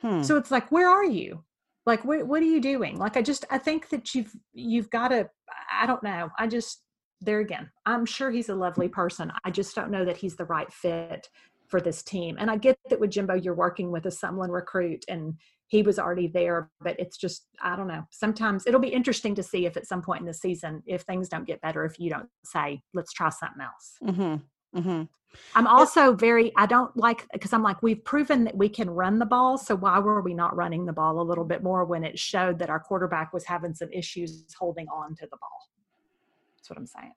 Hmm. 0.00 0.22
So 0.22 0.36
it's 0.36 0.50
like, 0.50 0.70
where 0.70 0.90
are 0.90 1.04
you? 1.04 1.42
Like 1.86 2.04
what 2.04 2.26
what 2.26 2.42
are 2.42 2.46
you 2.46 2.60
doing 2.60 2.98
like 2.98 3.16
i 3.16 3.22
just 3.22 3.44
i 3.50 3.56
think 3.56 3.88
that 3.88 4.14
you've 4.14 4.34
you've 4.52 4.90
got 4.90 5.08
to 5.08 5.28
i 5.72 5.86
don't 5.86 6.02
know 6.02 6.28
i 6.38 6.46
just 6.46 6.82
there 7.20 7.38
again 7.38 7.70
i'm 7.86 8.04
sure 8.04 8.30
he's 8.30 8.48
a 8.48 8.54
lovely 8.54 8.88
person 8.88 9.32
i 9.44 9.50
just 9.50 9.74
don't 9.74 9.90
know 9.90 10.04
that 10.04 10.16
he's 10.16 10.36
the 10.36 10.44
right 10.44 10.72
fit 10.72 11.28
for 11.68 11.80
this 11.80 12.02
team 12.02 12.36
and 12.38 12.50
i 12.50 12.56
get 12.56 12.78
that 12.90 13.00
with 13.00 13.10
jimbo 13.10 13.34
you're 13.34 13.54
working 13.54 13.90
with 13.90 14.04
a 14.06 14.10
sumlin 14.10 14.50
recruit 14.50 15.04
and 15.08 15.34
he 15.68 15.82
was 15.82 15.98
already 15.98 16.28
there 16.28 16.70
but 16.80 16.98
it's 16.98 17.16
just 17.16 17.46
i 17.62 17.74
don't 17.74 17.88
know 17.88 18.04
sometimes 18.10 18.66
it'll 18.66 18.80
be 18.80 18.88
interesting 18.88 19.34
to 19.34 19.42
see 19.42 19.66
if 19.66 19.76
at 19.76 19.86
some 19.86 20.02
point 20.02 20.20
in 20.20 20.26
the 20.26 20.34
season 20.34 20.82
if 20.86 21.02
things 21.02 21.28
don't 21.28 21.46
get 21.46 21.60
better 21.60 21.84
if 21.84 21.98
you 21.98 22.10
don't 22.10 22.28
say 22.44 22.80
let's 22.94 23.12
try 23.12 23.30
something 23.30 23.62
else 23.62 23.94
mm-hmm. 24.04 24.78
Mm-hmm. 24.78 25.02
I'm 25.54 25.66
also 25.66 26.14
very, 26.14 26.52
I 26.56 26.66
don't 26.66 26.94
like, 26.96 27.26
because 27.32 27.52
I'm 27.52 27.62
like, 27.62 27.82
we've 27.82 28.04
proven 28.04 28.44
that 28.44 28.56
we 28.56 28.68
can 28.68 28.90
run 28.90 29.18
the 29.18 29.26
ball. 29.26 29.58
So 29.58 29.74
why 29.74 29.98
were 29.98 30.20
we 30.20 30.34
not 30.34 30.56
running 30.56 30.86
the 30.86 30.92
ball 30.92 31.20
a 31.20 31.22
little 31.22 31.44
bit 31.44 31.62
more 31.62 31.84
when 31.84 32.04
it 32.04 32.18
showed 32.18 32.58
that 32.58 32.70
our 32.70 32.80
quarterback 32.80 33.32
was 33.32 33.44
having 33.44 33.74
some 33.74 33.90
issues 33.92 34.44
holding 34.58 34.88
on 34.88 35.14
to 35.16 35.26
the 35.30 35.36
ball? 35.36 35.70
That's 36.56 36.70
what 36.70 36.78
I'm 36.78 36.86
saying. 36.86 37.12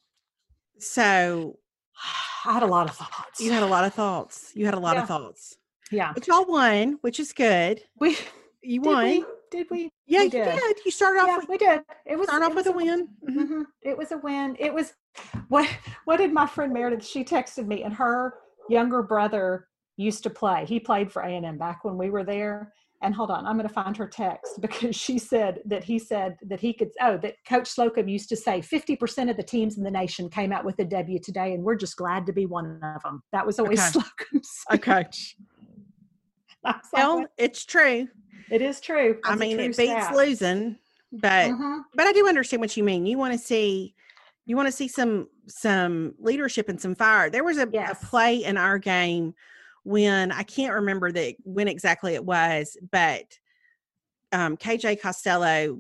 So 0.80 1.60
I 2.46 2.54
had 2.54 2.64
a 2.64 2.68
lot 2.68 2.90
of 2.90 2.96
thoughts. 2.96 3.42
You 3.42 3.52
had 3.52 3.64
a 3.64 3.68
lot 3.68 3.84
of 3.84 3.94
thoughts. 3.94 4.52
You 4.56 4.66
had 4.66 4.74
a 4.74 4.80
lot 4.80 4.96
yeah. 4.96 5.02
of 5.02 5.08
thoughts. 5.08 5.58
Yeah. 5.92 6.14
But 6.14 6.28
y'all 6.28 6.46
won, 6.46 7.00
which 7.02 7.20
is 7.20 7.34
good. 7.34 7.82
We, 8.00 8.18
you 8.62 8.82
won. 8.84 9.04
We? 9.04 9.26
Did 9.52 9.68
we? 9.70 9.90
Yeah, 10.08 10.20
we 10.20 10.24
you 10.26 10.30
did. 10.30 10.46
did. 10.46 10.78
You 10.86 10.92
started 10.92 11.22
off. 11.22 11.28
Yeah, 11.28 11.38
with, 11.38 11.50
we 11.50 11.58
did. 11.58 11.82
It 12.06 12.18
was 12.18 12.28
start 12.28 12.44
off 12.44 12.52
it 12.52 12.56
with 12.56 12.68
a 12.68 12.72
win. 12.72 13.08
Mm-hmm. 13.28 13.40
Mm-hmm. 13.40 13.62
It 13.82 13.98
was 13.98 14.12
a 14.12 14.18
win. 14.18 14.56
It 14.60 14.74
was 14.74 14.94
what? 15.48 15.68
What 16.06 16.18
did 16.18 16.34
my 16.34 16.46
friend 16.46 16.74
Meredith? 16.74 17.06
She 17.06 17.24
texted 17.24 17.68
me, 17.68 17.84
and 17.84 17.94
her 17.94 18.36
younger 18.70 19.02
brother 19.04 19.68
used 19.98 20.24
to 20.24 20.30
play. 20.30 20.66
He 20.66 20.80
played 20.80 21.12
for 21.12 21.24
A 21.24 21.30
and 21.30 21.46
M 21.46 21.58
back 21.58 21.84
when 21.84 21.98
we 21.98 22.10
were 22.10 22.24
there. 22.24 22.74
And 23.02 23.16
hold 23.16 23.32
on, 23.32 23.46
I'm 23.46 23.56
going 23.56 23.68
to 23.68 23.74
find 23.74 23.96
her 23.96 24.08
text 24.08 24.60
because 24.62 24.96
she 24.96 25.18
said 25.18 25.60
that 25.66 25.84
he 25.84 26.00
said 26.00 26.38
that 26.44 26.60
he 26.60 26.74
could. 26.74 26.90
Oh, 27.02 27.18
that 27.18 27.36
Coach 27.48 27.68
Slocum 27.68 28.08
used 28.08 28.30
to 28.30 28.36
say 28.36 28.60
50% 28.60 29.30
of 29.30 29.38
the 29.38 29.44
teams 29.44 29.78
in 29.78 29.84
the 29.84 29.92
nation 29.92 30.30
came 30.30 30.52
out 30.52 30.66
with 30.66 30.80
a 30.80 30.86
W 30.86 31.20
today, 31.20 31.54
and 31.54 31.64
we're 31.64 31.76
just 31.76 31.98
glad 31.98 32.26
to 32.26 32.34
be 32.34 32.46
one 32.46 32.80
of 32.84 33.02
them. 33.04 33.24
That 33.32 33.46
was 33.46 33.60
always 33.60 33.80
okay. 33.80 33.90
Slocum's. 33.92 34.52
Okay. 34.74 35.06
Well, 36.92 37.26
it's 37.38 37.64
true. 37.64 38.10
It 38.52 38.62
is 38.62 38.80
true. 38.80 39.20
I 39.24 39.36
mean, 39.36 39.60
it 39.60 39.78
beats 39.78 39.92
stat. 39.92 40.16
losing, 40.16 40.78
but 41.12 41.50
mm-hmm. 41.50 41.80
but 41.94 42.08
I 42.08 42.14
do 42.14 42.28
understand 42.28 42.62
what 42.62 42.76
you 42.76 42.84
mean. 42.84 43.06
You 43.06 43.18
want 43.18 43.34
to 43.34 43.40
see 43.40 43.94
you 44.46 44.56
want 44.56 44.68
to 44.68 44.72
see 44.72 44.88
some 44.88 45.28
some 45.48 46.16
leadership 46.20 46.70
and 46.70 46.82
some 46.82 46.96
fire. 46.96 47.30
There 47.30 47.44
was 47.44 47.58
a, 47.58 47.68
yes. 47.72 48.02
a 48.02 48.06
play 48.06 48.44
in 48.44 48.58
our 48.58 48.78
game 48.78 49.34
when 49.84 50.32
I 50.32 50.44
can't 50.44 50.74
remember 50.74 51.12
the 51.12 51.36
when 51.44 51.68
exactly 51.68 52.16
it 52.16 52.26
was, 52.26 52.78
but 52.92 53.38
um, 54.32 54.58
KJ 54.58 55.02
Costello 55.02 55.80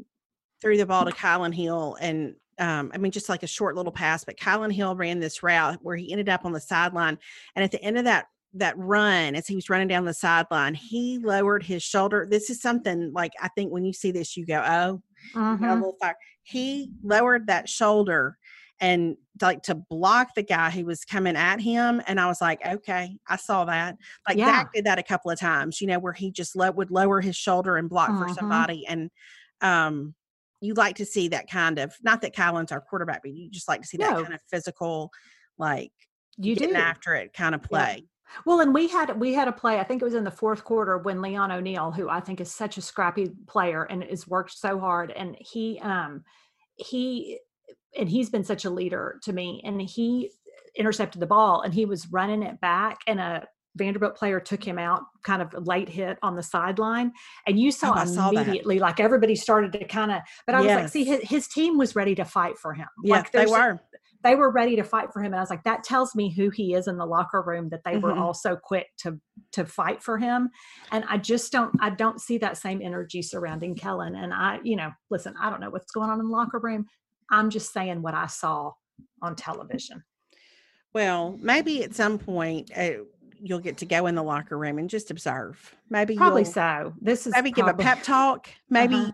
threw 0.61 0.77
the 0.77 0.85
ball 0.85 1.05
to 1.05 1.11
Kylin 1.11 1.53
Hill 1.53 1.97
and 1.99 2.35
um, 2.59 2.91
I 2.93 2.97
mean, 2.97 3.11
just 3.11 3.29
like 3.29 3.43
a 3.43 3.47
short 3.47 3.75
little 3.75 3.91
pass, 3.91 4.25
but 4.25 4.37
Kylin 4.37 4.73
Hill 4.73 4.95
ran 4.95 5.19
this 5.19 5.41
route 5.41 5.79
where 5.81 5.95
he 5.95 6.11
ended 6.11 6.27
up 6.27 6.43
on 6.43 6.51
the 6.51 6.59
sideline. 6.59 7.17
And 7.55 7.63
at 7.63 7.71
the 7.71 7.81
end 7.81 7.97
of 7.97 8.03
that 8.03 8.27
that 8.53 8.77
run 8.77 9.35
as 9.35 9.47
he 9.47 9.55
was 9.55 9.69
running 9.69 9.87
down 9.87 10.05
the 10.05 10.13
sideline, 10.13 10.73
he 10.73 11.19
lowered 11.19 11.63
his 11.63 11.83
shoulder. 11.83 12.27
This 12.29 12.49
is 12.49 12.61
something 12.61 13.11
like 13.13 13.31
I 13.41 13.47
think 13.49 13.71
when 13.71 13.85
you 13.85 13.93
see 13.93 14.11
this, 14.11 14.35
you 14.35 14.45
go, 14.45 14.63
"Oh, 14.65 15.01
mm-hmm. 15.35 15.63
a 15.63 15.75
little 15.75 15.95
fire." 16.01 16.15
He 16.43 16.91
lowered 17.03 17.47
that 17.47 17.69
shoulder 17.69 18.37
and 18.81 19.17
like 19.41 19.61
to 19.63 19.75
block 19.75 20.33
the 20.35 20.43
guy 20.43 20.69
who 20.69 20.85
was 20.85 21.05
coming 21.05 21.35
at 21.35 21.59
him. 21.59 22.01
And 22.07 22.19
I 22.19 22.27
was 22.27 22.41
like, 22.41 22.65
"Okay, 22.65 23.17
I 23.27 23.35
saw 23.35 23.65
that." 23.65 23.97
Like 24.27 24.37
yeah. 24.37 24.45
Zach 24.45 24.73
did 24.73 24.85
that 24.85 24.99
a 24.99 25.03
couple 25.03 25.29
of 25.29 25.39
times, 25.39 25.79
you 25.79 25.87
know, 25.87 25.99
where 25.99 26.13
he 26.13 26.31
just 26.31 26.55
lo- 26.55 26.71
would 26.71 26.91
lower 26.91 27.21
his 27.21 27.35
shoulder 27.35 27.77
and 27.77 27.89
block 27.89 28.09
mm-hmm. 28.09 28.23
for 28.23 28.33
somebody. 28.33 28.85
And 28.87 29.11
um, 29.61 30.15
you 30.61 30.73
like 30.73 30.95
to 30.97 31.05
see 31.05 31.27
that 31.29 31.49
kind 31.49 31.77
of 31.77 31.93
not 32.01 32.21
that 32.21 32.35
Kylin's 32.35 32.71
our 32.71 32.81
quarterback, 32.81 33.21
but 33.21 33.31
you 33.31 33.49
just 33.49 33.67
like 33.67 33.81
to 33.81 33.87
see 33.87 33.97
no. 33.97 34.07
that 34.07 34.23
kind 34.23 34.33
of 34.33 34.41
physical, 34.49 35.11
like 35.57 35.91
you 36.37 36.55
getting 36.55 36.75
do. 36.75 36.81
after 36.81 37.15
it 37.15 37.33
kind 37.33 37.53
of 37.53 37.61
play. 37.61 37.95
Yeah. 37.97 38.03
Well, 38.45 38.61
and 38.61 38.73
we 38.73 38.87
had 38.87 39.19
we 39.19 39.33
had 39.33 39.47
a 39.47 39.51
play. 39.51 39.79
I 39.79 39.83
think 39.83 40.01
it 40.01 40.05
was 40.05 40.15
in 40.15 40.23
the 40.23 40.31
fourth 40.31 40.63
quarter 40.63 40.97
when 40.97 41.21
Leon 41.21 41.51
O'Neal, 41.51 41.91
who 41.91 42.09
I 42.09 42.19
think 42.19 42.41
is 42.41 42.51
such 42.51 42.77
a 42.77 42.81
scrappy 42.81 43.31
player 43.47 43.83
and 43.83 44.03
has 44.03 44.27
worked 44.27 44.57
so 44.57 44.79
hard, 44.79 45.11
and 45.11 45.35
he 45.39 45.79
um 45.81 46.23
he 46.75 47.39
and 47.97 48.09
he's 48.09 48.29
been 48.29 48.43
such 48.43 48.65
a 48.65 48.69
leader 48.69 49.19
to 49.23 49.33
me, 49.33 49.61
and 49.65 49.81
he 49.81 50.31
intercepted 50.75 51.21
the 51.21 51.27
ball 51.27 51.61
and 51.61 51.73
he 51.73 51.85
was 51.85 52.11
running 52.11 52.43
it 52.43 52.59
back, 52.61 52.99
and 53.07 53.19
a 53.19 53.47
Vanderbilt 53.75 54.15
player 54.15 54.39
took 54.39 54.63
him 54.63 54.77
out, 54.77 55.03
kind 55.23 55.41
of 55.41 55.53
late 55.65 55.89
hit 55.89 56.17
on 56.21 56.35
the 56.35 56.43
sideline, 56.43 57.11
and 57.47 57.59
you 57.59 57.71
saw, 57.71 57.93
oh, 57.95 58.05
saw 58.05 58.29
immediately 58.29 58.77
that. 58.77 58.83
like 58.83 58.99
everybody 58.99 59.35
started 59.35 59.71
to 59.73 59.85
kind 59.85 60.11
of. 60.11 60.21
But 60.45 60.55
I 60.55 60.63
yes. 60.63 60.67
was 60.67 60.83
like, 60.83 60.91
see, 60.91 61.03
his, 61.05 61.21
his, 61.23 61.47
team 61.47 61.77
was 61.77 61.95
ready 61.95 62.15
to 62.15 62.25
fight 62.25 62.57
for 62.57 62.73
him. 62.73 62.87
Yeah, 63.03 63.17
like, 63.17 63.31
they 63.31 63.45
were 63.45 63.79
they 64.23 64.35
were 64.35 64.49
ready 64.49 64.75
to 64.75 64.83
fight 64.83 65.11
for 65.13 65.21
him 65.21 65.27
and 65.27 65.35
i 65.35 65.39
was 65.39 65.49
like 65.49 65.63
that 65.63 65.83
tells 65.83 66.15
me 66.15 66.29
who 66.33 66.49
he 66.49 66.73
is 66.73 66.87
in 66.87 66.97
the 66.97 67.05
locker 67.05 67.41
room 67.41 67.69
that 67.69 67.81
they 67.83 67.93
mm-hmm. 67.93 68.01
were 68.01 68.17
all 68.17 68.33
so 68.33 68.55
quick 68.55 68.87
to 68.97 69.19
to 69.51 69.65
fight 69.65 70.03
for 70.03 70.17
him. 70.17 70.49
And 70.91 71.05
i 71.07 71.17
just 71.17 71.51
don't 71.51 71.73
i 71.79 71.89
don't 71.89 72.21
see 72.21 72.37
that 72.39 72.57
same 72.57 72.81
energy 72.81 73.21
surrounding 73.21 73.75
kellen 73.75 74.15
and 74.15 74.33
i 74.33 74.59
you 74.63 74.75
know 74.75 74.91
listen 75.09 75.33
i 75.39 75.49
don't 75.49 75.61
know 75.61 75.69
what's 75.69 75.91
going 75.91 76.09
on 76.09 76.19
in 76.19 76.25
the 76.27 76.31
locker 76.31 76.59
room. 76.59 76.85
I'm 77.31 77.49
just 77.49 77.73
saying 77.73 78.01
what 78.01 78.13
i 78.13 78.27
saw 78.27 78.71
on 79.21 79.35
television. 79.35 80.03
Well 80.93 81.37
maybe 81.39 81.83
at 81.83 81.95
some 81.95 82.17
point 82.17 82.71
uh, 82.75 83.03
you'll 83.41 83.59
get 83.59 83.77
to 83.77 83.85
go 83.85 84.07
in 84.07 84.15
the 84.15 84.23
locker 84.23 84.57
room 84.57 84.77
and 84.79 84.89
just 84.89 85.11
observe. 85.11 85.75
Maybe 85.89 86.15
probably 86.15 86.43
so. 86.43 86.93
This 87.01 87.25
is 87.25 87.33
maybe 87.33 87.51
probably, 87.51 87.71
give 87.71 87.79
a 87.79 87.83
pep 87.83 88.03
talk. 88.03 88.49
Maybe 88.69 88.95
uh-huh. 88.95 89.11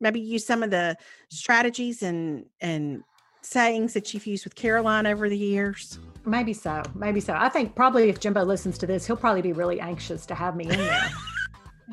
maybe 0.00 0.20
use 0.20 0.46
some 0.46 0.62
of 0.62 0.70
the 0.70 0.96
strategies 1.28 2.02
and 2.02 2.46
and 2.60 3.02
sayings 3.46 3.94
that 3.94 4.12
you've 4.12 4.26
used 4.26 4.44
with 4.44 4.54
Caroline 4.54 5.06
over 5.06 5.28
the 5.28 5.36
years? 5.36 5.98
Maybe 6.24 6.52
so. 6.52 6.82
Maybe 6.94 7.20
so. 7.20 7.34
I 7.34 7.48
think 7.48 7.74
probably 7.74 8.08
if 8.08 8.18
Jimbo 8.18 8.44
listens 8.44 8.76
to 8.78 8.86
this, 8.86 9.06
he'll 9.06 9.16
probably 9.16 9.42
be 9.42 9.52
really 9.52 9.80
anxious 9.80 10.26
to 10.26 10.34
have 10.34 10.56
me 10.56 10.64
in 10.64 10.76
there. 10.76 11.10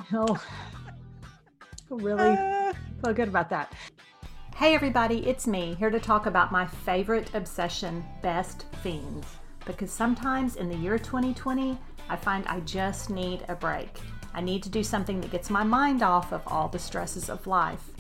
he'll, 0.09 0.39
he'll 1.87 1.99
really 1.99 2.31
uh, 2.31 2.73
feel 3.03 3.13
good 3.13 3.27
about 3.27 3.49
that. 3.51 3.71
Hey, 4.55 4.75
everybody, 4.75 5.27
it's 5.27 5.47
me 5.47 5.75
here 5.75 5.89
to 5.89 5.99
talk 5.99 6.25
about 6.25 6.51
my 6.51 6.65
favorite 6.65 7.33
obsession, 7.35 8.03
Best 8.21 8.65
Fiends. 8.81 9.27
Because 9.65 9.91
sometimes 9.91 10.55
in 10.55 10.69
the 10.69 10.77
year 10.77 10.97
2020, 10.97 11.77
I 12.09 12.15
find 12.15 12.45
I 12.47 12.59
just 12.61 13.09
need 13.09 13.45
a 13.47 13.55
break. 13.55 13.89
I 14.33 14.41
need 14.41 14.63
to 14.63 14.69
do 14.69 14.83
something 14.83 15.21
that 15.21 15.31
gets 15.31 15.49
my 15.49 15.63
mind 15.63 16.01
off 16.01 16.31
of 16.33 16.41
all 16.47 16.67
the 16.67 16.79
stresses 16.79 17.29
of 17.29 17.45
life. 17.45 17.92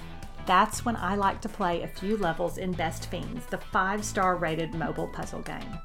That's 0.45 0.83
when 0.83 0.97
I 0.97 1.15
like 1.15 1.39
to 1.41 1.49
play 1.49 1.81
a 1.83 1.87
few 1.87 2.17
levels 2.17 2.57
in 2.57 2.73
Best 2.73 3.09
Fiends, 3.09 3.45
the 3.45 3.57
five 3.57 4.03
star 4.03 4.35
rated 4.35 4.73
mobile 4.73 5.07
puzzle 5.07 5.41
game. 5.41 5.79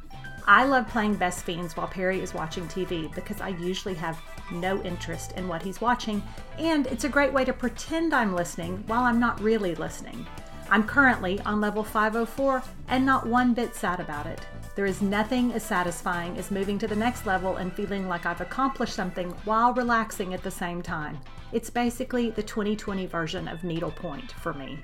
I 0.46 0.64
love 0.64 0.88
playing 0.88 1.16
Best 1.16 1.44
Fiends 1.44 1.76
while 1.76 1.86
Perry 1.86 2.20
is 2.20 2.34
watching 2.34 2.66
TV 2.68 3.14
because 3.14 3.40
I 3.40 3.48
usually 3.48 3.94
have 3.94 4.20
no 4.50 4.82
interest 4.82 5.32
in 5.32 5.46
what 5.46 5.62
he's 5.62 5.80
watching, 5.80 6.22
and 6.58 6.86
it's 6.86 7.04
a 7.04 7.08
great 7.08 7.32
way 7.32 7.44
to 7.44 7.52
pretend 7.52 8.14
I'm 8.14 8.34
listening 8.34 8.82
while 8.86 9.04
I'm 9.04 9.20
not 9.20 9.40
really 9.40 9.74
listening. 9.74 10.26
I'm 10.70 10.84
currently 10.84 11.38
on 11.40 11.60
level 11.60 11.84
504 11.84 12.62
and 12.88 13.06
not 13.06 13.26
one 13.26 13.54
bit 13.54 13.74
sad 13.74 14.00
about 14.00 14.26
it. 14.26 14.40
There 14.74 14.86
is 14.86 15.02
nothing 15.02 15.52
as 15.52 15.62
satisfying 15.62 16.36
as 16.38 16.50
moving 16.50 16.78
to 16.78 16.86
the 16.86 16.96
next 16.96 17.26
level 17.26 17.56
and 17.56 17.72
feeling 17.72 18.08
like 18.08 18.26
I've 18.26 18.40
accomplished 18.40 18.94
something 18.94 19.30
while 19.44 19.72
relaxing 19.74 20.34
at 20.34 20.42
the 20.42 20.50
same 20.50 20.82
time. 20.82 21.18
It's 21.52 21.70
basically 21.70 22.30
the 22.30 22.42
2020 22.42 23.06
version 23.06 23.48
of 23.48 23.64
needlepoint 23.64 24.32
for 24.32 24.52
me. 24.52 24.78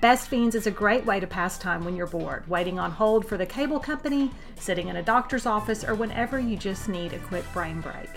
Best 0.00 0.28
Fiends 0.28 0.56
is 0.56 0.66
a 0.66 0.70
great 0.70 1.04
way 1.06 1.20
to 1.20 1.26
pass 1.26 1.58
time 1.58 1.84
when 1.84 1.94
you're 1.94 2.06
bored, 2.06 2.48
waiting 2.48 2.78
on 2.78 2.90
hold 2.90 3.24
for 3.24 3.36
the 3.36 3.46
cable 3.46 3.78
company, 3.78 4.30
sitting 4.56 4.88
in 4.88 4.96
a 4.96 5.02
doctor's 5.02 5.46
office, 5.46 5.84
or 5.84 5.94
whenever 5.94 6.40
you 6.40 6.56
just 6.56 6.88
need 6.88 7.12
a 7.12 7.18
quick 7.20 7.44
brain 7.52 7.80
break. 7.80 8.08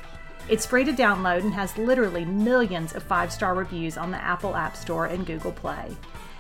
It's 0.47 0.65
free 0.65 0.83
to 0.83 0.93
download 0.93 1.41
and 1.41 1.53
has 1.53 1.77
literally 1.77 2.25
millions 2.25 2.95
of 2.95 3.03
five 3.03 3.31
star 3.31 3.53
reviews 3.53 3.97
on 3.97 4.09
the 4.09 4.23
Apple 4.23 4.55
App 4.55 4.75
Store 4.77 5.05
and 5.05 5.25
Google 5.25 5.51
Play. 5.51 5.95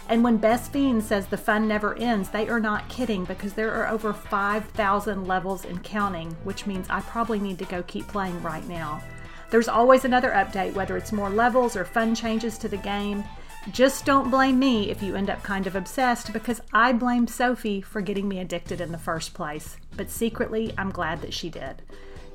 And 0.07 0.23
when 0.23 0.37
Best 0.37 0.71
Fiends 0.71 1.07
says 1.07 1.27
the 1.27 1.37
fun 1.37 1.67
never 1.67 1.95
ends, 1.95 2.29
they 2.29 2.47
are 2.47 2.59
not 2.59 2.87
kidding 2.89 3.25
because 3.25 3.53
there 3.53 3.73
are 3.73 3.87
over 3.87 4.13
5,000 4.13 5.27
levels 5.27 5.65
and 5.65 5.83
counting, 5.83 6.31
which 6.43 6.67
means 6.67 6.87
I 6.89 7.01
probably 7.01 7.39
need 7.39 7.57
to 7.59 7.65
go 7.65 7.83
keep 7.83 8.07
playing 8.07 8.41
right 8.43 8.67
now. 8.67 9.03
There's 9.49 9.67
always 9.67 10.05
another 10.05 10.31
update, 10.31 10.73
whether 10.73 10.97
it's 10.97 11.11
more 11.11 11.29
levels 11.29 11.75
or 11.75 11.85
fun 11.85 12.15
changes 12.15 12.57
to 12.59 12.67
the 12.67 12.77
game. 12.77 13.23
Just 13.71 14.05
don't 14.05 14.29
blame 14.29 14.59
me 14.59 14.91
if 14.91 15.01
you 15.01 15.15
end 15.15 15.29
up 15.29 15.41
kind 15.41 15.65
of 15.65 15.75
obsessed 15.75 16.33
because 16.33 16.61
I 16.71 16.93
blame 16.93 17.27
Sophie 17.27 17.81
for 17.81 18.01
getting 18.01 18.27
me 18.27 18.39
addicted 18.39 18.79
in 18.79 18.91
the 18.91 18.97
first 18.97 19.33
place. 19.33 19.77
But 19.95 20.11
secretly, 20.11 20.73
I'm 20.77 20.91
glad 20.91 21.21
that 21.21 21.33
she 21.33 21.49
did. 21.49 21.81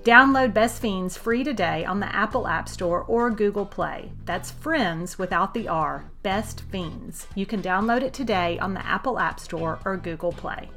Download 0.03 0.55
Best 0.55 0.81
Fiends 0.81 1.19
free 1.19 1.45
today 1.45 1.85
on 1.85 2.01
the 2.01 2.15
Apple 2.15 2.49
App 2.49 2.71
Store 2.71 3.03
or 3.03 3.31
Google 3.31 3.67
Play. 3.67 4.11
That's 4.25 4.51
Friends 4.51 5.19
without 5.19 5.53
the 5.53 5.69
R, 5.69 6.11
Best 6.23 6.63
Fiends. 6.63 7.27
You 7.35 7.45
can 7.45 7.61
download 7.61 8.01
it 8.03 8.15
today 8.15 8.59
on 8.61 8.73
the 8.73 8.85
Apple 8.85 9.19
App 9.19 9.39
Store 9.39 9.79
or 9.85 9.99
Google 9.99 10.33
Play. 10.33 10.71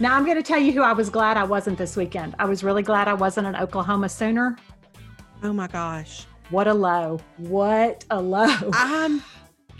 Now, 0.00 0.14
I'm 0.14 0.24
going 0.24 0.36
to 0.36 0.44
tell 0.44 0.60
you 0.60 0.70
who 0.72 0.82
I 0.82 0.92
was 0.92 1.10
glad 1.10 1.36
I 1.36 1.42
wasn't 1.42 1.76
this 1.76 1.96
weekend. 1.96 2.36
I 2.38 2.44
was 2.44 2.62
really 2.62 2.84
glad 2.84 3.08
I 3.08 3.14
wasn't 3.14 3.48
an 3.48 3.56
Oklahoma 3.56 4.08
Sooner. 4.08 4.56
Oh 5.42 5.52
my 5.52 5.66
gosh. 5.66 6.24
What 6.50 6.68
a 6.68 6.74
low. 6.74 7.20
What 7.36 8.04
a 8.08 8.22
low. 8.22 8.70
I'm 8.72 9.20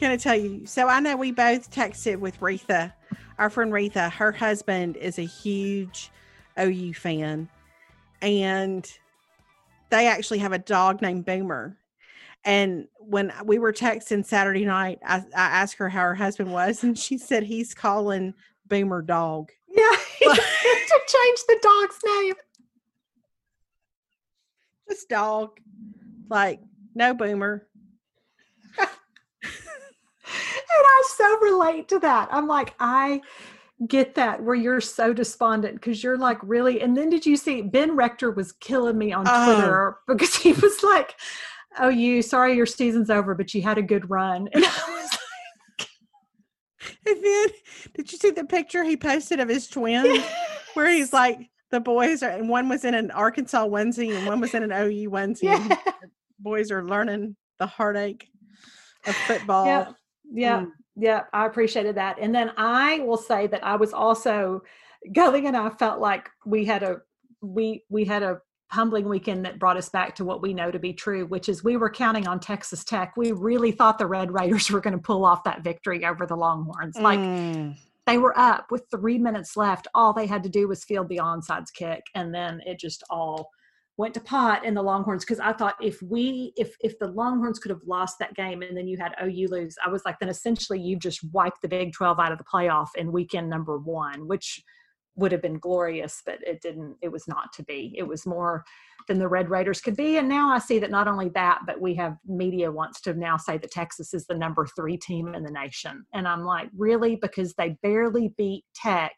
going 0.00 0.18
to 0.18 0.22
tell 0.22 0.34
you. 0.34 0.66
So 0.66 0.88
I 0.88 0.98
know 0.98 1.16
we 1.16 1.30
both 1.30 1.70
texted 1.70 2.16
with 2.16 2.40
Retha, 2.40 2.92
our 3.38 3.48
friend 3.48 3.72
Retha. 3.72 4.10
Her 4.10 4.32
husband 4.32 4.96
is 4.96 5.20
a 5.20 5.24
huge 5.24 6.10
OU 6.58 6.94
fan, 6.94 7.48
and 8.20 8.90
they 9.90 10.08
actually 10.08 10.38
have 10.38 10.52
a 10.52 10.58
dog 10.58 11.00
named 11.00 11.26
Boomer. 11.26 11.76
And 12.44 12.88
when 12.98 13.32
we 13.44 13.60
were 13.60 13.72
texting 13.72 14.26
Saturday 14.26 14.64
night, 14.64 14.98
I, 15.06 15.18
I 15.18 15.46
asked 15.60 15.76
her 15.76 15.88
how 15.88 16.00
her 16.00 16.14
husband 16.16 16.52
was, 16.52 16.82
and 16.82 16.98
she 16.98 17.18
said 17.18 17.44
he's 17.44 17.72
calling 17.72 18.34
Boomer 18.66 19.00
dog. 19.00 19.52
Yeah, 19.78 19.96
to 20.34 21.00
change 21.06 21.40
the 21.46 21.58
dog's 21.62 21.98
name. 22.04 22.34
This 24.86 25.04
dog. 25.04 25.60
Like, 26.28 26.60
no 26.94 27.14
Boomer. 27.14 27.66
and 28.78 28.88
I 30.70 31.02
so 31.16 31.38
relate 31.40 31.88
to 31.88 31.98
that. 32.00 32.28
I'm 32.30 32.46
like, 32.46 32.74
I 32.80 33.20
get 33.86 34.14
that 34.16 34.42
where 34.42 34.56
you're 34.56 34.80
so 34.80 35.12
despondent 35.12 35.74
because 35.74 36.02
you're 36.02 36.18
like 36.18 36.38
really 36.42 36.80
and 36.80 36.96
then 36.96 37.08
did 37.08 37.24
you 37.24 37.36
see 37.36 37.62
ben 37.62 37.94
rector 37.94 38.32
was 38.32 38.50
killing 38.50 38.98
me 38.98 39.12
on 39.12 39.24
oh. 39.28 39.54
twitter 39.54 39.96
oh. 39.96 40.02
because 40.08 40.34
he 40.34 40.52
was 40.52 40.82
like 40.82 41.14
oh 41.78 41.88
you 41.88 42.20
sorry 42.20 42.56
your 42.56 42.66
season's 42.66 43.08
over 43.08 43.36
but 43.36 43.54
you 43.54 43.62
had 43.62 43.78
a 43.78 43.82
good 43.82 44.10
run 44.10 44.48
and 44.52 44.64
i 44.64 45.00
was 45.00 45.17
and 47.08 47.24
then 47.24 47.48
did 47.94 48.12
you 48.12 48.18
see 48.18 48.30
the 48.30 48.44
picture 48.44 48.84
he 48.84 48.96
posted 48.96 49.40
of 49.40 49.48
his 49.48 49.68
twins? 49.68 50.06
Yes. 50.06 50.32
where 50.74 50.90
he's 50.90 51.12
like 51.12 51.50
the 51.70 51.80
boys 51.80 52.22
are 52.22 52.30
and 52.30 52.48
one 52.48 52.68
was 52.68 52.84
in 52.84 52.94
an 52.94 53.10
arkansas 53.10 53.66
onesie 53.66 54.16
and 54.16 54.26
one 54.26 54.40
was 54.40 54.54
in 54.54 54.62
an 54.62 54.72
ou 54.72 55.10
onesie. 55.10 55.44
Yeah. 55.44 55.76
boys 56.38 56.70
are 56.70 56.84
learning 56.84 57.36
the 57.58 57.66
heartache 57.66 58.28
of 59.06 59.14
football. 59.14 59.66
Yeah 59.66 59.92
yeah 60.30 60.60
mm. 60.60 60.70
Yeah, 61.00 61.24
I 61.32 61.46
appreciated 61.46 61.94
that. 61.94 62.18
And 62.20 62.34
then 62.34 62.50
I 62.56 62.98
will 63.00 63.16
say 63.16 63.46
that 63.46 63.64
I 63.64 63.76
was 63.76 63.92
also 63.92 64.62
Gully 65.12 65.46
and 65.46 65.56
I 65.56 65.70
felt 65.70 66.00
like 66.00 66.28
we 66.44 66.64
had 66.64 66.82
a 66.82 66.96
we 67.40 67.84
we 67.88 68.04
had 68.04 68.24
a 68.24 68.40
humbling 68.70 69.08
weekend 69.08 69.44
that 69.44 69.58
brought 69.58 69.76
us 69.76 69.88
back 69.88 70.14
to 70.16 70.24
what 70.24 70.42
we 70.42 70.52
know 70.52 70.70
to 70.70 70.78
be 70.78 70.92
true, 70.92 71.26
which 71.26 71.48
is 71.48 71.64
we 71.64 71.76
were 71.76 71.90
counting 71.90 72.28
on 72.28 72.38
Texas 72.38 72.84
Tech. 72.84 73.16
We 73.16 73.32
really 73.32 73.72
thought 73.72 73.98
the 73.98 74.06
Red 74.06 74.32
Raiders 74.32 74.70
were 74.70 74.80
going 74.80 74.96
to 74.96 75.02
pull 75.02 75.24
off 75.24 75.44
that 75.44 75.62
victory 75.62 76.04
over 76.04 76.26
the 76.26 76.36
Longhorns. 76.36 76.96
Like 76.96 77.18
mm. 77.18 77.76
they 78.06 78.18
were 78.18 78.38
up 78.38 78.70
with 78.70 78.84
three 78.90 79.18
minutes 79.18 79.56
left. 79.56 79.88
All 79.94 80.12
they 80.12 80.26
had 80.26 80.42
to 80.42 80.48
do 80.48 80.68
was 80.68 80.84
field 80.84 81.08
the 81.08 81.18
onside 81.18 81.72
kick, 81.72 82.02
and 82.14 82.34
then 82.34 82.60
it 82.66 82.78
just 82.78 83.02
all 83.08 83.50
went 83.96 84.14
to 84.14 84.20
pot 84.20 84.64
in 84.64 84.74
the 84.74 84.82
Longhorns 84.82 85.24
because 85.24 85.40
I 85.40 85.52
thought 85.52 85.74
if 85.82 86.00
we 86.02 86.52
if 86.56 86.76
if 86.80 86.98
the 86.98 87.08
Longhorns 87.08 87.58
could 87.58 87.70
have 87.70 87.82
lost 87.86 88.18
that 88.20 88.34
game 88.34 88.62
and 88.62 88.76
then 88.76 88.86
you 88.86 88.96
had 88.98 89.14
OU 89.22 89.48
lose, 89.48 89.76
I 89.84 89.88
was 89.88 90.02
like, 90.04 90.18
then 90.20 90.28
essentially 90.28 90.80
you 90.80 90.96
just 90.96 91.24
wiped 91.32 91.62
the 91.62 91.68
Big 91.68 91.92
Twelve 91.92 92.20
out 92.20 92.32
of 92.32 92.38
the 92.38 92.44
playoff 92.44 92.88
in 92.96 93.12
weekend 93.12 93.48
number 93.48 93.78
one, 93.78 94.28
which 94.28 94.62
would 95.18 95.32
have 95.32 95.42
been 95.42 95.58
glorious, 95.58 96.22
but 96.24 96.38
it 96.46 96.62
didn't. 96.62 96.96
It 97.02 97.10
was 97.10 97.26
not 97.28 97.52
to 97.54 97.62
be. 97.64 97.94
It 97.98 98.04
was 98.04 98.24
more 98.24 98.64
than 99.08 99.18
the 99.18 99.28
Red 99.28 99.50
Raiders 99.50 99.80
could 99.80 99.96
be. 99.96 100.16
And 100.16 100.28
now 100.28 100.50
I 100.50 100.58
see 100.58 100.78
that 100.78 100.90
not 100.90 101.08
only 101.08 101.28
that, 101.30 101.60
but 101.66 101.80
we 101.80 101.94
have 101.94 102.16
media 102.26 102.70
wants 102.70 103.00
to 103.02 103.14
now 103.14 103.36
say 103.36 103.58
that 103.58 103.70
Texas 103.70 104.14
is 104.14 104.26
the 104.26 104.34
number 104.34 104.66
three 104.66 104.96
team 104.96 105.34
in 105.34 105.42
the 105.42 105.50
nation, 105.50 106.04
and 106.14 106.26
I'm 106.26 106.44
like, 106.44 106.68
really? 106.76 107.16
Because 107.16 107.54
they 107.54 107.76
barely 107.82 108.32
beat 108.36 108.64
Tech 108.74 109.12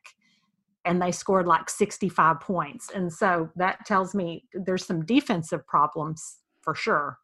and 0.87 1.01
they 1.01 1.13
scored 1.13 1.47
like 1.47 1.69
65 1.69 2.41
points. 2.41 2.91
And 2.95 3.13
so 3.13 3.51
that 3.57 3.85
tells 3.85 4.15
me 4.15 4.45
there's 4.55 4.87
some 4.87 5.05
defensive 5.05 5.67
problems 5.67 6.39
for 6.63 6.75
sure. 6.75 7.19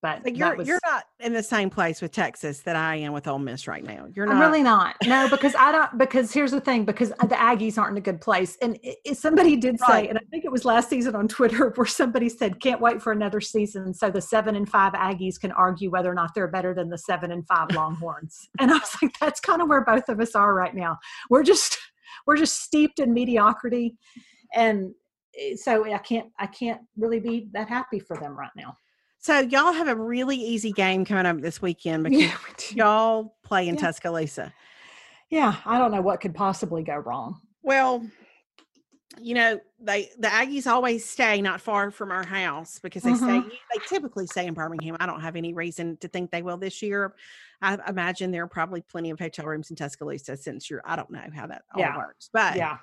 But 0.00 0.24
like 0.24 0.36
you're 0.36 0.54
was, 0.54 0.68
you're 0.68 0.78
not 0.86 1.06
in 1.18 1.32
the 1.32 1.42
same 1.42 1.70
place 1.70 2.00
with 2.00 2.12
Texas 2.12 2.60
that 2.60 2.76
I 2.76 2.96
am 2.96 3.12
with 3.12 3.26
Ole 3.26 3.40
Miss 3.40 3.66
right 3.66 3.82
now. 3.82 4.06
You're 4.14 4.26
not. 4.26 4.36
I'm 4.36 4.40
really 4.40 4.62
not. 4.62 4.94
No, 5.04 5.28
because 5.28 5.56
I 5.56 5.72
don't. 5.72 5.98
Because 5.98 6.32
here's 6.32 6.52
the 6.52 6.60
thing. 6.60 6.84
Because 6.84 7.08
the 7.08 7.34
Aggies 7.34 7.78
aren't 7.78 7.92
in 7.92 7.96
a 7.96 8.00
good 8.00 8.20
place. 8.20 8.56
And 8.62 8.78
it, 8.84 9.16
somebody 9.16 9.56
did 9.56 9.76
right. 9.80 10.04
say, 10.04 10.08
and 10.08 10.16
I 10.16 10.20
think 10.30 10.44
it 10.44 10.52
was 10.52 10.64
last 10.64 10.88
season 10.88 11.16
on 11.16 11.26
Twitter, 11.26 11.70
where 11.74 11.86
somebody 11.86 12.28
said, 12.28 12.60
"Can't 12.60 12.80
wait 12.80 13.02
for 13.02 13.12
another 13.12 13.40
season 13.40 13.92
so 13.92 14.08
the 14.08 14.20
seven 14.20 14.54
and 14.54 14.68
five 14.68 14.92
Aggies 14.92 15.40
can 15.40 15.50
argue 15.52 15.90
whether 15.90 16.10
or 16.10 16.14
not 16.14 16.32
they're 16.32 16.46
better 16.46 16.74
than 16.74 16.90
the 16.90 16.98
seven 16.98 17.32
and 17.32 17.44
five 17.48 17.72
Longhorns." 17.72 18.48
and 18.60 18.70
I 18.70 18.74
was 18.74 18.96
like, 19.02 19.18
that's 19.18 19.40
kind 19.40 19.60
of 19.60 19.68
where 19.68 19.84
both 19.84 20.08
of 20.08 20.20
us 20.20 20.36
are 20.36 20.54
right 20.54 20.74
now. 20.74 20.96
We're 21.28 21.42
just 21.42 21.76
we're 22.26 22.36
just 22.36 22.62
steeped 22.62 23.00
in 23.00 23.12
mediocrity 23.12 23.96
and 24.54 24.92
eh, 25.38 25.54
so 25.56 25.84
i 25.84 25.98
can't 25.98 26.28
i 26.38 26.46
can't 26.46 26.80
really 26.96 27.20
be 27.20 27.48
that 27.52 27.68
happy 27.68 27.98
for 27.98 28.16
them 28.16 28.36
right 28.36 28.50
now 28.56 28.74
so 29.28 29.40
y'all 29.40 29.74
have 29.74 29.88
a 29.88 29.94
really 29.94 30.36
easy 30.36 30.72
game 30.72 31.04
coming 31.04 31.26
up 31.26 31.38
this 31.42 31.60
weekend 31.60 32.02
because 32.08 32.22
yeah, 32.22 32.32
y'all 32.74 33.36
play 33.44 33.68
in 33.68 33.74
yeah. 33.74 33.80
tuscaloosa 33.82 34.52
yeah 35.28 35.56
i 35.66 35.78
don't 35.78 35.92
know 35.92 36.00
what 36.00 36.20
could 36.20 36.34
possibly 36.34 36.82
go 36.82 36.96
wrong 36.96 37.38
well 37.62 38.02
you 39.20 39.34
know 39.34 39.60
they 39.80 40.08
the 40.18 40.28
aggies 40.28 40.66
always 40.66 41.04
stay 41.04 41.42
not 41.42 41.60
far 41.60 41.90
from 41.90 42.10
our 42.10 42.24
house 42.24 42.78
because 42.82 43.02
they 43.02 43.12
mm-hmm. 43.12 43.48
stay 43.48 43.58
they 43.74 43.84
typically 43.86 44.26
stay 44.26 44.46
in 44.46 44.54
birmingham 44.54 44.96
i 44.98 45.04
don't 45.04 45.20
have 45.20 45.36
any 45.36 45.52
reason 45.52 45.98
to 45.98 46.08
think 46.08 46.30
they 46.30 46.40
will 46.40 46.56
this 46.56 46.80
year 46.80 47.14
i 47.60 47.76
imagine 47.86 48.30
there 48.30 48.44
are 48.44 48.48
probably 48.48 48.80
plenty 48.80 49.10
of 49.10 49.18
hotel 49.18 49.44
rooms 49.44 49.68
in 49.68 49.76
tuscaloosa 49.76 50.38
since 50.38 50.70
you're 50.70 50.82
i 50.86 50.96
don't 50.96 51.10
know 51.10 51.24
how 51.34 51.46
that 51.46 51.64
all 51.74 51.80
yeah. 51.80 51.98
works 51.98 52.30
but 52.32 52.56
yeah 52.56 52.78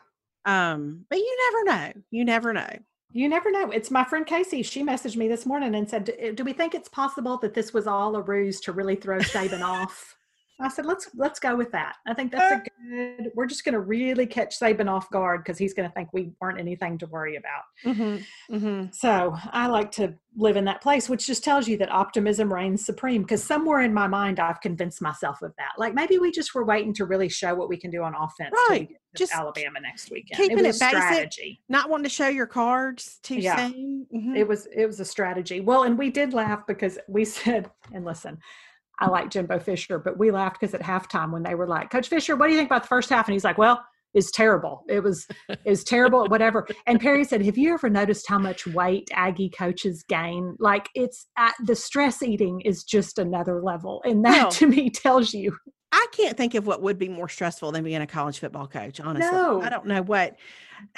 um 0.46 1.06
but 1.10 1.18
you 1.18 1.38
never 1.52 1.64
know 1.64 2.02
you 2.12 2.24
never 2.24 2.54
know 2.54 2.70
you 3.12 3.30
never 3.30 3.52
know. 3.52 3.72
It's 3.72 3.92
my 3.92 4.04
friend 4.04 4.26
casey. 4.26 4.64
She 4.64 4.84
messaged 4.84 5.16
me 5.16 5.28
this 5.28 5.46
morning 5.46 5.76
and 5.76 5.90
said 5.90 6.36
do, 6.36 6.44
we 6.44 6.54
think 6.54 6.76
it's 6.76 6.90
possible 6.90 7.38
that 7.38 7.54
this 7.54 7.74
was 7.74 7.88
all 7.88 8.16
a 8.16 8.22
ruse 8.22 8.60
to 8.62 8.72
really 8.72 8.96
throw 8.96 9.20
saban 9.20 9.62
off 9.62 10.18
I 10.60 10.70
said, 10.70 10.86
let's 10.86 11.10
let's 11.16 11.40
go 11.40 11.56
with 11.56 11.72
that. 11.74 11.98
I 12.08 12.14
think 12.14 12.32
that's 12.32 12.54
a 12.54 12.64
good. 12.90 13.32
We're 13.36 13.46
just 13.46 13.66
going 13.66 13.74
to 13.74 13.82
really 13.82 14.26
catch 14.26 14.58
Saban 14.58 14.90
off 14.90 15.10
guard 15.10 15.44
because 15.44 15.58
he's 15.58 15.74
going 15.74 15.90
to 15.90 15.94
think 15.94 16.10
we 16.14 16.32
aren't 16.40 16.60
anything 16.60 16.98
to 17.00 17.08
worry 17.08 17.36
about. 17.36 17.64
Mm-hmm. 17.86 18.56
Mm-hmm. 18.56 18.86
So 18.94 19.36
I 19.52 19.68
like 19.68 19.92
to 19.94 20.14
live 20.38 20.56
in 20.56 20.64
that 20.66 20.82
place, 20.82 21.10
which 21.10 21.28
just 21.28 21.44
tells 21.44 21.68
you 21.68 21.78
that 21.78 21.92
optimism 21.92 22.54
reigns 22.54 22.86
supreme. 22.86 23.24
Because 23.24 23.44
somewhere 23.44 23.82
in 23.82 23.94
my 23.94 24.08
mind, 24.08 24.40
I've 24.40 24.62
convinced 24.62 25.02
myself 25.02 25.42
of 25.42 25.52
that. 25.58 25.72
Like 25.78 25.94
maybe 25.94 26.20
we 26.20 26.32
just 26.32 26.56
were 26.56 26.64
waiting 26.64 26.94
to 26.96 27.06
really 27.06 27.28
show 27.28 27.54
what 27.54 27.68
we 27.68 27.76
can 27.76 27.92
do 27.92 28.04
on 28.04 28.16
offense. 28.16 28.56
Right. 28.70 28.90
just 29.18 29.34
Alabama 29.34 29.82
next 29.82 30.10
weekend. 30.10 30.38
Keeping 30.38 30.60
it, 30.60 30.70
it 30.70 30.80
basic, 30.80 30.90
strategy. 30.90 31.62
Not 31.68 31.90
wanting 31.90 32.06
to 32.06 32.10
show 32.10 32.30
your 32.30 32.48
cards 32.48 33.20
too 33.24 33.36
yeah. 33.36 33.68
soon. 33.68 34.08
Mm-hmm. 34.16 34.36
It 34.38 34.48
was 34.48 34.68
it 34.74 34.86
was 34.86 35.02
a 35.02 35.06
strategy. 35.06 35.60
Well, 35.60 35.84
and 35.84 35.98
we 35.98 36.10
did 36.12 36.34
laugh 36.34 36.66
because 36.66 36.98
we 37.10 37.26
said, 37.26 37.70
and 37.94 38.06
listen, 38.06 38.38
I 39.00 39.08
like 39.10 39.30
Jimbo 39.30 39.60
Fisher, 39.60 40.00
but 40.00 40.18
we 40.18 40.32
laughed 40.32 40.60
because 40.60 40.74
at 40.74 40.82
halftime 40.82 41.32
when 41.32 41.44
they 41.44 41.56
were 41.56 41.68
like, 41.68 41.90
Coach 41.90 42.08
Fisher, 42.08 42.36
what 42.36 42.48
do 42.48 42.54
you 42.54 42.58
think 42.58 42.70
about 42.70 42.84
the 42.84 42.88
first 42.88 43.10
half? 43.10 43.28
And 43.28 43.34
he's 43.34 43.44
like, 43.44 43.58
Well, 43.58 43.84
it's 44.16 44.32
terrible. 44.32 44.84
It 44.88 45.04
was 45.04 45.28
it 45.50 45.60
was 45.66 45.84
terrible, 45.84 46.26
whatever. 46.30 46.66
And 46.88 47.00
Perry 47.00 47.26
said, 47.26 47.46
Have 47.46 47.58
you 47.58 47.74
ever 47.74 47.90
noticed 47.90 48.28
how 48.28 48.40
much 48.40 48.66
weight 48.66 49.10
Aggie 49.14 49.50
coaches 49.50 50.04
gain? 50.08 50.56
Like 50.60 50.90
it's 50.96 51.28
at, 51.38 51.54
the 51.64 51.76
stress 51.76 52.24
eating 52.24 52.62
is 52.62 52.84
just 52.84 53.20
another 53.20 53.62
level. 53.62 54.02
And 54.06 54.24
that 54.26 54.44
no. 54.44 54.50
to 54.52 54.68
me 54.68 54.90
tells 54.90 55.34
you 55.34 55.56
I 55.96 56.08
can't 56.12 56.36
think 56.36 56.56
of 56.56 56.68
what 56.68 56.82
would 56.82 57.00
be 57.00 57.08
more 57.08 57.30
stressful 57.30 57.72
than 57.72 57.84
being 57.84 58.02
a 58.02 58.08
college 58.08 58.40
football 58.40 58.68
coach, 58.68 59.00
honestly. 59.00 59.32
No. 59.32 59.62
I 59.62 59.70
don't 59.70 59.86
know 59.86 60.02
what 60.02 60.36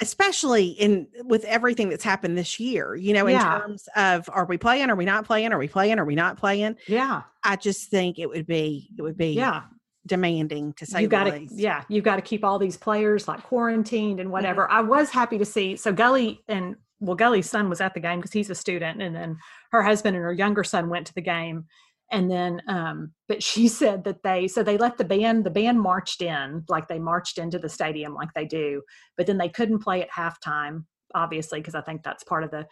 especially 0.00 0.66
in 0.70 1.06
with 1.24 1.44
everything 1.44 1.88
that's 1.88 2.02
happened 2.02 2.36
this 2.36 2.58
year, 2.58 2.96
you 2.96 3.12
know, 3.12 3.28
in 3.28 3.34
yeah. 3.34 3.60
terms 3.60 3.88
of 3.94 4.28
are 4.32 4.44
we 4.44 4.58
playing, 4.58 4.90
are 4.90 4.96
we 4.96 5.04
not 5.04 5.24
playing, 5.24 5.52
are 5.52 5.58
we 5.58 5.68
playing, 5.68 6.00
are 6.00 6.04
we 6.04 6.16
not 6.16 6.36
playing? 6.36 6.76
Yeah. 6.88 7.22
I 7.44 7.54
just 7.54 7.88
think 7.88 8.18
it 8.18 8.28
would 8.28 8.46
be 8.46 8.90
it 8.98 9.02
would 9.02 9.16
be 9.16 9.30
yeah 9.30 9.62
demanding 10.06 10.72
to 10.72 10.86
say 10.86 11.02
you 11.02 11.08
got 11.08 11.24
to 11.24 11.46
yeah 11.50 11.84
you've 11.88 12.04
got 12.04 12.16
to 12.16 12.22
keep 12.22 12.42
all 12.42 12.58
these 12.58 12.78
players 12.78 13.28
like 13.28 13.42
quarantined 13.42 14.20
and 14.20 14.32
whatever 14.32 14.62
mm-hmm. 14.62 14.76
i 14.76 14.80
was 14.80 15.10
happy 15.10 15.36
to 15.36 15.44
see 15.44 15.76
so 15.76 15.92
gully 15.92 16.42
and 16.48 16.76
well 16.98 17.14
gully's 17.14 17.50
son 17.50 17.68
was 17.68 17.80
at 17.80 17.92
the 17.92 18.00
game 18.00 18.18
because 18.18 18.32
he's 18.32 18.48
a 18.48 18.54
student 18.54 19.02
and 19.02 19.14
then 19.14 19.36
her 19.70 19.82
husband 19.82 20.16
and 20.16 20.24
her 20.24 20.32
younger 20.32 20.64
son 20.64 20.88
went 20.88 21.06
to 21.06 21.14
the 21.14 21.20
game 21.20 21.66
and 22.10 22.30
then 22.30 22.60
um 22.68 23.12
but 23.26 23.42
she 23.42 23.68
said 23.80 24.04
that 24.04 24.22
they 24.22 24.48
so 24.48 24.62
they 24.62 24.76
let 24.78 24.96
the 24.96 25.04
band 25.04 25.44
the 25.44 25.50
band 25.50 25.80
marched 25.80 26.22
in 26.22 26.64
like 26.68 26.88
they 26.88 26.98
marched 26.98 27.38
into 27.38 27.58
the 27.58 27.68
stadium 27.68 28.14
like 28.14 28.32
they 28.34 28.44
do 28.44 28.82
but 29.16 29.26
then 29.26 29.38
they 29.38 29.48
couldn't 29.48 29.80
play 29.80 30.02
at 30.02 30.10
halftime 30.10 30.84
obviously 31.14 31.60
because 31.60 31.74
i 31.74 31.80
think 31.80 32.02
that's 32.02 32.24
part 32.24 32.44
of 32.44 32.50
the 32.50 32.66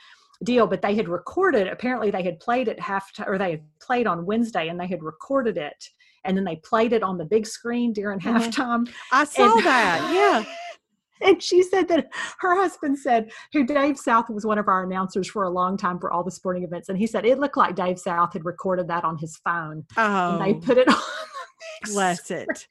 deal 0.44 0.66
but 0.66 0.82
they 0.82 0.94
had 0.94 1.08
recorded 1.08 1.66
apparently 1.66 2.10
they 2.10 2.22
had 2.22 2.38
played 2.40 2.68
at 2.68 2.78
halftime 2.78 3.26
or 3.26 3.38
they 3.38 3.52
had 3.52 3.64
played 3.80 4.06
on 4.06 4.26
wednesday 4.26 4.68
and 4.68 4.78
they 4.78 4.86
had 4.86 5.02
recorded 5.02 5.56
it 5.56 5.84
and 6.24 6.36
then 6.36 6.44
they 6.44 6.56
played 6.56 6.92
it 6.92 7.02
on 7.02 7.16
the 7.16 7.24
big 7.24 7.46
screen 7.46 7.92
during 7.92 8.18
mm-hmm. 8.18 8.36
halftime 8.36 8.88
i 9.12 9.24
saw 9.24 9.56
and, 9.56 9.64
that 9.64 10.10
yeah 10.12 10.44
and 11.20 11.42
she 11.42 11.62
said 11.62 11.88
that 11.88 12.08
her 12.40 12.56
husband 12.56 12.98
said, 12.98 13.30
who 13.52 13.64
Dave 13.64 13.98
South 13.98 14.28
was 14.30 14.46
one 14.46 14.58
of 14.58 14.68
our 14.68 14.84
announcers 14.84 15.28
for 15.28 15.44
a 15.44 15.50
long 15.50 15.76
time 15.76 15.98
for 15.98 16.10
all 16.10 16.24
the 16.24 16.30
sporting 16.30 16.64
events, 16.64 16.88
and 16.88 16.98
he 16.98 17.06
said 17.06 17.24
it 17.24 17.38
looked 17.38 17.56
like 17.56 17.74
Dave 17.74 17.98
South 17.98 18.32
had 18.32 18.44
recorded 18.44 18.88
that 18.88 19.04
on 19.04 19.16
his 19.18 19.36
phone. 19.38 19.84
Oh, 19.96 20.32
and 20.32 20.44
they 20.44 20.58
oh. 20.58 20.60
put 20.60 20.78
it 20.78 20.88
on. 20.88 20.96
Bless 21.84 22.30
it. 22.30 22.66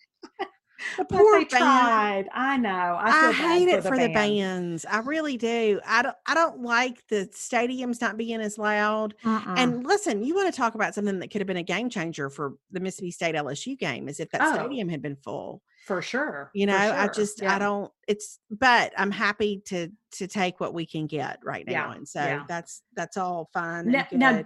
The 0.97 1.05
poor 1.05 1.39
band. 1.39 1.49
tried. 1.49 2.25
I 2.33 2.57
know. 2.57 2.69
I, 2.69 3.29
I 3.29 3.31
hate 3.31 3.67
it 3.67 3.83
for, 3.83 3.97
the, 3.97 4.07
the 4.07 4.13
bands. 4.13 4.85
I 4.85 4.99
really 4.99 5.37
do. 5.37 5.79
I 5.85 6.01
don't. 6.01 6.15
I 6.25 6.33
don't 6.33 6.61
like 6.61 7.05
the 7.07 7.29
stadiums 7.33 8.01
not 8.01 8.17
being 8.17 8.41
as 8.41 8.57
loud. 8.57 9.15
Uh-uh. 9.23 9.55
And 9.57 9.85
listen, 9.85 10.23
you 10.23 10.35
want 10.35 10.53
to 10.53 10.57
talk 10.57 10.75
about 10.75 10.95
something 10.95 11.19
that 11.19 11.31
could 11.31 11.41
have 11.41 11.47
been 11.47 11.57
a 11.57 11.63
game 11.63 11.89
changer 11.89 12.29
for 12.29 12.53
the 12.71 12.79
Mississippi 12.79 13.11
State 13.11 13.35
LSU 13.35 13.77
game? 13.77 14.07
Is 14.07 14.19
if 14.19 14.29
that 14.31 14.41
oh. 14.41 14.53
stadium 14.55 14.89
had 14.89 15.01
been 15.01 15.15
full 15.15 15.61
for 15.85 16.01
sure 16.01 16.49
you 16.55 16.65
know 16.65 16.75
sure. 16.75 16.95
i 16.95 17.07
just 17.07 17.41
yeah. 17.43 17.55
i 17.55 17.59
don't 17.59 17.91
it's 18.07 18.39
but 18.49 18.91
i'm 18.97 19.11
happy 19.11 19.61
to 19.65 19.87
to 20.11 20.25
take 20.25 20.59
what 20.59 20.73
we 20.73 20.83
can 20.83 21.05
get 21.05 21.37
right 21.43 21.67
now 21.67 21.89
yeah. 21.91 21.93
and 21.93 22.07
so 22.07 22.21
yeah. 22.21 22.43
that's 22.47 22.81
that's 22.95 23.17
all 23.17 23.49
fine 23.53 23.91
now, 23.91 24.07
now 24.11 24.43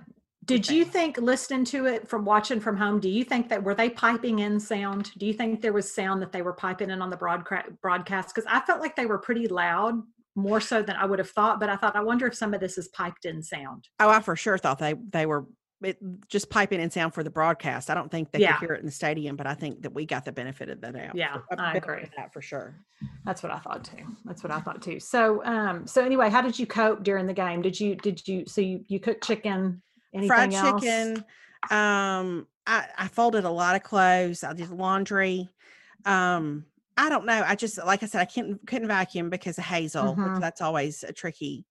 did 0.49 0.67
you 0.67 0.83
think 0.83 1.17
listening 1.17 1.63
to 1.63 1.85
it 1.85 2.07
from 2.07 2.25
watching 2.25 2.59
from 2.59 2.75
home 2.75 2.99
do 2.99 3.07
you 3.07 3.23
think 3.23 3.47
that 3.49 3.63
were 3.63 3.75
they 3.75 3.89
piping 3.89 4.39
in 4.39 4.59
sound 4.59 5.11
do 5.17 5.25
you 5.25 5.33
think 5.33 5.61
there 5.61 5.73
was 5.73 5.93
sound 5.93 6.21
that 6.21 6.31
they 6.31 6.41
were 6.41 6.53
piping 6.53 6.89
in 6.89 7.01
on 7.01 7.09
the 7.09 7.17
broadcast 7.17 7.69
broadcast 7.81 8.33
because 8.33 8.47
i 8.49 8.59
felt 8.61 8.81
like 8.81 8.95
they 8.95 9.05
were 9.05 9.19
pretty 9.19 9.47
loud 9.47 10.01
more 10.35 10.59
so 10.59 10.81
than 10.81 10.95
i 10.95 11.05
would 11.05 11.19
have 11.19 11.29
thought 11.29 11.59
but 11.59 11.69
i 11.69 11.75
thought 11.75 11.95
i 11.95 12.01
wonder 12.01 12.25
if 12.25 12.35
some 12.35 12.53
of 12.53 12.59
this 12.59 12.77
is 12.77 12.87
piped 12.89 13.25
in 13.25 13.41
sound 13.43 13.87
oh 13.99 14.09
i 14.09 14.19
for 14.19 14.35
sure 14.35 14.57
thought 14.57 14.79
they 14.79 14.95
they 15.11 15.25
were 15.25 15.45
it 15.81 15.97
just 16.27 16.49
piping 16.49 16.81
in 16.81 16.89
sound 16.89 17.13
for 17.13 17.23
the 17.23 17.29
broadcast. 17.29 17.89
I 17.89 17.93
don't 17.93 18.11
think 18.11 18.31
they 18.31 18.39
yeah. 18.39 18.57
could 18.57 18.67
hear 18.67 18.75
it 18.75 18.81
in 18.81 18.85
the 18.85 18.91
stadium, 18.91 19.35
but 19.35 19.47
I 19.47 19.53
think 19.53 19.81
that 19.83 19.93
we 19.93 20.05
got 20.05 20.25
the 20.25 20.31
benefit 20.31 20.69
of 20.69 20.81
that 20.81 20.95
out. 20.95 21.15
Yeah, 21.15 21.37
I 21.57 21.75
agree 21.75 22.09
that 22.17 22.33
for 22.33 22.41
sure. 22.41 22.75
That's 23.25 23.41
what 23.43 23.51
I 23.51 23.59
thought 23.59 23.83
too. 23.85 24.03
That's 24.25 24.43
what 24.43 24.51
I 24.51 24.59
thought 24.59 24.81
too. 24.81 24.99
So, 24.99 25.43
um, 25.45 25.87
so 25.87 26.03
anyway, 26.03 26.29
how 26.29 26.41
did 26.41 26.59
you 26.59 26.65
cope 26.65 27.03
during 27.03 27.27
the 27.27 27.33
game? 27.33 27.61
Did 27.61 27.79
you 27.79 27.95
did 27.95 28.27
you 28.27 28.45
so 28.45 28.61
you 28.61 28.83
you 28.87 28.99
cooked 28.99 29.23
chicken? 29.23 29.81
Anything 30.13 30.27
Fried 30.27 30.53
else? 30.53 30.81
chicken. 30.81 31.25
Um, 31.69 32.47
I 32.65 32.85
I 32.97 33.07
folded 33.07 33.45
a 33.45 33.49
lot 33.49 33.75
of 33.75 33.83
clothes. 33.83 34.43
I 34.43 34.53
did 34.53 34.69
laundry. 34.69 35.49
Um, 36.05 36.65
I 36.97 37.09
don't 37.09 37.25
know. 37.25 37.43
I 37.45 37.55
just 37.55 37.77
like 37.85 38.03
I 38.03 38.05
said, 38.05 38.21
I 38.21 38.25
couldn't 38.25 38.65
couldn't 38.67 38.87
vacuum 38.87 39.29
because 39.29 39.57
of 39.57 39.65
Hazel. 39.65 40.15
Mm-hmm. 40.15 40.39
That's 40.39 40.61
always 40.61 41.03
a 41.03 41.13
tricky. 41.13 41.65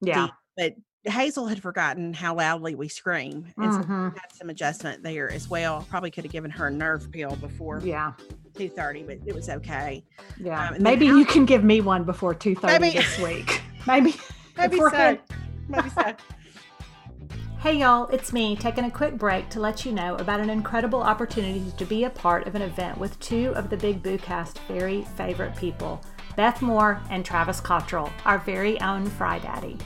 Yeah. 0.00 0.26
Deep. 0.26 0.34
But 0.56 0.74
Hazel 1.12 1.46
had 1.46 1.62
forgotten 1.62 2.12
how 2.12 2.34
loudly 2.34 2.74
we 2.74 2.88
scream, 2.88 3.46
and 3.56 3.72
mm-hmm. 3.72 4.08
so 4.08 4.14
had 4.14 4.32
some 4.32 4.50
adjustment 4.50 5.02
there 5.02 5.30
as 5.30 5.48
well. 5.48 5.86
Probably 5.88 6.10
could 6.10 6.24
have 6.24 6.32
given 6.32 6.50
her 6.50 6.66
a 6.66 6.70
nerve 6.70 7.10
pill 7.10 7.36
before. 7.36 7.80
Yeah. 7.82 8.12
Two 8.54 8.68
thirty, 8.68 9.02
but 9.02 9.18
it 9.24 9.34
was 9.34 9.48
okay. 9.48 10.04
Yeah, 10.38 10.70
um, 10.70 10.82
maybe 10.82 11.06
you 11.06 11.24
can 11.24 11.44
give 11.46 11.64
me 11.64 11.80
one 11.80 12.04
before 12.04 12.34
two 12.34 12.54
thirty 12.54 12.90
this 12.90 13.18
week. 13.18 13.62
maybe, 13.86 14.14
maybe 14.58 14.76
so. 14.76 15.18
Maybe 15.68 15.90
so. 15.90 16.14
Hey 17.60 17.76
y'all, 17.76 18.06
it's 18.06 18.32
me 18.32 18.56
taking 18.56 18.86
a 18.86 18.90
quick 18.90 19.18
break 19.18 19.50
to 19.50 19.60
let 19.60 19.84
you 19.84 19.92
know 19.92 20.14
about 20.14 20.40
an 20.40 20.48
incredible 20.48 21.02
opportunity 21.02 21.70
to 21.76 21.84
be 21.84 22.04
a 22.04 22.08
part 22.08 22.46
of 22.46 22.54
an 22.54 22.62
event 22.62 22.96
with 22.96 23.20
two 23.20 23.52
of 23.54 23.68
the 23.68 23.76
Big 23.76 24.02
Boo 24.02 24.16
Cast 24.16 24.60
very 24.60 25.02
favorite 25.02 25.54
people, 25.56 26.02
Beth 26.36 26.62
Moore 26.62 27.02
and 27.10 27.22
Travis 27.22 27.60
Cottrell, 27.60 28.10
our 28.24 28.38
very 28.38 28.80
own 28.80 29.04
Fry 29.04 29.40
Daddy. 29.40 29.76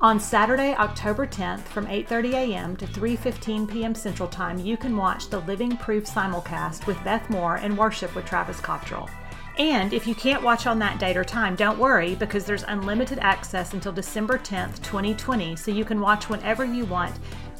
On 0.00 0.18
Saturday, 0.18 0.74
October 0.76 1.26
10th 1.26 1.64
from 1.64 1.86
8:30 1.86 2.32
a.m. 2.32 2.76
to 2.78 2.86
3:15 2.86 3.70
p.m. 3.70 3.94
Central 3.94 4.30
Time, 4.30 4.58
you 4.58 4.78
can 4.78 4.96
watch 4.96 5.28
the 5.28 5.40
Living 5.40 5.76
Proof 5.76 6.06
simulcast 6.06 6.86
with 6.86 7.04
Beth 7.04 7.28
Moore 7.28 7.56
and 7.56 7.76
worship 7.76 8.14
with 8.14 8.24
Travis 8.24 8.58
Cottrell. 8.58 9.10
And 9.58 9.92
if 9.92 10.06
you 10.06 10.14
can't 10.14 10.42
watch 10.42 10.66
on 10.66 10.78
that 10.78 10.98
date 10.98 11.16
or 11.16 11.24
time, 11.24 11.56
don't 11.56 11.78
worry 11.78 12.14
because 12.14 12.44
there's 12.44 12.64
unlimited 12.64 13.18
access 13.18 13.74
until 13.74 13.92
December 13.92 14.38
10th, 14.38 14.82
2020, 14.82 15.56
so 15.56 15.70
you 15.70 15.84
can 15.84 16.00
watch 16.00 16.28
whenever 16.28 16.64
you 16.64 16.86
want 16.86 17.14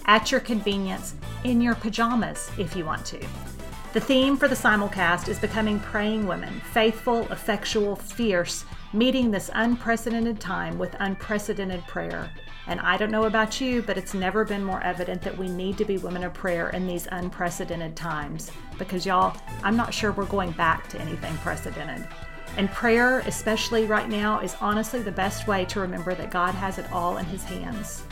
at 0.06 0.30
your 0.30 0.40
convenience 0.40 1.14
in 1.44 1.60
your 1.60 1.74
pajamas 1.74 2.50
if 2.58 2.74
you 2.74 2.84
want 2.84 3.04
to. 3.06 3.20
The 3.92 4.00
theme 4.00 4.38
for 4.38 4.48
the 4.48 4.54
simulcast 4.54 5.28
is 5.28 5.38
becoming 5.38 5.78
praying 5.78 6.26
women, 6.26 6.60
faithful, 6.72 7.30
effectual, 7.30 7.94
fierce, 7.94 8.64
meeting 8.94 9.30
this 9.30 9.50
unprecedented 9.52 10.40
time 10.40 10.78
with 10.78 10.96
unprecedented 10.98 11.86
prayer. 11.86 12.30
And 12.66 12.80
I 12.80 12.96
don't 12.96 13.10
know 13.10 13.24
about 13.24 13.60
you, 13.60 13.82
but 13.82 13.98
it's 13.98 14.14
never 14.14 14.44
been 14.44 14.62
more 14.62 14.82
evident 14.82 15.22
that 15.22 15.36
we 15.36 15.48
need 15.48 15.76
to 15.78 15.84
be 15.84 15.98
women 15.98 16.22
of 16.22 16.32
prayer 16.32 16.70
in 16.70 16.86
these 16.86 17.08
unprecedented 17.10 17.96
times. 17.96 18.50
Because, 18.78 19.04
y'all, 19.04 19.36
I'm 19.62 19.76
not 19.76 19.92
sure 19.92 20.12
we're 20.12 20.26
going 20.26 20.52
back 20.52 20.88
to 20.90 21.00
anything 21.00 21.36
precedented. 21.38 22.06
And 22.56 22.70
prayer, 22.70 23.20
especially 23.20 23.86
right 23.86 24.08
now, 24.08 24.40
is 24.40 24.56
honestly 24.60 25.00
the 25.00 25.10
best 25.10 25.48
way 25.48 25.64
to 25.66 25.80
remember 25.80 26.14
that 26.14 26.30
God 26.30 26.54
has 26.54 26.78
it 26.78 26.90
all 26.92 27.16
in 27.16 27.24
His 27.26 27.42
hands. 27.44 28.04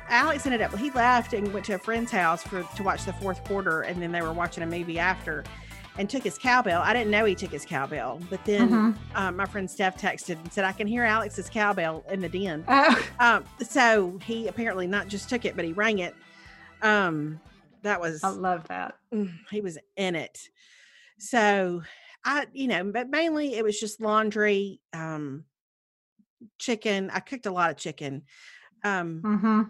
Alex 0.09 0.46
ended 0.46 0.61
up 0.61 0.76
he 0.78 0.90
left 0.92 1.32
and 1.32 1.52
went 1.52 1.66
to 1.66 1.74
a 1.74 1.78
friend's 1.78 2.12
house 2.12 2.42
for 2.42 2.62
to 2.62 2.82
watch 2.82 3.05
the 3.05 3.12
fourth 3.14 3.42
quarter, 3.44 3.82
and 3.82 4.00
then 4.00 4.12
they 4.12 4.22
were 4.22 4.32
watching 4.32 4.62
a 4.62 4.66
movie 4.66 4.98
after, 4.98 5.44
and 5.99 6.11
took 6.11 6.22
his 6.22 6.38
cowbell. 6.38 6.82
I 6.82 6.92
didn't 6.92 7.11
know 7.11 7.24
he 7.24 7.34
took 7.34 7.51
his 7.51 7.64
cowbell, 7.64 8.20
but 8.30 8.45
then 8.45 8.70
Mhm. 8.70 8.97
um, 9.14 9.36
my 9.36 9.47
friend 9.47 9.70
Steph 9.70 9.97
texted 10.01 10.36
and 10.40 10.53
said 10.53 10.64
I 10.64 10.72
can 10.72 10.86
hear 10.86 11.05
Alex's 11.05 11.49
cowbell 11.49 12.05
in 12.11 12.20
the 12.20 12.28
den. 12.28 12.64
Oh, 12.68 12.90
Um, 13.20 13.45
so 13.62 14.18
he 14.24 14.49
apparently 14.49 14.86
not 14.88 15.07
just 15.09 15.28
took 15.28 15.45
it, 15.45 15.55
but 15.55 15.64
he 15.64 15.72
rang 15.72 16.01
it. 16.01 16.16
Um, 16.82 17.40
that 17.82 18.01
was 18.01 18.24
I 18.24 18.30
love 18.30 18.66
that. 18.68 18.97
Mm, 19.12 19.32
he 19.51 19.61
was 19.61 19.78
in 19.97 20.16
it. 20.16 20.49
So 21.18 21.82
I, 22.24 22.47
you 22.53 22.66
know, 22.66 22.82
but 22.84 23.09
mainly 23.09 23.55
it 23.55 23.62
was 23.62 23.78
just 23.78 24.01
laundry, 24.01 24.80
um, 24.92 25.45
chicken. 26.59 27.11
I 27.12 27.20
cooked 27.20 27.47
a 27.47 27.53
lot 27.53 27.70
of 27.70 27.76
chicken, 27.76 28.22
um, 28.82 29.20
hmm 29.22 29.62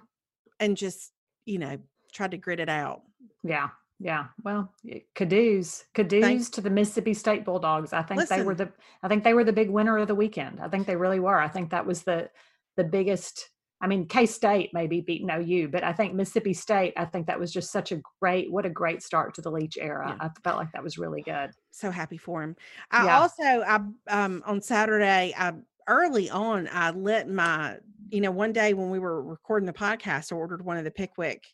and 0.60 0.76
just, 0.76 1.12
you 1.44 1.58
know, 1.58 1.78
tried 2.12 2.30
to 2.30 2.36
grit 2.38 2.60
it 2.60 2.68
out. 2.68 3.02
Yeah. 3.42 3.68
Yeah. 4.00 4.26
Well, 4.42 4.72
y- 4.82 5.02
Caduce, 5.14 5.84
Caduce 5.94 6.50
to 6.50 6.60
the 6.60 6.70
Mississippi 6.70 7.14
State 7.14 7.44
Bulldogs. 7.44 7.92
I 7.92 8.02
think 8.02 8.28
they 8.28 8.42
were 8.42 8.54
the 8.54 8.70
I 9.02 9.08
think 9.08 9.24
they 9.24 9.34
were 9.34 9.44
the 9.44 9.52
big 9.52 9.70
winner 9.70 9.98
of 9.98 10.08
the 10.08 10.14
weekend. 10.14 10.60
I 10.60 10.68
think 10.68 10.86
they 10.86 10.96
really 10.96 11.20
were. 11.20 11.38
I 11.38 11.48
think 11.48 11.70
that 11.70 11.86
was 11.86 12.02
the 12.02 12.28
the 12.76 12.84
biggest 12.84 13.50
I 13.80 13.86
mean, 13.86 14.06
K 14.06 14.24
State 14.24 14.70
maybe 14.72 15.02
beating 15.02 15.28
OU, 15.30 15.68
but 15.68 15.84
I 15.84 15.92
think 15.92 16.14
Mississippi 16.14 16.54
State, 16.54 16.94
I 16.96 17.04
think 17.04 17.26
that 17.26 17.38
was 17.38 17.52
just 17.52 17.70
such 17.70 17.92
a 17.92 18.00
great, 18.20 18.50
what 18.50 18.64
a 18.64 18.70
great 18.70 19.02
start 19.02 19.34
to 19.34 19.42
the 19.42 19.50
Leach 19.50 19.76
era. 19.78 20.16
Yeah. 20.18 20.26
I 20.26 20.30
felt 20.42 20.56
like 20.56 20.72
that 20.72 20.82
was 20.82 20.96
really 20.96 21.20
good. 21.20 21.50
So 21.70 21.90
happy 21.90 22.16
for 22.16 22.42
him. 22.42 22.56
I 22.90 23.04
Yeah. 23.04 23.20
also, 23.20 23.42
I, 23.42 23.80
um, 24.08 24.42
on 24.46 24.62
Saturday, 24.62 25.34
I 25.36 25.52
early 25.86 26.30
on, 26.30 26.66
I 26.72 26.92
lit 26.92 27.28
my, 27.28 27.76
you 28.08 28.22
know, 28.22 28.30
one 28.30 28.54
day 28.54 28.72
when 28.72 28.88
we 28.88 28.98
were 29.00 29.20
recording 29.22 29.66
the 29.66 29.72
podcast, 29.74 30.32
I 30.32 30.36
ordered 30.36 30.64
one 30.64 30.78
of 30.78 30.84
the 30.84 30.90
Pickwick 30.90 31.44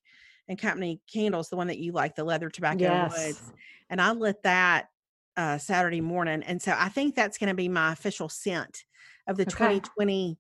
and 0.51 0.59
Company 0.59 1.01
candles, 1.11 1.49
the 1.49 1.57
one 1.57 1.69
that 1.69 1.79
you 1.79 1.93
like, 1.93 2.17
the 2.17 2.25
leather 2.25 2.51
tobacco 2.51 2.81
Yes. 2.81 3.15
woods, 3.17 3.53
and 3.89 4.03
I 4.03 4.13
lit 4.13 4.43
that 4.43 4.89
uh, 5.37 5.59
Saturday 5.59 6.01
morning, 6.03 6.43
and 6.43 6.61
so 6.61 6.75
I 6.77 6.91
think 6.91 7.15
that's 7.15 7.39
going 7.39 7.49
to 7.49 7.55
be 7.55 7.69
my 7.69 7.93
official 7.93 8.29
scent 8.29 8.85
of 9.29 9.37
the 9.37 9.47
Okay. 9.47 9.81
2020 9.81 10.39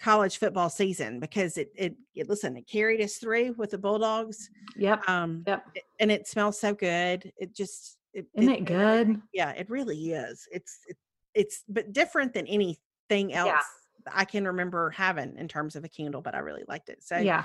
college 0.00 0.38
football 0.38 0.70
season 0.70 1.18
because 1.18 1.58
it, 1.58 1.72
it 1.74 1.96
it 2.14 2.28
listen 2.28 2.56
it 2.56 2.68
carried 2.68 3.00
us 3.00 3.16
through 3.16 3.52
with 3.58 3.70
the 3.72 3.78
Bulldogs, 3.78 4.48
Yep. 4.76 5.04
um, 5.08 5.44
Yep. 5.46 5.66
and 5.98 6.12
it 6.12 6.28
smells 6.28 6.58
so 6.60 6.72
good. 6.72 7.32
It 7.36 7.52
just 7.54 7.98
it, 8.14 8.26
Isn't 8.36 8.48
it 8.54 8.64
good? 8.64 9.22
yeah, 9.32 9.50
it 9.50 9.68
really 9.68 10.12
is. 10.12 10.46
It's 10.52 10.78
it, 10.86 10.96
it's 11.34 11.64
but 11.68 11.92
different 11.92 12.32
than 12.32 12.46
anything 12.46 13.32
else 13.32 13.46
Yeah. 13.46 13.62
I 14.10 14.24
can 14.24 14.46
remember 14.46 14.90
having 14.90 15.36
in 15.36 15.48
terms 15.48 15.76
of 15.76 15.84
a 15.84 15.88
candle, 15.88 16.22
but 16.22 16.34
I 16.36 16.38
really 16.38 16.64
liked 16.68 16.88
it. 16.88 17.02
So 17.02 17.16
Yeah. 17.24 17.44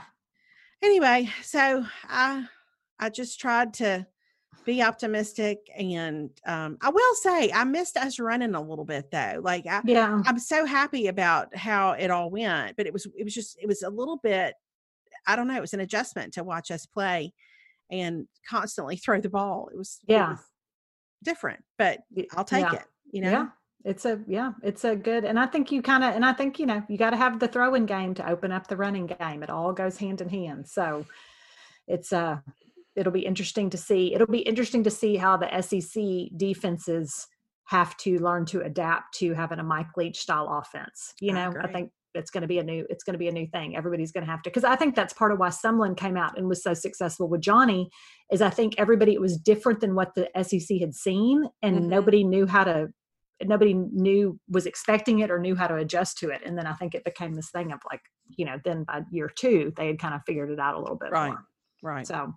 Anyway, 0.83 1.29
so 1.41 1.85
I 2.07 2.45
I 2.99 3.09
just 3.09 3.39
tried 3.39 3.73
to 3.75 4.05
be 4.65 4.81
optimistic 4.81 5.59
and 5.75 6.29
um 6.45 6.77
I 6.81 6.89
will 6.89 7.15
say 7.15 7.51
I 7.51 7.63
missed 7.65 7.97
us 7.97 8.17
running 8.19 8.55
a 8.55 8.61
little 8.61 8.85
bit 8.85 9.11
though. 9.11 9.39
Like 9.41 9.65
I 9.67 9.81
Yeah. 9.83 10.21
I'm 10.25 10.39
so 10.39 10.65
happy 10.65 11.07
about 11.07 11.55
how 11.55 11.91
it 11.91 12.09
all 12.11 12.29
went, 12.29 12.77
but 12.77 12.87
it 12.87 12.93
was 12.93 13.05
it 13.17 13.23
was 13.23 13.33
just 13.33 13.57
it 13.61 13.67
was 13.67 13.81
a 13.83 13.89
little 13.89 14.17
bit 14.17 14.53
I 15.27 15.35
don't 15.35 15.47
know, 15.47 15.57
it 15.57 15.61
was 15.61 15.73
an 15.73 15.79
adjustment 15.81 16.33
to 16.35 16.43
watch 16.43 16.69
us 16.71 16.85
play 16.85 17.33
and 17.91 18.27
constantly 18.49 18.95
throw 19.03 19.19
the 19.19 19.29
ball. 19.29 19.69
It 19.73 19.77
was 19.77 19.99
it 20.07 20.13
Yeah. 20.13 20.31
was 20.31 20.39
different, 21.23 21.63
but 21.77 21.99
i'll 22.35 22.43
take 22.45 22.61
yeah. 22.63 22.73
it, 22.75 22.85
you 23.11 23.21
know. 23.21 23.31
Yeah. 23.31 23.47
It's 23.85 24.05
a 24.05 24.21
yeah, 24.27 24.53
it's 24.63 24.85
a 24.85 24.95
good 24.95 25.25
and 25.25 25.37
I 25.37 25.45
think 25.45 25.71
you 25.71 25.81
kind 25.81 26.03
of 26.03 26.15
and 26.15 26.25
I 26.25 26.33
think 26.33 26.59
you 26.59 26.65
know, 26.65 26.83
you 26.87 26.97
got 26.97 27.09
to 27.09 27.17
have 27.17 27.39
the 27.39 27.47
throwing 27.47 27.85
game 27.85 28.13
to 28.15 28.29
open 28.29 28.51
up 28.51 28.67
the 28.67 28.77
running 28.77 29.07
game. 29.07 29.43
It 29.43 29.49
all 29.49 29.73
goes 29.73 29.97
hand 29.97 30.21
in 30.21 30.29
hand. 30.29 30.67
So 30.67 31.05
it's 31.87 32.13
uh 32.13 32.37
it'll 32.95 33.11
be 33.11 33.25
interesting 33.25 33.69
to 33.71 33.77
see. 33.77 34.13
It'll 34.13 34.27
be 34.27 34.39
interesting 34.39 34.83
to 34.83 34.91
see 34.91 35.17
how 35.17 35.37
the 35.37 35.61
SEC 35.61 36.37
defenses 36.37 37.27
have 37.65 37.95
to 37.97 38.19
learn 38.19 38.45
to 38.45 38.61
adapt 38.61 39.15
to 39.15 39.33
having 39.33 39.59
a 39.59 39.63
Mike 39.63 39.97
Leach 39.97 40.19
style 40.19 40.61
offense. 40.61 41.13
You 41.19 41.33
know, 41.33 41.53
I 41.61 41.67
think 41.67 41.91
it's 42.13 42.29
going 42.29 42.41
to 42.41 42.47
be 42.47 42.59
a 42.59 42.63
new 42.63 42.85
it's 42.89 43.03
going 43.03 43.15
to 43.15 43.19
be 43.19 43.27
a 43.27 43.31
new 43.33 43.47
thing. 43.47 43.75
Everybody's 43.75 44.11
going 44.11 44.25
to 44.25 44.31
have 44.31 44.41
to 44.43 44.49
because 44.49 44.63
I 44.63 44.75
think 44.75 44.95
that's 44.95 45.13
part 45.13 45.31
of 45.31 45.39
why 45.39 45.49
Sumlin 45.49 45.97
came 45.97 46.15
out 46.15 46.37
and 46.37 46.47
was 46.47 46.63
so 46.63 46.73
successful 46.73 47.27
with 47.27 47.41
Johnny 47.41 47.89
is 48.31 48.41
I 48.41 48.49
think 48.49 48.75
everybody 48.77 49.13
it 49.13 49.21
was 49.21 49.37
different 49.37 49.81
than 49.81 49.95
what 49.95 50.13
the 50.15 50.29
SEC 50.41 50.79
had 50.79 50.93
seen 50.93 51.49
and 51.61 51.79
Mhm. 51.79 51.87
nobody 51.87 52.23
knew 52.23 52.45
how 52.45 52.63
to 52.63 52.89
nobody 53.41 53.73
knew 53.73 54.39
was 54.49 54.65
expecting 54.65 55.19
it 55.19 55.31
or 55.31 55.39
knew 55.39 55.55
how 55.55 55.67
to 55.67 55.75
adjust 55.75 56.17
to 56.19 56.29
it 56.29 56.41
and 56.45 56.57
then 56.57 56.67
I 56.67 56.73
think 56.73 56.95
it 56.95 57.03
became 57.03 57.33
this 57.33 57.51
thing 57.51 57.71
of 57.71 57.79
like 57.91 58.01
you 58.37 58.45
know 58.45 58.57
then 58.63 58.83
by 58.83 59.01
year 59.11 59.29
2 59.29 59.73
they 59.75 59.87
had 59.87 59.99
kind 59.99 60.13
of 60.13 60.21
figured 60.25 60.51
it 60.51 60.59
out 60.59 60.75
a 60.75 60.79
little 60.79 60.97
bit 60.97 61.11
Right. 61.11 61.17
more. 61.17 61.45
Right. 61.81 62.07
So 62.07 62.33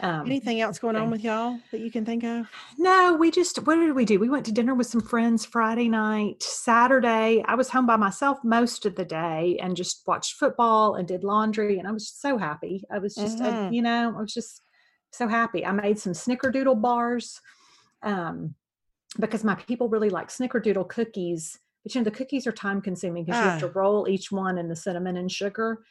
um 0.00 0.38
Anything 0.38 0.60
else 0.60 0.78
going 0.78 0.96
on 0.96 1.10
with 1.10 1.22
y'all 1.22 1.62
that 1.72 1.80
you 1.80 1.90
can 1.90 2.04
think 2.06 2.24
of? 2.24 2.48
no, 2.78 3.14
we 3.18 3.30
just 3.30 3.66
what 3.66 3.76
did 3.76 3.94
we 3.94 4.04
do? 4.04 4.18
We 4.18 4.28
went 4.28 4.46
to 4.46 4.52
dinner 4.52 4.74
with 4.74 4.86
some 4.86 5.00
friends 5.00 5.44
Friday 5.44 5.88
night. 5.88 6.42
Saturday, 6.42 7.42
I 7.46 7.54
was 7.54 7.68
home 7.68 7.86
by 7.86 7.96
myself 7.96 8.38
most 8.44 8.86
of 8.86 8.94
the 8.96 9.04
day 9.04 9.58
and 9.60 9.76
just 9.76 10.02
watched 10.06 10.34
football 10.34 10.94
and 10.94 11.06
did 11.06 11.24
laundry 11.24 11.78
and 11.78 11.86
I 11.88 11.92
was 11.92 12.08
so 12.08 12.38
happy. 12.38 12.84
I 12.90 12.98
was 12.98 13.18
just 13.20 13.40
Mhm. 13.40 13.68
you 13.68 13.82
know, 13.82 14.14
I 14.16 14.20
was 14.22 14.32
just 14.32 14.62
so 15.12 15.28
happy. 15.28 15.64
I 15.64 15.72
made 15.72 15.98
some 15.98 16.12
snickerdoodle 16.12 16.80
bars 16.80 17.40
um 18.02 18.54
because 19.18 19.44
my 19.44 19.54
people 19.56 19.88
really 19.88 20.10
like 20.10 20.28
snickerdoodle 20.28 20.88
cookies. 20.88 21.58
But 21.84 21.94
you 21.94 22.00
know, 22.00 22.04
the 22.04 22.10
cookies 22.10 22.46
are 22.46 22.52
time 22.52 22.80
consuming 22.80 23.24
because 23.24 23.40
you 23.40 23.46
have 23.46 23.58
to 23.60 23.66
Ah. 23.66 23.72
roll 23.74 24.08
each 24.08 24.30
one 24.30 24.58
in 24.58 24.68
the 24.68 24.76
cinnamon 24.76 25.16
and 25.16 25.30
sugar. 25.32 25.82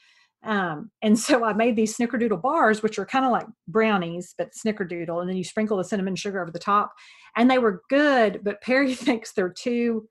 Um, 0.44 0.92
and 1.02 1.20
so 1.20 1.44
I 1.44 1.52
made 1.54 1.76
these 1.76 1.98
snickerdoodle 1.98 2.42
bars, 2.42 2.82
which 2.82 2.98
are 2.98 3.06
kind 3.06 3.26
of 3.26 3.32
like 3.32 3.48
brownies, 3.68 4.34
but 4.38 4.52
snickerdoodle, 4.54 5.20
and 5.20 5.30
then 5.30 5.36
you 5.36 5.44
sprinkle 5.44 5.76
the 5.78 5.84
cinnamon 5.84 6.16
sugar 6.16 6.42
over 6.42 6.52
the 6.52 6.60
top. 6.60 6.94
And 7.36 7.52
they 7.52 7.60
were 7.60 7.82
good, 7.90 8.42
but 8.44 8.62
Perry 8.62 8.94
thinks 8.96 9.34
they're 9.34 9.50
too 9.50 10.08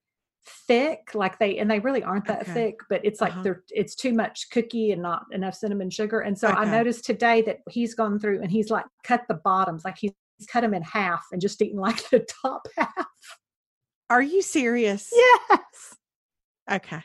thick, 0.67 1.15
like 1.15 1.39
they 1.39 1.59
and 1.59 1.71
they 1.71 1.79
really 1.79 2.03
aren't 2.03 2.27
that 2.27 2.43
Okay. 2.43 2.53
thick, 2.55 2.75
but 2.91 3.01
it's 3.05 3.21
like 3.21 3.33
Uh-huh. 3.33 3.43
they're 3.43 3.65
it's 3.71 3.95
too 3.95 4.13
much 4.13 4.51
cookie 4.51 4.93
and 4.93 5.01
not 5.03 5.25
enough 5.33 5.55
cinnamon 5.55 5.91
sugar. 5.91 6.21
And 6.21 6.39
so 6.39 6.49
I 6.49 6.65
noticed 6.65 7.05
today 7.05 7.41
that 7.43 7.61
he's 7.71 7.95
gone 7.95 8.19
through 8.19 8.43
and 8.43 8.51
he's 8.51 8.71
like 8.71 8.85
cut 9.05 9.23
the 9.29 9.35
bottoms, 9.35 9.85
like 9.85 9.97
he's 9.99 10.13
cut 10.47 10.61
them 10.63 10.75
in 10.75 10.83
half 10.83 11.27
and 11.33 11.41
just 11.41 11.61
eaten 11.63 11.79
like 11.81 12.09
the 12.11 12.27
top 12.43 12.69
half. 12.77 13.07
Are 14.11 14.23
you 14.23 14.43
serious? 14.43 15.11
Yes. 15.13 15.97
Okay. 16.71 17.03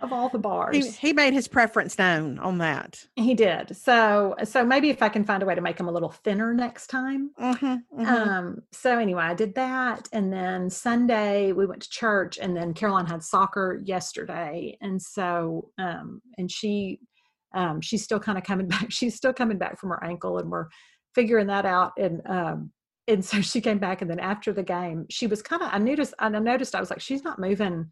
Of 0.00 0.12
all 0.12 0.28
the 0.28 0.38
bars. 0.38 0.74
He, 0.74 0.90
he 1.08 1.12
made 1.12 1.32
his 1.32 1.46
preference 1.46 1.98
known 1.98 2.38
on 2.40 2.58
that. 2.58 3.04
He 3.14 3.32
did. 3.34 3.76
So 3.76 4.34
so 4.44 4.64
maybe 4.64 4.90
if 4.90 5.02
I 5.02 5.08
can 5.08 5.24
find 5.24 5.42
a 5.42 5.46
way 5.46 5.54
to 5.54 5.60
make 5.60 5.76
them 5.76 5.86
a 5.86 5.92
little 5.92 6.10
thinner 6.10 6.52
next 6.52 6.88
time. 6.88 7.30
Mm-hmm, 7.40 8.04
Um 8.04 8.62
so 8.72 8.98
anyway, 8.98 9.22
I 9.22 9.34
did 9.34 9.54
that 9.54 10.08
and 10.12 10.32
then 10.32 10.68
Sunday 10.68 11.52
we 11.52 11.64
went 11.66 11.82
to 11.82 11.90
church 11.90 12.38
and 12.38 12.56
then 12.56 12.74
Caroline 12.74 13.06
had 13.06 13.22
soccer 13.22 13.80
yesterday 13.84 14.76
and 14.80 15.00
so 15.00 15.70
um 15.78 16.20
and 16.38 16.50
she 16.50 16.98
um 17.54 17.80
she's 17.80 18.02
still 18.02 18.20
kind 18.20 18.36
of 18.36 18.42
coming 18.44 18.66
back. 18.74 18.90
She's 18.90 19.14
still 19.14 19.32
coming 19.32 19.58
back 19.58 19.78
from 19.78 19.90
her 19.90 20.02
ankle 20.02 20.38
and 20.38 20.50
we're 20.50 20.66
figuring 21.14 21.46
that 21.48 21.66
out 21.66 21.92
and 21.98 22.22
um 22.26 22.70
and 23.06 23.24
so 23.24 23.40
she 23.40 23.60
came 23.60 23.78
back 23.78 24.02
and 24.02 24.10
then 24.10 24.20
after 24.20 24.52
the 24.52 24.62
game 24.62 25.06
she 25.10 25.26
was 25.26 25.42
kind 25.42 25.62
of 25.62 25.68
I 25.72 25.78
noticed 25.78 26.14
and 26.20 26.36
I 26.36 26.40
noticed 26.40 26.74
I 26.74 26.80
was 26.80 26.90
like 26.90 27.00
she's 27.00 27.24
not 27.24 27.38
moving 27.38 27.90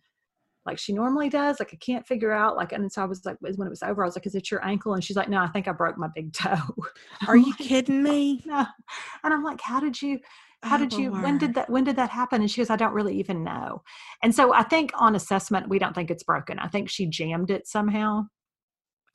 like 0.64 0.78
she 0.78 0.92
normally 0.92 1.28
does. 1.28 1.58
Like 1.58 1.70
I 1.72 1.76
can't 1.76 2.06
figure 2.06 2.32
out 2.32 2.56
like 2.56 2.72
and 2.72 2.90
so 2.90 3.02
I 3.02 3.06
was 3.06 3.24
like 3.24 3.36
when 3.40 3.66
it 3.66 3.70
was 3.70 3.82
over, 3.82 4.02
I 4.02 4.06
was 4.06 4.14
like, 4.16 4.26
Is 4.26 4.34
it 4.34 4.50
your 4.50 4.64
ankle? 4.64 4.94
And 4.94 5.02
she's 5.02 5.16
like, 5.16 5.28
No, 5.28 5.38
I 5.38 5.48
think 5.48 5.66
I 5.66 5.72
broke 5.72 5.98
my 5.98 6.08
big 6.14 6.32
toe. 6.32 6.56
Are 7.26 7.36
you 7.36 7.52
kidding 7.54 8.02
me? 8.02 8.42
no. 8.44 8.64
And 9.24 9.34
I'm 9.34 9.42
like, 9.42 9.60
How 9.60 9.80
did 9.80 10.00
you 10.00 10.20
how 10.62 10.76
Oh, 10.76 10.78
did 10.78 10.92
you 10.92 11.10
when 11.10 11.38
did 11.38 11.54
that 11.54 11.68
when 11.68 11.82
did 11.82 11.96
that 11.96 12.10
happen? 12.10 12.40
And 12.40 12.50
she 12.50 12.60
goes, 12.60 12.70
I 12.70 12.76
don't 12.76 12.92
really 12.94 13.18
even 13.18 13.42
know. 13.42 13.82
And 14.22 14.32
so 14.32 14.54
I 14.54 14.62
think 14.62 14.92
on 14.94 15.16
assessment, 15.16 15.68
we 15.68 15.80
don't 15.80 15.94
think 15.94 16.10
it's 16.10 16.22
broken. 16.22 16.60
I 16.60 16.68
think 16.68 16.88
she 16.88 17.06
jammed 17.06 17.50
it 17.50 17.66
somehow. 17.66 18.26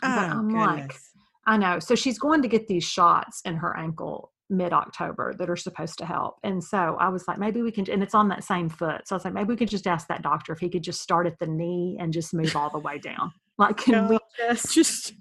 Oh, 0.04 0.16
But 0.16 0.30
I'm 0.32 0.54
like, 0.54 0.88
goodness. 0.90 1.12
I 1.48 1.58
know. 1.58 1.80
So 1.80 1.96
she's 1.96 2.20
going 2.20 2.42
to 2.44 2.48
get 2.48 2.68
these 2.68 2.84
shots 2.84 3.42
in 3.46 3.56
her 3.56 3.76
ankle 3.76 4.32
mid 4.50 4.74
October 4.74 5.34
that 5.34 5.50
are 5.50 5.56
supposed 5.56 5.98
to 5.98 6.06
help. 6.06 6.36
And 6.44 6.64
so 6.64 6.98
I 7.00 7.10
was 7.10 7.28
like, 7.28 7.38
maybe 7.38 7.62
we 7.62 7.72
can, 7.72 7.90
and 7.90 8.04
it's 8.04 8.14
on 8.14 8.28
that 8.30 8.44
same 8.44 8.70
foot. 8.70 9.08
So 9.08 9.16
I 9.16 9.18
was 9.18 9.26
like, 9.26 9.34
maybe 9.34 9.50
we 9.50 9.58
could 9.58 9.70
just 9.70 9.88
ask 9.88 10.08
that 10.08 10.22
doctor 10.22 10.54
if 10.54 10.60
he 10.60 10.70
could 10.70 10.84
just 10.84 11.02
start 11.02 11.26
at 11.26 11.40
the 11.40 11.48
knee 11.48 11.98
and 12.00 12.14
just 12.14 12.34
move 12.34 12.56
all 12.56 12.70
the 12.70 12.80
way 12.80 12.98
down. 12.98 13.34
Like, 13.58 13.78
can 13.78 14.08
we 14.08 14.20
just, 14.38 14.74
just 14.74 15.14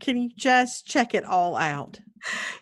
can 0.00 0.16
you 0.16 0.30
just 0.36 0.86
check 0.86 1.14
it 1.14 1.24
all 1.24 1.56
out? 1.56 2.00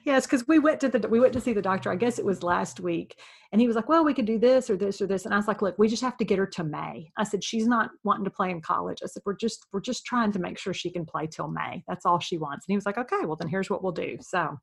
yes, 0.05 0.27
because 0.27 0.47
we 0.49 0.59
went 0.59 0.81
to 0.81 0.89
the, 0.89 1.09
we 1.09 1.21
went 1.21 1.33
to 1.35 1.41
see 1.41 1.53
the 1.53 1.63
doctor, 1.63 1.91
I 1.91 1.97
guess 1.97 2.19
it 2.19 2.25
was 2.25 2.43
last 2.43 2.81
week. 2.81 3.17
And 3.53 3.61
he 3.61 3.67
was 3.67 3.75
like, 3.75 3.89
well, 3.89 4.05
we 4.05 4.15
could 4.15 4.27
do 4.27 4.39
this 4.39 4.71
or 4.71 4.77
this 4.77 5.01
or 5.01 5.07
this. 5.07 5.25
And 5.25 5.35
I 5.35 5.37
was 5.37 5.49
like, 5.49 5.61
look, 5.61 5.77
we 5.79 5.89
just 5.89 6.03
have 6.03 6.17
to 6.19 6.25
get 6.25 6.39
her 6.39 6.47
to 6.47 6.65
May. 6.65 7.11
I 7.19 7.25
said, 7.25 7.43
she's 7.43 7.67
not 7.67 7.91
wanting 8.05 8.25
to 8.25 8.31
play 8.31 8.51
in 8.51 8.61
college. 8.61 8.99
I 9.03 9.07
said, 9.07 9.23
we're 9.27 9.37
just, 9.37 9.67
we're 9.73 9.81
just 9.81 10.05
trying 10.05 10.31
to 10.33 10.39
make 10.39 10.57
sure 10.57 10.73
she 10.73 10.91
can 10.91 11.05
play 11.05 11.27
till 11.27 11.49
May. 11.49 11.83
That's 11.89 12.07
all 12.07 12.21
she 12.21 12.39
wants. 12.39 12.67
And 12.67 12.73
he 12.73 12.77
was 12.77 12.87
like, 12.87 12.99
okay, 12.99 13.25
well 13.25 13.37
then 13.37 13.49
here's 13.49 13.69
what 13.69 13.83
we'll 13.83 13.93
do. 13.93 14.19
So 14.21 14.57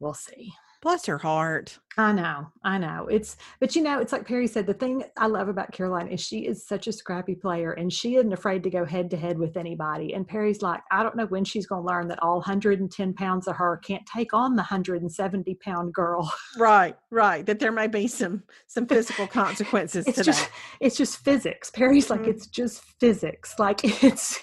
we'll 0.00 0.14
see. 0.14 0.52
Bless 0.82 1.06
her 1.06 1.18
heart. 1.18 1.78
I 1.96 2.10
know, 2.10 2.48
I 2.64 2.76
know. 2.76 3.06
It's, 3.08 3.36
but 3.60 3.76
you 3.76 3.82
know, 3.82 4.00
it's 4.00 4.10
like 4.12 4.26
Perry 4.26 4.48
said. 4.48 4.66
The 4.66 4.74
thing 4.74 5.04
I 5.16 5.26
love 5.28 5.48
about 5.48 5.70
Caroline 5.70 6.08
is 6.08 6.20
she 6.20 6.40
is 6.40 6.66
such 6.66 6.88
a 6.88 6.92
scrappy 6.92 7.36
player, 7.36 7.72
and 7.72 7.92
she 7.92 8.16
isn't 8.16 8.32
afraid 8.32 8.64
to 8.64 8.70
go 8.70 8.84
head 8.84 9.08
to 9.10 9.16
head 9.16 9.38
with 9.38 9.56
anybody. 9.56 10.14
And 10.14 10.26
Perry's 10.26 10.60
like, 10.60 10.80
I 10.90 11.04
don't 11.04 11.14
know 11.14 11.26
when 11.26 11.44
she's 11.44 11.66
going 11.66 11.82
to 11.82 11.86
learn 11.86 12.08
that 12.08 12.20
all 12.20 12.36
110 12.38 13.14
pounds 13.14 13.46
of 13.46 13.54
her 13.56 13.76
can't 13.84 14.04
take 14.12 14.34
on 14.34 14.56
the 14.56 14.62
170 14.62 15.54
pound 15.64 15.94
girl. 15.94 16.32
Right, 16.58 16.96
right. 17.10 17.46
That 17.46 17.60
there 17.60 17.70
may 17.72 17.86
be 17.86 18.06
some 18.08 18.42
some 18.66 18.86
physical 18.86 19.28
consequences 19.28 20.06
it's 20.08 20.18
to 20.18 20.24
just, 20.24 20.40
that. 20.40 20.50
it's 20.80 20.96
just 20.96 21.18
physics. 21.18 21.70
Perry's 21.70 22.10
like, 22.10 22.22
Mm. 22.22 22.28
it's 22.28 22.48
just 22.48 22.82
physics. 22.98 23.54
Like 23.58 23.80
it's. 24.02 24.40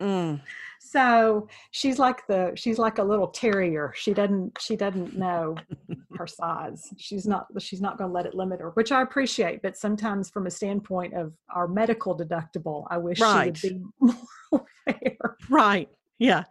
Mm. 0.00 0.40
So 0.84 1.48
she's 1.70 1.98
like 1.98 2.26
the 2.26 2.52
she's 2.54 2.78
like 2.78 2.98
a 2.98 3.02
little 3.04 3.28
terrier. 3.28 3.92
She 3.96 4.12
doesn't 4.12 4.58
she 4.60 4.76
doesn't 4.76 5.16
know 5.16 5.56
her 6.16 6.26
size. 6.26 6.82
She's 6.98 7.26
not 7.26 7.46
she's 7.58 7.80
not 7.80 7.96
going 7.98 8.10
to 8.10 8.14
let 8.14 8.26
it 8.26 8.34
limit 8.34 8.60
her, 8.60 8.70
which 8.70 8.92
I 8.92 9.00
appreciate. 9.02 9.62
But 9.62 9.76
sometimes, 9.76 10.28
from 10.28 10.46
a 10.46 10.50
standpoint 10.50 11.14
of 11.14 11.32
our 11.54 11.66
medical 11.68 12.16
deductible, 12.16 12.86
I 12.90 12.98
wish 12.98 13.20
Right. 13.20 13.56
she 13.56 13.80
would 14.00 14.12
be 14.12 14.14
more 14.52 14.66
fair. 14.84 15.36
Right. 15.48 15.88
Yeah. 16.18 16.44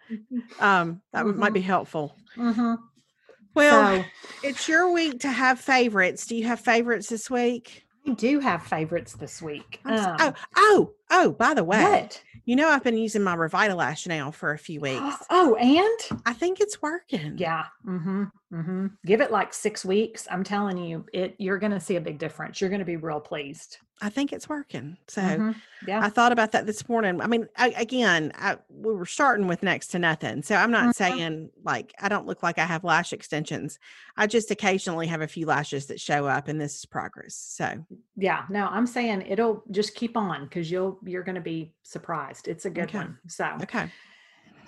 Um, 0.59 1.01
that 1.13 1.25
would 1.25 1.37
might 1.37 1.53
be 1.53 1.61
helpful. 1.61 2.15
Mm-hmm. 2.37 2.75
Well, 3.53 4.01
so 4.01 4.05
it's 4.43 4.67
your 4.67 4.91
week 4.93 5.19
to 5.21 5.29
have 5.29 5.59
favorites. 5.59 6.25
Do 6.25 6.35
you 6.35 6.47
have 6.47 6.61
favorites 6.61 7.09
this 7.09 7.29
week? 7.29 7.83
I 8.07 8.13
do 8.13 8.39
have 8.39 8.63
favorites 8.63 9.13
this 9.13 9.41
week. 9.41 9.79
Um, 9.85 10.15
oh, 10.19 10.33
oh, 10.55 10.91
oh, 11.11 11.31
by 11.31 11.53
the 11.53 11.63
way, 11.63 11.83
what? 11.83 12.23
you 12.45 12.55
know 12.55 12.69
I've 12.69 12.83
been 12.83 12.97
using 12.97 13.21
my 13.21 13.35
Revitalash 13.35 14.07
now 14.07 14.31
for 14.31 14.51
a 14.51 14.57
few 14.57 14.79
weeks. 14.79 15.15
Oh, 15.29 15.55
and 15.55 16.19
I 16.25 16.33
think 16.33 16.59
it's 16.59 16.81
working. 16.81 17.37
yeah, 17.37 17.65
mm-hmm, 17.85 18.23
mm-hmm. 18.53 18.87
Give 19.05 19.21
it 19.21 19.31
like 19.31 19.53
six 19.53 19.85
weeks. 19.85 20.27
I'm 20.29 20.43
telling 20.43 20.77
you, 20.77 21.05
it 21.13 21.35
you're 21.37 21.59
going 21.59 21.71
to 21.71 21.79
see 21.79 21.95
a 21.95 22.01
big 22.01 22.17
difference. 22.17 22.59
You're 22.59 22.69
going 22.69 22.79
to 22.79 22.85
be 22.85 22.97
real 22.97 23.19
pleased. 23.19 23.77
I 24.01 24.09
think 24.09 24.33
it's 24.33 24.49
working. 24.49 24.97
So 25.07 25.21
Mhm. 25.21 25.61
Yeah. 25.87 25.99
I 26.01 26.09
thought 26.09 26.31
about 26.31 26.51
that 26.53 26.65
this 26.65 26.87
morning. 26.89 27.21
I 27.21 27.27
mean, 27.27 27.47
I, 27.57 27.69
again, 27.71 28.31
I, 28.35 28.57
we 28.69 28.93
were 28.93 29.05
starting 29.05 29.47
with 29.47 29.63
next 29.63 29.87
to 29.89 29.99
nothing. 29.99 30.41
So 30.43 30.55
I'm 30.55 30.71
not 30.71 30.87
Mhm. 30.87 30.93
saying 30.93 31.51
like 31.63 31.93
I 31.99 32.09
don't 32.09 32.25
look 32.25 32.43
like 32.43 32.57
I 32.59 32.65
have 32.65 32.83
lash 32.83 33.13
extensions. 33.13 33.79
I 34.17 34.27
just 34.27 34.51
occasionally 34.51 35.07
have 35.07 35.21
a 35.21 35.27
few 35.27 35.45
lashes 35.45 35.87
that 35.87 35.99
show 35.99 36.27
up, 36.27 36.47
and 36.47 36.59
this 36.59 36.77
is 36.77 36.85
progress. 36.85 37.35
So 37.35 37.85
yeah 38.17 38.45
no 38.49 38.67
i'm 38.67 38.85
saying 38.87 39.21
it'll 39.27 39.63
just 39.71 39.95
keep 39.95 40.15
on 40.17 40.43
because 40.43 40.69
you'll 40.69 40.99
you're 41.05 41.23
going 41.23 41.35
to 41.35 41.41
be 41.41 41.73
surprised 41.83 42.47
it's 42.47 42.65
a 42.65 42.69
good 42.69 42.83
Okay. 42.83 42.99
one 42.99 43.17
so 43.27 43.57
okay, 43.63 43.89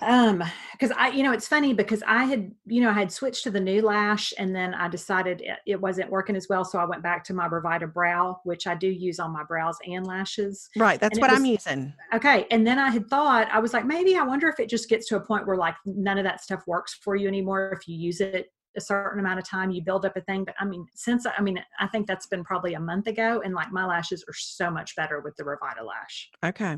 um 0.04 0.42
because 0.72 0.90
i 0.96 1.08
you 1.08 1.22
know 1.22 1.32
it's 1.32 1.48
funny 1.48 1.72
because 1.72 2.02
i 2.06 2.24
had 2.24 2.52
you 2.66 2.80
know 2.80 2.90
i 2.90 2.92
had 2.92 3.10
switched 3.10 3.44
to 3.44 3.50
the 3.50 3.60
new 3.60 3.82
lash 3.82 4.32
and 4.38 4.54
then 4.54 4.74
i 4.74 4.88
decided 4.88 5.40
it, 5.40 5.58
it 5.66 5.80
wasn't 5.80 6.08
working 6.10 6.36
as 6.36 6.46
well 6.48 6.64
so 6.64 6.78
i 6.78 6.84
went 6.84 7.02
back 7.02 7.24
to 7.24 7.34
my 7.34 7.48
Revitabrow 7.48 8.36
which 8.44 8.66
i 8.66 8.74
do 8.74 8.88
use 8.88 9.18
on 9.18 9.32
my 9.32 9.42
brows 9.44 9.76
and 9.86 10.06
lashes 10.06 10.68
right. 10.76 11.00
That's 11.00 11.12
And 11.18 11.22
what 11.22 11.30
I'm 11.30 11.44
using. 11.44 11.92
okay 12.12 12.46
and 12.50 12.66
then 12.66 12.78
i 12.78 12.90
had 12.90 13.08
thought 13.08 13.48
i 13.50 13.58
was 13.58 13.72
like 13.72 13.86
maybe 13.86 14.16
i 14.16 14.22
wonder 14.22 14.48
if 14.48 14.60
it 14.60 14.68
just 14.68 14.88
gets 14.88 15.08
to 15.08 15.16
a 15.16 15.20
point 15.20 15.46
where 15.46 15.56
like 15.56 15.74
none 15.86 16.18
of 16.18 16.24
that 16.24 16.42
stuff 16.42 16.62
works 16.66 16.94
for 16.94 17.16
you 17.16 17.28
anymore 17.28 17.72
if 17.78 17.88
you 17.88 17.96
use 17.96 18.20
it 18.20 18.52
a 18.76 18.80
certain 18.80 19.20
amount 19.20 19.38
of 19.38 19.48
time 19.48 19.70
you 19.70 19.80
build 19.82 20.04
up 20.04 20.16
a 20.16 20.20
thing 20.22 20.44
but 20.44 20.54
i 20.58 20.64
mean 20.64 20.84
since 20.94 21.26
i 21.26 21.40
mean 21.40 21.62
i 21.78 21.86
think 21.86 22.06
that's 22.06 22.26
been 22.26 22.42
probably 22.44 22.74
a 22.74 22.80
month 22.80 23.06
ago 23.06 23.40
and 23.44 23.54
like 23.54 23.70
my 23.72 23.86
lashes 23.86 24.24
are 24.28 24.34
so 24.34 24.70
much 24.70 24.96
better 24.96 25.20
with 25.20 25.34
the 25.36 25.44
Revitalash 25.44 26.26
Okay. 26.44 26.76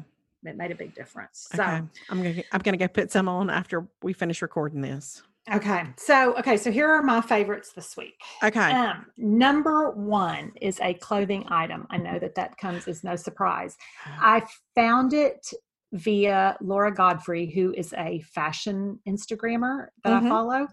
It 0.48 0.56
made 0.56 0.70
a 0.70 0.74
big 0.74 0.94
difference 0.94 1.48
so 1.54 1.62
Okay. 1.62 1.82
I'm 2.10 2.22
gonna 2.22 2.42
I'm 2.52 2.60
gonna 2.60 2.76
go 2.76 2.88
put 2.88 3.10
some 3.12 3.28
on 3.28 3.50
after 3.50 3.86
we 4.02 4.12
finish 4.12 4.42
recording 4.42 4.80
this. 4.80 5.22
okay 5.52 5.84
so 5.96 6.34
okay 6.36 6.56
so 6.56 6.70
here 6.72 6.88
are 6.88 7.02
my 7.02 7.20
favorites 7.20 7.72
this 7.72 7.96
week 7.96 8.18
Okay. 8.42 8.72
um 8.72 9.06
number 9.16 9.90
one 9.92 10.52
is 10.60 10.80
a 10.80 10.94
clothing 10.94 11.44
item 11.48 11.86
i 11.90 11.96
know 11.96 12.18
that 12.18 12.34
that 12.34 12.56
comes 12.58 12.88
as 12.88 13.04
no 13.04 13.14
surprise 13.16 13.76
I 14.20 14.42
found 14.74 15.12
it 15.12 15.46
via 15.92 16.56
Laura 16.60 16.92
Godfrey, 16.92 17.46
who 17.46 17.72
is 17.72 17.94
a 17.96 18.20
fashion 18.34 18.98
Instagrammer 19.08 19.86
that 20.02 20.20
Mhm. 20.20 20.26
I 20.26 20.28
follow. 20.28 20.68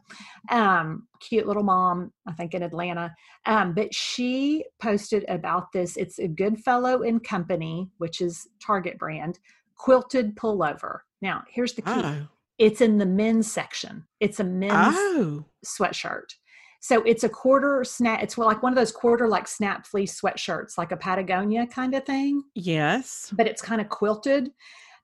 Um, 0.50 1.08
cute 1.22 1.46
little 1.48 1.62
mom, 1.64 2.12
I 2.28 2.34
think 2.34 2.56
in 2.56 2.64
Atlanta. 2.64 3.14
Um, 3.46 3.74
but 3.76 3.94
she 3.94 4.66
posted 4.82 5.24
about 5.30 5.72
this. 5.72 5.96
It's 5.98 6.18
a 6.20 6.28
Goodfellow 6.28 7.04
and 7.04 7.24
Company, 7.24 7.92
which 8.00 8.22
is 8.22 8.48
Target 8.60 8.98
brand, 8.98 9.40
quilted 9.78 10.36
pullover. 10.36 11.00
Now, 11.22 11.44
here's 11.50 11.74
the 11.74 11.82
key. 11.82 11.92
oh. 11.94 12.28
It's 12.60 12.82
in 12.82 12.98
the 13.00 13.06
men's 13.06 13.52
section. 13.52 14.06
It's 14.20 14.40
a 14.40 14.44
men's 14.44 14.96
Oh. 14.96 15.44
sweatshirt. 15.66 16.34
So 16.82 17.02
it's 17.04 17.24
a 17.24 17.30
quarter 17.30 17.84
snap. 17.84 18.22
It's 18.22 18.38
like 18.38 18.62
one 18.62 18.72
of 18.74 18.78
those 18.78 18.92
quarter 18.92 19.28
like 19.28 19.48
snap 19.48 19.86
fleece 19.88 20.20
sweatshirts, 20.20 20.78
like 20.78 20.92
a 20.92 20.98
Patagonia 20.98 21.66
kind 21.66 21.96
of 21.96 22.06
thing 22.06 22.44
Yes. 22.56 23.34
but 23.36 23.48
it's 23.48 23.62
kind 23.62 23.80
of 23.82 23.90
quilted. 23.90 24.52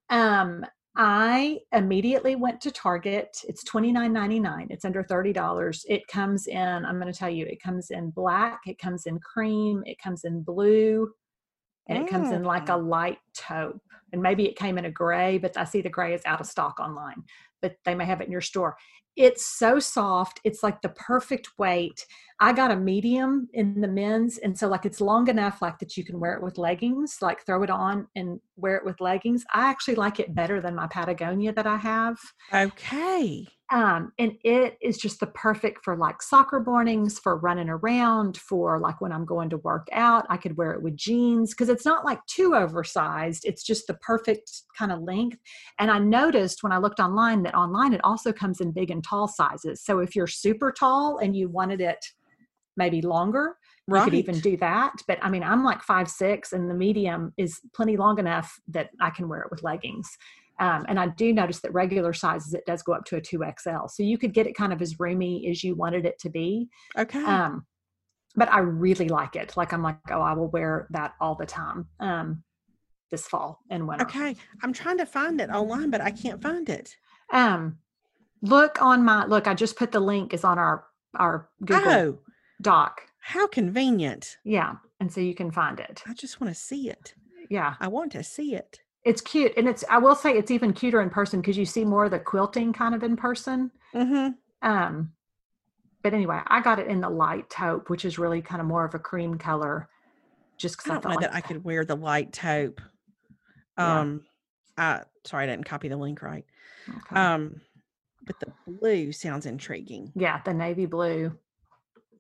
Um, 0.10 0.66
I 0.96 1.60
immediately 1.72 2.36
went 2.36 2.60
to 2.62 2.72
Target. 2.72 3.42
It's 3.48 3.64
twenty 3.64 3.92
nine 3.92 4.12
ninety 4.12 4.40
nine. 4.40 4.68
It's 4.70 4.84
under 4.86 5.04
thirty 5.04 5.32
dollars. 5.32 5.86
It 5.88 6.06
comes 6.08 6.48
in. 6.48 6.58
I'm 6.86 7.00
going 7.00 7.12
to 7.12 7.18
tell 7.18 7.30
you. 7.30 7.46
It 7.46 7.62
comes 7.62 7.90
in 7.92 8.10
black. 8.10 8.62
It 8.68 8.78
comes 8.80 9.06
in 9.06 9.20
cream. 9.20 9.82
It 9.86 9.98
comes 10.04 10.26
in 10.26 10.42
blue, 10.42 11.10
and 11.90 11.98
it 11.98 12.10
comes 12.10 12.32
in 12.32 12.44
like 12.44 12.70
a 12.70 12.74
mm. 12.74 12.88
light 12.88 13.18
taupe. 13.34 13.82
And 14.12 14.22
maybe 14.22 14.48
it 14.48 14.56
came 14.56 14.78
in 14.78 14.86
a 14.86 14.92
gray, 14.92 15.38
but 15.38 15.58
I 15.58 15.66
see 15.66 15.82
the 15.82 15.90
gray 15.90 16.14
is 16.14 16.22
out 16.26 16.42
of 16.42 16.48
stock 16.48 16.80
online. 16.80 17.24
But 17.62 17.76
they 17.86 17.94
may 17.94 18.06
have 18.06 18.22
it 18.22 18.26
in 18.26 18.32
your 18.32 18.42
store. 18.42 18.76
It's 19.16 19.46
so 19.46 19.80
soft. 19.80 20.40
It's 20.44 20.64
like 20.64 20.82
the 20.82 20.90
perfect 20.90 21.50
weight. 21.58 22.06
I 22.40 22.54
got 22.54 22.72
a 22.72 22.76
medium 22.76 23.50
in 23.54 23.82
the 23.82 23.88
men's, 23.88 24.38
and 24.38 24.58
so 24.58 24.70
like 24.70 24.86
it's 24.86 25.02
long 25.02 25.28
enough 25.28 25.62
like 25.62 25.78
that 25.80 25.98
you 25.98 26.06
can 26.06 26.20
wear 26.20 26.36
it 26.36 26.42
with 26.42 26.58
leggings, 26.58 27.18
like 27.22 27.46
throw 27.46 27.64
it 27.64 27.70
on 27.70 28.08
and 28.16 28.40
wear 28.56 28.78
it 28.78 28.86
with 28.86 29.02
leggings. 29.02 29.44
I 29.54 29.70
actually 29.70 29.96
like 29.96 30.20
it 30.20 30.34
better 30.34 30.62
than 30.62 30.76
my 30.76 30.88
Patagonia 30.88 31.52
that 31.54 31.68
I 31.68 31.78
have. 31.78 32.18
Okay. 32.54 33.46
Um, 33.72 34.14
and 34.18 34.34
it 34.44 34.78
is 34.82 34.98
just 34.98 35.20
the 35.20 35.28
perfect 35.28 35.84
for 35.84 35.96
like 35.96 36.24
soccer 36.24 36.60
mornings, 36.60 37.20
for 37.20 37.38
running 37.38 37.70
around, 37.70 38.38
for 38.38 38.80
like 38.80 39.00
when 39.00 39.12
I'm 39.12 39.26
going 39.26 39.50
to 39.52 39.58
work 39.58 39.88
out. 39.92 40.26
I 40.30 40.38
could 40.38 40.58
wear 40.58 40.72
it 40.72 40.82
with 40.82 40.96
jeans 40.96 41.52
because 41.52 41.70
it's 41.70 41.86
not 41.86 42.04
like 42.04 42.20
too 42.26 42.56
oversized. 42.56 43.46
It's 43.46 43.64
just 43.64 43.86
the 43.86 43.94
perfect 43.96 44.52
kind 44.76 44.92
of 44.92 45.02
length. 45.02 45.38
And 45.78 45.92
I 45.92 46.00
noticed 46.00 46.64
when 46.64 46.72
I 46.72 46.78
looked 46.78 47.00
online 47.00 47.44
that 47.44 47.54
online 47.54 47.94
it 47.94 48.02
also 48.04 48.34
comes 48.34 48.60
in 48.60 48.72
big 48.72 48.90
and 48.90 49.04
tall 49.04 49.28
sizes. 49.28 49.84
So 49.84 50.00
if 50.00 50.16
you're 50.16 50.28
super 50.28 50.72
tall 50.72 51.20
and 51.20 51.36
you 51.36 51.48
wanted 51.48 51.80
it 51.80 52.04
maybe 52.76 53.02
longer, 53.02 53.56
you 53.88 54.04
could 54.04 54.14
even 54.14 54.40
do 54.40 54.58
that. 54.58 54.94
But 55.08 55.20
I 55.22 55.30
mean, 55.30 55.44
I'm 55.44 55.64
like 55.64 55.82
five 55.84 56.10
six, 56.10 56.54
and 56.54 56.70
the 56.70 56.76
medium 56.76 57.34
is 57.38 57.60
plenty 57.76 57.98
long 57.98 58.20
enough 58.20 58.60
that 58.70 58.90
I 59.02 59.10
can 59.10 59.28
wear 59.28 59.42
it 59.42 59.52
with 59.52 59.64
leggings. 59.64 60.08
Um, 60.60 60.86
and 60.90 61.00
I 61.00 61.08
do 61.08 61.32
notice 61.34 61.60
that 61.62 61.74
regular 61.74 62.14
sizes 62.14 62.54
it 62.54 62.66
does 62.66 62.84
go 62.84 62.94
up 62.94 63.06
to 63.06 63.16
a 63.16 63.22
two 63.22 63.44
XL, 63.60 63.88
so 63.88 64.04
you 64.04 64.18
could 64.18 64.34
get 64.34 64.46
it 64.48 64.56
kind 64.56 64.74
of 64.74 64.82
as 64.82 65.00
roomy 65.00 65.48
as 65.50 65.64
you 65.64 65.76
wanted 65.76 66.06
it 66.06 66.20
to 66.20 66.30
be. 66.30 66.68
okay. 66.98 67.24
Um, 67.24 67.66
but 68.36 68.52
I 68.52 68.60
really 68.60 69.10
like 69.10 69.36
it. 69.36 69.58
Like 69.58 69.74
I'm 69.74 69.82
like, 69.82 69.98
oh, 70.12 70.22
I 70.22 70.34
will 70.34 70.50
wear 70.50 70.88
that 70.92 71.14
all 71.20 71.36
the 71.36 71.46
time. 71.46 71.88
Um, 72.00 72.44
this 73.12 73.28
fall 73.28 73.60
and 73.72 73.88
winter. 73.88 74.06
okay. 74.06 74.36
I'm 74.62 74.72
trying 74.72 75.00
to 75.00 75.06
find 75.06 75.42
it 75.42 75.50
online, 75.50 75.90
but 75.90 76.00
I 76.02 76.12
can't 76.12 76.42
find 76.42 76.70
it. 76.70 76.96
Um, 77.34 77.80
look 78.44 78.82
on 78.82 79.04
my 79.04 79.26
look. 79.26 79.48
I 79.48 79.56
just 79.56 79.78
put 79.78 79.92
the 79.92 80.00
link 80.00 80.34
is 80.34 80.44
on 80.44 80.60
our 80.60 80.86
our 81.18 81.50
Google 81.66 81.92
Oh, 81.92 82.20
Doc. 82.62 83.02
how 83.20 83.48
convenient. 83.48 84.38
Yeah, 84.46 84.76
and 85.00 85.12
so 85.12 85.22
you 85.22 85.34
can 85.34 85.50
find 85.52 85.80
it. 85.80 86.04
I 86.06 86.14
just 86.14 86.40
want 86.40 86.54
to 86.54 86.60
see 86.60 86.88
it. 86.90 87.16
Yeah. 87.50 87.74
I 87.80 87.88
want 87.88 88.12
to 88.12 88.24
see 88.24 88.54
it. 88.54 88.80
It's 89.06 89.22
cute 89.22 89.54
and 89.58 89.68
it's 89.68 89.84
i 89.90 89.98
will 89.98 90.16
say 90.16 90.32
it's 90.38 90.52
even 90.52 90.74
cuter 90.74 91.02
in 91.02 91.10
person 91.10 91.40
because 91.42 91.58
you 91.58 91.66
see 91.66 91.86
more 91.86 92.06
of 92.06 92.12
the 92.12 92.20
quilting 92.20 92.74
kind 92.74 92.96
of 92.96 93.04
in 93.04 93.16
person 93.16 93.72
Mm-hmm. 93.96 94.30
um 94.70 95.12
but 96.04 96.14
anyway 96.14 96.40
i 96.48 96.62
got 96.62 96.78
it 96.78 96.88
in 96.88 97.02
the 97.02 97.10
light 97.10 97.50
taupe 97.50 97.90
which 97.90 98.06
is 98.06 98.20
really 98.20 98.42
kind 98.42 98.62
of 98.62 98.68
more 98.68 98.86
of 98.86 98.94
a 98.94 99.00
cream 99.00 99.38
color 99.38 99.90
just 100.58 100.78
because 100.78 100.92
i, 100.92 100.94
don't 100.94 101.02
thought 101.04 101.10
know 101.10 101.16
like, 101.16 101.32
that 101.32 101.36
I 101.36 101.42
could 101.42 101.64
wear 101.64 101.86
the 101.86 101.96
light 101.96 102.34
taupe. 102.34 102.82
Yeah. 103.78 104.00
Um, 104.02 104.26
I 104.78 105.02
sorry 105.26 105.46
I 105.46 105.48
didn't 105.48 105.66
copy 105.66 105.88
the 105.88 105.98
link 105.98 106.22
right. 106.22 106.46
okay. 106.90 107.16
Um, 107.16 107.62
but 108.26 108.40
the 108.40 108.52
blue 108.68 109.12
sounds 109.12 109.46
intriguing. 109.46 110.12
yeah 110.16 110.42
the 110.46 110.54
navy 110.54 110.86
blue 110.86 111.32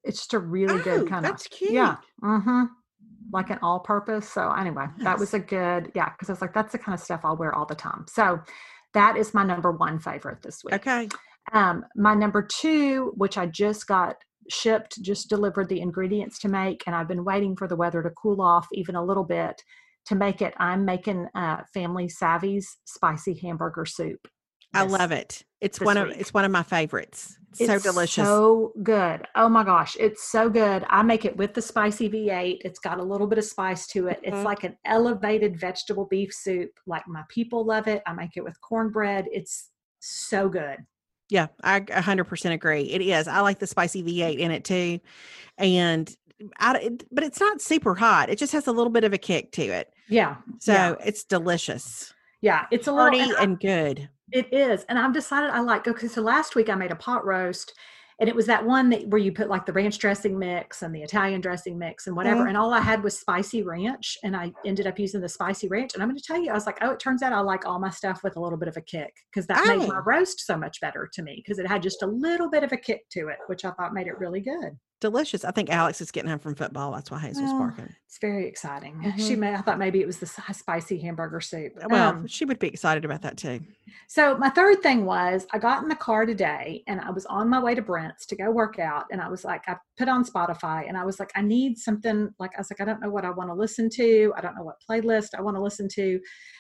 it's 0.04 0.20
just 0.20 0.34
a 0.34 0.40
really 0.40 0.80
oh, 0.80 0.84
good 0.84 1.08
kind 1.10 1.26
of 1.26 1.32
that's 1.34 1.48
cute. 1.48 1.72
yeah 1.72 1.98
mm-hmm 2.24 2.64
like 3.32 3.50
an 3.50 3.60
all 3.62 3.80
purpose 3.80 4.28
so 4.28 4.52
anyway 4.54 4.86
that 5.00 5.18
was 5.20 5.34
a 5.34 5.40
good 5.40 5.92
yeah 5.96 6.10
because 6.10 6.30
i 6.30 6.34
was 6.34 6.42
like 6.42 6.54
that's 6.54 6.72
the 6.72 6.78
kind 6.78 6.94
of 6.96 7.00
stuff 7.00 7.22
i'll 7.24 7.38
wear 7.38 7.54
all 7.54 7.66
the 7.66 7.76
time 7.76 8.06
so 8.08 8.40
that 8.94 9.18
is 9.18 9.34
my 9.34 9.44
number 9.44 9.72
one 9.72 10.00
favorite 10.00 10.42
this 10.42 10.64
week 10.64 10.74
Okay. 10.74 11.08
Um, 11.54 11.86
my 11.96 12.14
number 12.14 12.42
two, 12.42 13.14
which 13.16 13.38
I 13.38 13.46
just 13.48 13.88
got 13.88 14.18
shipped, 14.50 15.02
just 15.02 15.30
delivered 15.30 15.70
the 15.70 15.82
ingredients 15.82 16.40
to 16.40 16.50
make, 16.50 16.84
and 16.86 16.96
I've 16.96 17.08
been 17.08 17.26
waiting 17.26 17.56
for 17.56 17.68
the 17.68 17.76
weather 17.76 18.04
to 18.04 18.10
cool 18.12 18.42
off 18.42 18.68
even 18.74 18.96
a 18.96 19.04
little 19.04 19.24
bit 19.24 19.62
to 20.08 20.16
make 20.16 20.42
it. 20.42 20.54
I'm 20.58 20.86
making 20.86 21.28
uh, 21.36 21.64
Family 21.74 22.10
Savvy's 22.10 22.78
spicy 22.86 23.40
hamburger 23.42 23.86
soup. 23.86 24.28
I 24.74 24.84
love 24.84 25.12
it. 25.12 25.44
It's 25.62 25.80
one 25.80 25.98
week. 26.02 26.16
of 26.16 26.22
it's 26.22 26.34
one 26.34 26.46
of 26.46 26.52
my 26.52 26.64
favorites. 26.64 27.38
It's, 27.52 27.62
it's 27.62 27.70
so 27.70 27.80
delicious. 27.80 28.26
So 28.26 28.74
good. 28.84 29.26
Oh 29.36 29.50
my 29.50 29.64
gosh, 29.64 29.98
it's 30.00 30.24
so 30.24 30.50
good. 30.50 30.86
I 30.90 31.02
make 31.02 31.26
it 31.26 31.36
with 31.36 31.54
the 31.54 31.62
spicy 31.62 32.10
V8. 32.10 32.60
It's 32.64 32.80
got 32.80 33.00
a 33.00 33.04
little 33.04 33.28
bit 33.28 33.40
of 33.40 33.46
spice 33.46 33.88
to 33.88 34.08
it. 34.08 34.22
Mm-hmm. 34.22 34.36
It's 34.36 34.46
like 34.46 34.64
an 34.64 34.78
elevated 34.86 35.60
vegetable 35.60 36.06
beef 36.06 36.34
soup. 36.34 36.72
Like 36.86 37.08
my 37.08 37.24
people 37.30 37.66
love 37.66 37.88
it. 37.88 38.04
I 38.06 38.14
make 38.14 38.38
it 38.38 38.44
with 38.44 38.60
cornbread. 38.62 39.26
It's 39.32 39.72
so 40.00 40.48
good. 40.48 40.78
Yeah, 41.30 41.48
I 41.64 41.82
100% 41.82 42.52
agree. 42.52 42.82
It 42.84 43.02
is. 43.02 43.28
I 43.28 43.42
like 43.42 43.60
the 43.60 43.68
spicy 43.68 44.04
V8 44.04 44.40
in 44.40 44.52
it 44.52 44.64
too. 44.64 45.00
And 45.58 46.16
I, 46.60 46.92
but 47.12 47.24
it's 47.24 47.40
not 47.40 47.62
super 47.62 47.94
hot. 47.94 48.30
It 48.30 48.38
just 48.38 48.54
has 48.54 48.68
a 48.68 48.72
little 48.72 48.92
bit 48.92 49.04
of 49.04 49.14
a 49.14 49.18
kick 49.18 49.52
to 49.54 49.64
it. 49.64 49.94
Yeah. 50.08 50.38
So 50.60 50.74
yeah. 50.74 50.96
it's 51.06 51.24
delicious. 51.24 52.14
Yeah, 52.42 52.66
it's 52.72 52.88
a 52.88 52.94
hearty 52.94 53.18
little 53.18 53.36
and, 53.36 53.52
and 53.52 53.60
good. 53.60 54.10
It 54.32 54.54
is. 54.54 54.86
And 54.90 55.00
I've 55.00 55.14
decided 55.14 55.50
I 55.50 55.60
like 55.60 55.88
okay. 55.88 56.08
So 56.08 56.22
last 56.22 56.56
week 56.56 56.70
I 56.70 56.76
made 56.76 56.92
a 56.92 56.96
pot 56.96 57.26
roast 57.26 57.74
and 58.20 58.28
it 58.28 58.36
was 58.36 58.48
that 58.48 58.66
one 58.66 58.90
that 58.90 59.08
where 59.08 59.22
you 59.22 59.32
put 59.32 59.50
like 59.50 59.66
the 59.66 59.72
ranch 59.72 59.98
dressing 59.98 60.38
mix 60.38 60.82
and 60.82 60.94
the 60.94 61.02
Italian 61.02 61.40
dressing 61.40 61.78
mix 61.78 62.06
and 62.06 62.16
whatever. 62.16 62.42
Mm-hmm. 62.42 62.50
And 62.50 62.58
all 62.58 62.74
I 62.74 62.82
had 62.82 63.02
was 63.02 63.18
spicy 63.18 63.64
ranch, 63.64 64.18
and 64.24 64.36
I 64.36 64.52
ended 64.66 64.88
up 64.88 65.00
using 65.00 65.22
the 65.22 65.30
spicy 65.30 65.70
ranch. 65.70 65.94
And 65.94 66.04
I'm 66.04 66.10
going 66.10 66.18
to 66.18 66.24
tell 66.24 66.42
you, 66.42 66.52
I 66.52 66.54
was 66.54 66.66
like, 66.66 66.80
oh, 66.82 66.92
it 66.92 67.00
turns 67.00 67.24
out 67.24 67.32
I 67.32 67.40
like 67.40 67.66
all 67.66 67.80
my 67.80 67.90
stuff 67.90 68.22
with 68.24 68.36
a 68.36 68.42
little 68.42 68.58
bit 68.58 68.68
of 68.68 68.76
a 68.76 68.82
kick 68.82 69.14
because 69.32 69.48
that 69.48 69.64
oh. 69.66 69.78
made 69.78 69.88
my 69.88 70.02
roast 70.06 70.46
so 70.46 70.58
much 70.58 70.82
better 70.82 71.10
to 71.14 71.24
me 71.24 71.36
because 71.44 71.60
it 71.60 71.68
had 71.68 71.82
just 71.82 72.04
a 72.04 72.08
little 72.08 72.50
bit 72.50 72.64
of 72.64 72.74
a 72.74 72.78
kick 72.78 73.08
to 73.12 73.30
it, 73.30 73.38
which 73.48 73.64
I 73.64 73.72
thought 73.72 73.94
made 73.94 74.08
it 74.08 74.20
really 74.20 74.42
good 74.42 74.78
delicious. 75.00 75.46
I 75.46 75.52
think 75.52 75.70
Alex 75.70 76.02
is 76.02 76.12
getting 76.12 76.30
home 76.30 76.40
from 76.40 76.56
football. 76.56 76.92
That's 76.92 77.10
why 77.10 77.20
Hazel's 77.20 77.52
well, 77.52 77.60
barking. 77.60 77.94
It's 78.06 78.18
very 78.18 78.48
exciting. 78.48 78.96
Mm-hmm. 78.96 79.20
She 79.20 79.36
may, 79.36 79.54
I 79.54 79.62
thought 79.62 79.80
maybe 79.80 80.02
it 80.02 80.08
was 80.08 80.18
the 80.18 80.26
spicy 80.26 81.00
hamburger 81.00 81.42
soup. 81.42 81.74
Well, 81.90 82.10
um, 82.10 82.28
she 82.28 82.46
would 82.46 82.60
be 82.60 82.68
excited 82.68 83.06
about 83.06 83.22
that 83.22 83.38
too. 83.38 83.62
So 84.08 84.38
my 84.38 84.50
third 84.50 84.82
thing 84.82 85.06
was 85.06 85.46
I 85.52 85.60
got 85.60 85.84
in 85.84 85.90
the 85.90 85.96
car 85.96 86.26
today 86.26 86.84
and 86.88 87.00
I 87.02 87.12
was 87.12 87.26
on 87.28 87.50
my 87.50 87.60
way 87.60 87.76
to 87.76 87.82
Brent's 87.82 88.26
to 88.28 88.36
go 88.36 88.50
work 88.52 88.80
out. 88.80 89.06
And 89.12 89.22
I 89.22 89.30
was 89.30 89.44
like, 89.44 89.64
I 89.68 89.78
put 89.98 90.10
on 90.10 90.26
Spotify 90.26 90.88
and 90.88 90.98
I 90.98 91.06
was 91.06 91.20
like, 91.20 91.32
I 91.36 91.42
need 91.42 91.78
something 91.78 92.30
like, 92.40 92.52
I 92.56 92.62
was 92.62 92.72
like, 92.72 92.82
I 92.82 92.86
don't 92.86 93.02
know 93.02 93.10
what 93.10 93.26
I 93.26 93.30
want 93.30 93.50
to 93.50 93.54
listen 93.54 93.90
to. 93.92 94.34
I 94.36 94.42
don't 94.42 94.56
know 94.56 94.64
what 94.64 94.78
playlist 94.90 95.30
I 95.38 95.42
want 95.42 95.56
to 95.56 95.62
listen 95.62 95.88
to. 95.96 96.20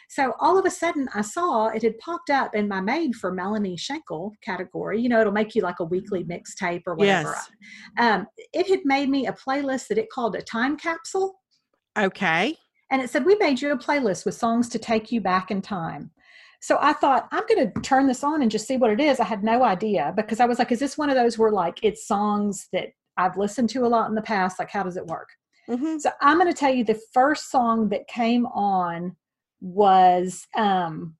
So 0.09 0.33
all 0.39 0.57
of 0.57 0.65
a 0.65 0.71
sudden, 0.71 1.07
I 1.13 1.21
saw 1.21 1.67
it 1.67 1.83
had 1.83 1.99
popped 1.99 2.31
up 2.31 2.55
in 2.55 2.67
my 2.67 2.81
made 2.81 3.15
for 3.15 3.31
Melanie 3.31 3.77
Shankle 3.77 4.31
category. 4.41 4.99
You 4.99 5.07
know, 5.07 5.21
it'll 5.21 5.31
make 5.31 5.53
you 5.53 5.61
like 5.61 5.79
a 5.79 5.83
weekly 5.83 6.23
mixtape 6.23 6.81
or 6.87 6.95
whatever. 6.95 7.35
Yes. 7.35 7.51
Um, 7.99 8.25
it 8.51 8.67
had 8.67 8.79
made 8.85 9.09
me 9.09 9.27
a 9.27 9.33
playlist 9.33 9.87
that 9.87 9.99
it 9.99 10.09
called 10.09 10.35
a 10.35 10.41
time 10.41 10.77
capsule. 10.77 11.39
Okay. 11.95 12.57
And 12.89 13.03
it 13.03 13.11
said, 13.11 13.23
We 13.23 13.35
made 13.35 13.61
you 13.61 13.71
a 13.71 13.77
playlist 13.77 14.25
with 14.25 14.33
songs 14.33 14.67
to 14.69 14.79
take 14.79 15.11
you 15.11 15.21
back 15.21 15.51
in 15.51 15.61
time. 15.61 16.09
So 16.59 16.79
I 16.81 16.93
thought, 16.93 17.27
I'm 17.31 17.43
going 17.47 17.71
to 17.71 17.81
turn 17.81 18.07
this 18.07 18.23
on 18.23 18.41
and 18.41 18.49
just 18.49 18.67
see 18.67 18.77
what 18.77 18.91
it 18.91 18.99
is. 18.99 19.19
I 19.19 19.25
had 19.25 19.43
no 19.43 19.63
idea 19.63 20.11
because 20.15 20.39
I 20.39 20.45
was 20.45 20.57
like, 20.57 20.71
Is 20.71 20.79
this 20.79 20.97
one 20.97 21.11
of 21.11 21.17
those 21.17 21.37
where 21.37 21.51
like 21.51 21.77
it's 21.83 22.07
songs 22.07 22.67
that 22.73 22.87
I've 23.15 23.37
listened 23.37 23.69
to 23.69 23.85
a 23.85 23.87
lot 23.87 24.09
in 24.09 24.15
the 24.15 24.23
past? 24.23 24.57
Like, 24.57 24.71
how 24.71 24.81
does 24.81 24.97
it 24.97 25.05
work? 25.05 25.29
Mm-hmm. 25.69 25.99
So 25.99 26.09
I'm 26.19 26.39
going 26.39 26.51
to 26.51 26.59
tell 26.59 26.73
you 26.73 26.83
the 26.83 26.99
first 27.13 27.51
song 27.51 27.89
that 27.89 28.07
came 28.07 28.47
on 28.47 29.15
was 29.61 30.47
um, 30.55 31.15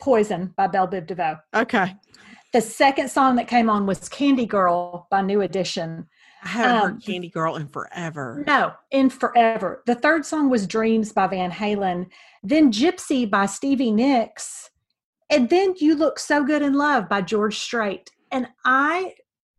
Poison 0.00 0.52
by 0.56 0.66
Bell 0.66 0.88
Biv 0.88 1.06
DeVoe. 1.06 1.38
Okay. 1.54 1.96
The 2.52 2.60
second 2.60 3.10
song 3.10 3.36
that 3.36 3.48
came 3.48 3.68
on 3.68 3.86
was 3.86 4.08
Candy 4.08 4.46
Girl 4.46 5.08
by 5.10 5.22
New 5.22 5.40
Edition. 5.40 6.06
I 6.44 6.48
haven't 6.48 6.76
um, 6.76 6.92
heard 6.92 7.02
Candy 7.04 7.28
Girl 7.28 7.56
in 7.56 7.66
forever. 7.66 8.44
No, 8.46 8.74
in 8.90 9.10
forever. 9.10 9.82
The 9.86 9.94
third 9.94 10.24
song 10.26 10.50
was 10.50 10.66
Dreams 10.66 11.12
by 11.12 11.26
Van 11.26 11.50
Halen. 11.50 12.06
Then 12.42 12.70
Gypsy 12.70 13.28
by 13.28 13.46
Stevie 13.46 13.90
Nicks. 13.90 14.70
And 15.30 15.48
then 15.48 15.74
You 15.78 15.96
Look 15.96 16.18
So 16.18 16.44
Good 16.44 16.62
in 16.62 16.74
Love 16.74 17.08
by 17.08 17.22
George 17.22 17.58
Strait. 17.58 18.10
And 18.30 18.46
I 18.64 19.14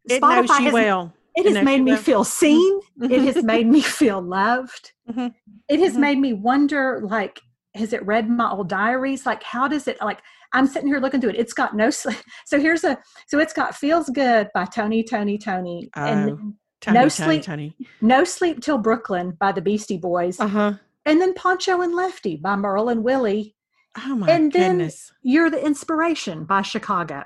it 0.08 0.22
Spotify 0.22 0.48
knows 0.48 0.50
you 0.50 0.66
has, 0.66 0.74
well. 0.74 1.14
It, 1.36 1.46
it 1.48 1.56
has 1.56 1.66
made 1.66 1.82
me 1.82 1.92
well. 1.94 2.02
feel 2.02 2.24
seen. 2.24 2.80
it 3.02 3.22
has 3.34 3.44
made 3.44 3.68
me 3.68 3.82
feel 3.82 4.22
loved. 4.22 4.94
Mm-hmm. 5.10 5.28
It 5.68 5.80
has 5.80 5.94
mm-hmm. 5.94 6.02
made 6.02 6.20
me 6.20 6.34
wonder 6.34 7.02
like 7.04 7.42
has 7.76 7.94
it 7.94 8.06
read 8.06 8.30
my 8.30 8.50
old 8.52 8.70
diaries? 8.70 9.26
Like 9.26 9.44
how 9.44 9.68
does 9.68 9.88
it 9.88 10.00
like 10.02 10.22
i'm 10.54 10.68
sitting 10.68 10.88
here 10.88 11.00
looking 11.00 11.22
through 11.22 11.32
it. 11.32 11.36
It's 11.36 11.54
got 11.54 11.76
no 11.76 11.90
sleep 11.90 12.18
so 12.46 12.60
here's 12.60 12.84
a 12.84 12.98
so 13.28 13.40
it's 13.40 13.54
got 13.54 13.76
feels 13.76 14.10
good 14.10 14.50
by 14.54 14.66
tony 14.66 15.04
tony 15.04 15.38
tony 15.38 15.90
oh, 15.96 16.06
and 16.06 16.54
tony, 16.82 17.00
no 17.00 17.08
sleep 17.08 17.44
tony. 17.44 17.76
no 18.02 18.24
sleep 18.24 18.62
till 18.62 18.78
brooklyn 18.78 19.32
by 19.40 19.52
the 19.52 19.62
beastie 19.62 19.98
boys. 19.98 20.40
Uh-huh. 20.40 20.74
And 21.08 21.22
then 21.22 21.36
pancho 21.36 21.82
and 21.82 21.94
lefty 21.94 22.36
by 22.36 22.56
merle 22.56 22.90
and 22.90 23.04
willie. 23.04 23.56
Oh 23.98 24.16
my 24.16 24.28
and 24.30 24.52
goodness. 24.52 25.12
Then 25.24 25.32
you're 25.32 25.50
the 25.50 25.64
inspiration 25.64 26.46
by 26.46 26.62
chicago. 26.62 27.24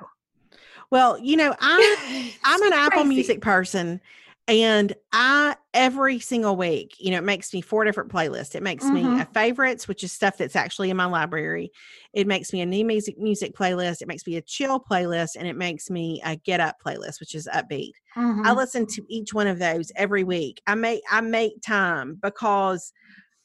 Well 0.91 1.19
you 1.19 1.37
know 1.37 1.55
i 1.59 2.33
i'm 2.43 2.63
an 2.63 2.73
apple 2.73 3.03
music 3.03 3.41
person 3.41 4.01
and 4.49 4.93
I 5.13 5.55
every 5.75 6.19
single 6.19 6.55
week, 6.55 6.95
you 6.99 7.11
know, 7.11 7.19
it 7.19 7.23
makes 7.23 7.53
me 7.53 7.61
four 7.61 7.83
different 7.83 8.11
playlists. 8.11 8.55
It 8.55 8.63
makes 8.63 8.83
mm-hmm. 8.83 9.15
me 9.15 9.21
a 9.21 9.25
favorites, 9.25 9.87
which 9.87 10.03
is 10.03 10.11
stuff 10.11 10.37
that's 10.37 10.55
actually 10.55 10.89
in 10.89 10.97
my 10.97 11.05
library. 11.05 11.71
It 12.13 12.25
makes 12.25 12.51
me 12.51 12.61
a 12.61 12.65
new 12.65 12.83
music 12.83 13.19
music 13.19 13.55
playlist. 13.55 14.01
It 14.01 14.07
makes 14.07 14.25
me 14.25 14.37
a 14.37 14.41
chill 14.41 14.79
playlist, 14.79 15.35
and 15.37 15.47
it 15.47 15.55
makes 15.55 15.91
me 15.91 16.19
a 16.25 16.35
get 16.35 16.59
up 16.59 16.77
playlist, 16.83 17.19
which 17.19 17.35
is 17.35 17.47
upbeat. 17.53 17.91
Mm-hmm. 18.17 18.41
I 18.43 18.53
listen 18.53 18.87
to 18.87 19.05
each 19.07 19.33
one 19.33 19.47
of 19.47 19.59
those 19.59 19.91
every 19.95 20.23
week. 20.23 20.61
I 20.65 20.73
make 20.73 21.03
I 21.11 21.21
make 21.21 21.61
time 21.61 22.17
because 22.21 22.91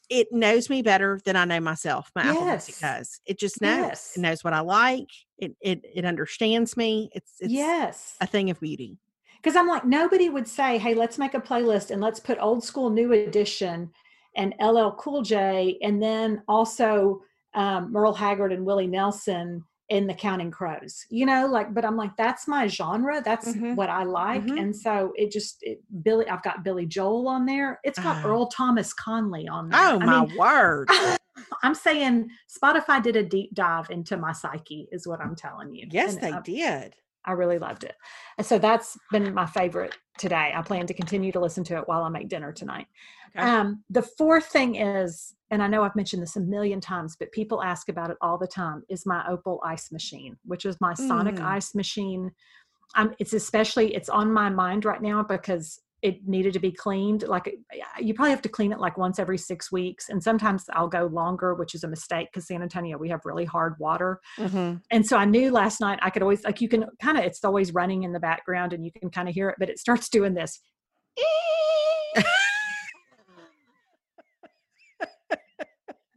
it 0.09 0.27
knows 0.31 0.69
me 0.69 0.81
better 0.81 1.19
than 1.23 1.35
I 1.35 1.45
know 1.45 1.59
myself. 1.59 2.11
My 2.15 2.23
yes. 2.23 2.35
Apple 2.35 2.45
Music 2.47 2.79
does. 2.79 3.21
It 3.27 3.39
just 3.39 3.61
knows. 3.61 3.85
Yes. 3.85 4.13
It 4.17 4.21
knows 4.21 4.43
what 4.43 4.53
I 4.53 4.61
like. 4.61 5.09
It 5.37 5.55
it 5.61 5.85
it 5.93 6.03
understands 6.03 6.75
me. 6.75 7.11
It's 7.13 7.33
it's 7.39 7.53
yes 7.53 8.15
a 8.21 8.25
thing 8.25 8.49
of 8.49 8.59
beauty 8.59 8.97
because 9.45 9.55
I'm 9.55 9.67
like, 9.67 9.85
nobody 9.85 10.27
would 10.27 10.47
say, 10.47 10.79
hey, 10.79 10.95
let's 10.95 11.19
make 11.19 11.35
a 11.35 11.39
playlist 11.39 11.91
and 11.91 12.01
let's 12.01 12.19
put 12.19 12.39
old 12.41 12.63
school 12.63 12.89
new 12.89 13.13
edition 13.13 13.91
and 14.35 14.55
LL 14.59 14.89
Cool 14.97 15.21
J 15.21 15.77
and 15.83 16.01
then 16.01 16.41
also 16.47 17.21
um, 17.53 17.91
Merle 17.91 18.15
Haggard 18.15 18.51
and 18.51 18.65
Willie 18.65 18.87
Nelson 18.87 19.63
in 19.89 20.07
the 20.07 20.15
Counting 20.15 20.49
Crows, 20.49 21.05
you 21.11 21.27
know, 21.27 21.45
like, 21.45 21.75
but 21.75 21.85
I'm 21.85 21.95
like, 21.95 22.17
that's 22.17 22.47
my 22.47 22.65
genre. 22.65 23.21
That's 23.23 23.49
mm-hmm. 23.49 23.75
what 23.75 23.87
I 23.87 24.03
like. 24.03 24.41
Mm-hmm. 24.41 24.57
And 24.57 24.75
so 24.75 25.13
it 25.15 25.29
just, 25.29 25.57
it, 25.61 25.79
Billy, 26.01 26.27
I've 26.27 26.41
got 26.41 26.63
Billy 26.63 26.87
Joel 26.87 27.27
on 27.27 27.45
there. 27.45 27.79
It's 27.83 27.99
got 27.99 28.25
Earl 28.25 28.47
Thomas 28.47 28.93
Conley 28.93 29.47
on 29.47 29.69
there. 29.69 29.79
Oh, 29.79 29.99
I 30.01 30.05
my 30.05 30.25
mean, 30.25 30.37
word. 30.37 30.89
I'm 31.61 31.75
saying 31.75 32.31
Spotify 32.49 33.03
did 33.03 33.15
a 33.15 33.21
deep 33.21 33.53
dive 33.53 33.91
into 33.91 34.17
my 34.17 34.31
psyche, 34.31 34.87
is 34.91 35.05
what 35.05 35.21
I'm 35.21 35.35
telling 35.35 35.71
you. 35.75 35.85
Yes, 35.91 36.15
and, 36.15 36.23
they 36.23 36.31
uh, 36.31 36.41
did. 36.41 36.95
I 37.25 37.31
really 37.33 37.59
loved 37.59 37.83
it. 37.83 37.95
And 38.37 38.45
so 38.45 38.59
that's 38.59 38.97
been 39.11 39.33
my 39.33 39.45
favorite 39.45 39.97
today. 40.17 40.51
I 40.55 40.61
plan 40.61 40.87
to 40.87 40.93
continue 40.93 41.31
to 41.31 41.39
listen 41.39 41.63
to 41.65 41.77
it 41.77 41.87
while 41.87 42.03
I 42.03 42.09
make 42.09 42.29
dinner 42.29 42.51
tonight. 42.51 42.87
Okay. 43.35 43.45
Um, 43.45 43.83
the 43.89 44.01
fourth 44.01 44.45
thing 44.45 44.75
is, 44.75 45.35
and 45.51 45.61
I 45.61 45.67
know 45.67 45.83
I've 45.83 45.95
mentioned 45.95 46.21
this 46.21 46.37
a 46.37 46.41
million 46.41 46.79
times, 46.79 47.15
but 47.19 47.31
people 47.31 47.61
ask 47.61 47.89
about 47.89 48.09
it 48.09 48.17
all 48.21 48.37
the 48.37 48.47
time, 48.47 48.83
is 48.89 49.05
my 49.05 49.25
Opal 49.27 49.59
ice 49.65 49.91
machine, 49.91 50.37
which 50.45 50.65
is 50.65 50.77
my 50.79 50.93
sonic 50.93 51.35
mm. 51.35 51.45
ice 51.45 51.75
machine. 51.75 52.31
Um, 52.95 53.13
it's 53.19 53.33
especially, 53.33 53.93
it's 53.93 54.09
on 54.09 54.31
my 54.31 54.49
mind 54.49 54.85
right 54.85 55.01
now 55.01 55.21
because 55.21 55.81
it 56.05 56.27
needed 56.27 56.53
to 56.53 56.59
be 56.59 56.71
cleaned 56.71 57.23
like 57.23 57.51
you 57.99 58.13
probably 58.13 58.29
have 58.29 58.41
to 58.41 58.47
clean 58.47 58.71
it 58.71 58.79
like 58.79 58.95
once 58.95 59.17
every 59.17 59.39
six 59.39 59.71
weeks 59.71 60.09
and 60.09 60.21
sometimes 60.21 60.65
i'll 60.73 60.87
go 60.87 61.07
longer 61.07 61.55
which 61.55 61.73
is 61.73 61.83
a 61.83 61.87
mistake 61.87 62.27
because 62.31 62.45
san 62.45 62.61
antonio 62.61 62.95
we 62.95 63.09
have 63.09 63.21
really 63.25 63.43
hard 63.43 63.73
water. 63.79 64.21
Mm-hmm. 64.37 64.75
and 64.91 65.05
so 65.05 65.17
i 65.17 65.25
knew 65.25 65.51
last 65.51 65.81
night 65.81 65.97
i 66.03 66.11
could 66.11 66.21
always 66.21 66.43
like 66.43 66.61
you 66.61 66.69
can 66.69 66.85
kind 67.01 67.17
of 67.17 67.23
it's 67.23 67.43
always 67.43 67.73
running 67.73 68.03
in 68.03 68.13
the 68.13 68.19
background 68.19 68.71
and 68.71 68.85
you 68.85 68.91
can 68.91 69.09
kind 69.09 69.27
of 69.27 69.33
hear 69.33 69.49
it 69.49 69.55
but 69.57 69.67
it 69.67 69.79
starts 69.79 70.07
doing 70.09 70.35
this. 70.35 70.61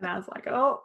And 0.00 0.08
i 0.08 0.16
was 0.16 0.28
like 0.28 0.46
oh 0.46 0.82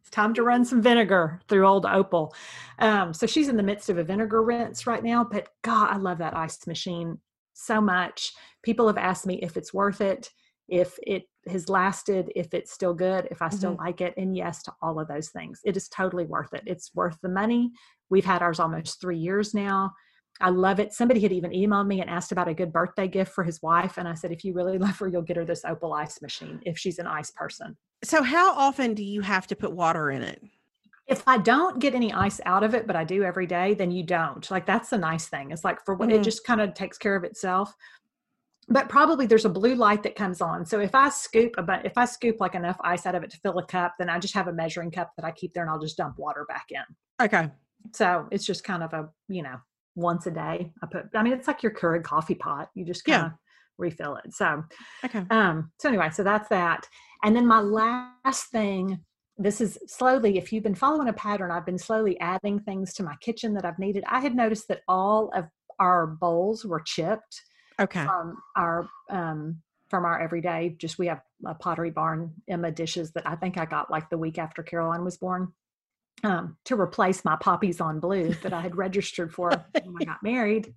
it's 0.00 0.10
time 0.10 0.34
to 0.34 0.44
run 0.44 0.64
some 0.64 0.82
vinegar 0.82 1.40
through 1.48 1.66
old 1.66 1.86
opal. 1.86 2.34
Um, 2.78 3.14
so 3.14 3.26
she's 3.26 3.48
in 3.48 3.56
the 3.56 3.62
midst 3.62 3.88
of 3.88 3.98
a 3.98 4.04
vinegar 4.04 4.42
rinse 4.42 4.86
right 4.86 5.02
now 5.02 5.24
but 5.24 5.48
god 5.62 5.90
i 5.90 5.96
love 5.96 6.18
that 6.18 6.36
ice 6.36 6.64
machine 6.68 7.18
so 7.64 7.80
much. 7.80 8.32
People 8.62 8.86
have 8.86 8.98
asked 8.98 9.26
me 9.26 9.40
if 9.42 9.56
it's 9.56 9.74
worth 9.74 10.00
it, 10.00 10.30
if 10.68 10.98
it 11.06 11.24
has 11.48 11.68
lasted, 11.68 12.30
if 12.36 12.54
it's 12.54 12.72
still 12.72 12.94
good, 12.94 13.28
if 13.30 13.42
I 13.42 13.48
still 13.48 13.72
mm-hmm. 13.72 13.84
like 13.84 14.00
it. 14.00 14.14
And 14.16 14.36
yes 14.36 14.62
to 14.64 14.72
all 14.80 15.00
of 15.00 15.08
those 15.08 15.30
things. 15.30 15.60
It 15.64 15.76
is 15.76 15.88
totally 15.88 16.24
worth 16.24 16.54
it. 16.54 16.62
It's 16.66 16.94
worth 16.94 17.18
the 17.22 17.28
money. 17.28 17.72
We've 18.10 18.24
had 18.24 18.42
ours 18.42 18.60
almost 18.60 19.00
three 19.00 19.18
years 19.18 19.54
now. 19.54 19.92
I 20.40 20.50
love 20.50 20.80
it. 20.80 20.92
Somebody 20.92 21.20
had 21.20 21.32
even 21.32 21.50
emailed 21.50 21.86
me 21.86 22.00
and 22.00 22.08
asked 22.08 22.32
about 22.32 22.48
a 22.48 22.54
good 22.54 22.72
birthday 22.72 23.06
gift 23.06 23.32
for 23.32 23.44
his 23.44 23.60
wife. 23.62 23.98
And 23.98 24.08
I 24.08 24.14
said, 24.14 24.32
if 24.32 24.44
you 24.44 24.54
really 24.54 24.78
love 24.86 24.98
her, 24.98 25.08
you'll 25.08 25.22
get 25.22 25.36
her 25.36 25.44
this 25.44 25.64
Opal 25.64 25.92
ice 25.92 26.20
machine 26.22 26.60
if 26.64 26.78
she's 26.78 26.98
an 26.98 27.06
ice 27.06 27.30
person. 27.30 27.76
So, 28.04 28.22
how 28.22 28.52
often 28.54 28.94
do 28.94 29.04
you 29.04 29.20
have 29.20 29.46
to 29.48 29.56
put 29.56 29.72
water 29.72 30.10
in 30.10 30.22
it? 30.22 30.42
If 31.06 31.22
I 31.26 31.38
don't 31.38 31.78
get 31.78 31.94
any 31.94 32.12
ice 32.12 32.40
out 32.46 32.62
of 32.62 32.74
it, 32.74 32.86
but 32.86 32.96
I 32.96 33.04
do 33.04 33.22
every 33.22 33.46
day, 33.46 33.74
then 33.74 33.90
you 33.90 34.02
don't. 34.04 34.48
Like 34.50 34.66
that's 34.66 34.90
the 34.90 34.98
nice 34.98 35.26
thing. 35.26 35.50
It's 35.50 35.64
like 35.64 35.84
for 35.84 35.94
when 35.94 36.10
mm-hmm. 36.10 36.20
it 36.20 36.24
just 36.24 36.44
kind 36.44 36.60
of 36.60 36.74
takes 36.74 36.98
care 36.98 37.16
of 37.16 37.24
itself. 37.24 37.74
But 38.68 38.88
probably 38.88 39.26
there's 39.26 39.44
a 39.44 39.50
blue 39.50 39.74
light 39.74 40.04
that 40.04 40.14
comes 40.14 40.40
on. 40.40 40.64
So 40.64 40.78
if 40.78 40.94
I 40.94 41.08
scoop 41.08 41.54
about 41.58 41.84
if 41.84 41.98
I 41.98 42.04
scoop 42.04 42.36
like 42.40 42.54
enough 42.54 42.76
ice 42.82 43.06
out 43.06 43.16
of 43.16 43.24
it 43.24 43.30
to 43.30 43.38
fill 43.38 43.58
a 43.58 43.66
cup, 43.66 43.94
then 43.98 44.08
I 44.08 44.18
just 44.18 44.34
have 44.34 44.46
a 44.46 44.52
measuring 44.52 44.92
cup 44.92 45.10
that 45.16 45.24
I 45.24 45.32
keep 45.32 45.52
there 45.52 45.64
and 45.64 45.70
I'll 45.70 45.80
just 45.80 45.96
dump 45.96 46.18
water 46.18 46.46
back 46.48 46.66
in. 46.70 46.82
Okay. 47.20 47.50
So 47.92 48.28
it's 48.30 48.46
just 48.46 48.62
kind 48.62 48.84
of 48.84 48.92
a, 48.92 49.08
you 49.28 49.42
know, 49.42 49.56
once 49.96 50.26
a 50.26 50.30
day. 50.30 50.70
I 50.82 50.86
put 50.86 51.06
I 51.14 51.22
mean 51.24 51.32
it's 51.32 51.48
like 51.48 51.64
your 51.64 51.72
Keurig 51.72 52.04
coffee 52.04 52.36
pot. 52.36 52.70
You 52.74 52.84
just 52.84 53.04
kind 53.04 53.22
Yeah. 53.22 53.26
of 53.26 53.32
refill 53.76 54.16
it. 54.16 54.32
So 54.32 54.62
Okay. 55.04 55.26
um 55.30 55.72
so 55.80 55.88
anyway, 55.88 56.10
so 56.10 56.22
that's 56.22 56.48
that. 56.48 56.86
And 57.24 57.34
then 57.34 57.46
my 57.46 57.60
last 57.60 58.50
thing 58.52 59.04
this 59.38 59.60
is 59.60 59.78
slowly 59.86 60.36
if 60.36 60.52
you've 60.52 60.62
been 60.62 60.74
following 60.74 61.08
a 61.08 61.12
pattern 61.12 61.50
i've 61.50 61.66
been 61.66 61.78
slowly 61.78 62.18
adding 62.20 62.60
things 62.60 62.92
to 62.92 63.02
my 63.02 63.14
kitchen 63.20 63.54
that 63.54 63.64
i've 63.64 63.78
needed 63.78 64.04
i 64.08 64.20
had 64.20 64.34
noticed 64.34 64.68
that 64.68 64.82
all 64.88 65.30
of 65.34 65.46
our 65.78 66.06
bowls 66.06 66.64
were 66.64 66.80
chipped 66.80 67.40
Okay. 67.80 68.04
from 68.04 68.36
our 68.56 68.88
um 69.10 69.60
from 69.88 70.04
our 70.04 70.20
everyday 70.20 70.74
just 70.78 70.98
we 70.98 71.06
have 71.06 71.20
a 71.46 71.54
pottery 71.54 71.90
barn 71.90 72.32
emma 72.48 72.70
dishes 72.70 73.12
that 73.12 73.26
i 73.26 73.34
think 73.34 73.56
i 73.58 73.64
got 73.64 73.90
like 73.90 74.08
the 74.10 74.18
week 74.18 74.38
after 74.38 74.62
caroline 74.62 75.04
was 75.04 75.16
born 75.16 75.52
um 76.24 76.56
to 76.64 76.78
replace 76.78 77.24
my 77.24 77.36
poppies 77.36 77.80
on 77.80 78.00
blue 78.00 78.34
that 78.42 78.52
i 78.52 78.60
had 78.60 78.76
registered 78.76 79.32
for 79.32 79.66
when 79.82 79.94
i 80.00 80.04
got 80.04 80.18
married 80.22 80.74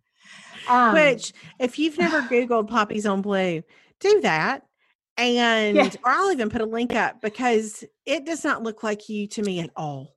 um 0.67 0.93
Which, 0.93 1.33
if 1.59 1.77
you've 1.77 1.97
never 1.97 2.21
Googled 2.23 2.67
poppies 2.69 3.05
on 3.05 3.21
blue, 3.21 3.61
do 3.99 4.21
that. 4.21 4.63
And 5.17 5.75
Yeah. 5.77 5.89
or 6.03 6.11
I'll 6.11 6.31
even 6.31 6.49
put 6.49 6.61
a 6.61 6.65
link 6.65 6.93
up 6.93 7.21
because 7.21 7.83
it 8.05 8.25
does 8.25 8.43
not 8.43 8.63
look 8.63 8.83
like 8.83 9.07
you 9.09 9.27
to 9.27 9.41
me 9.43 9.59
at 9.61 9.69
all. 9.75 10.15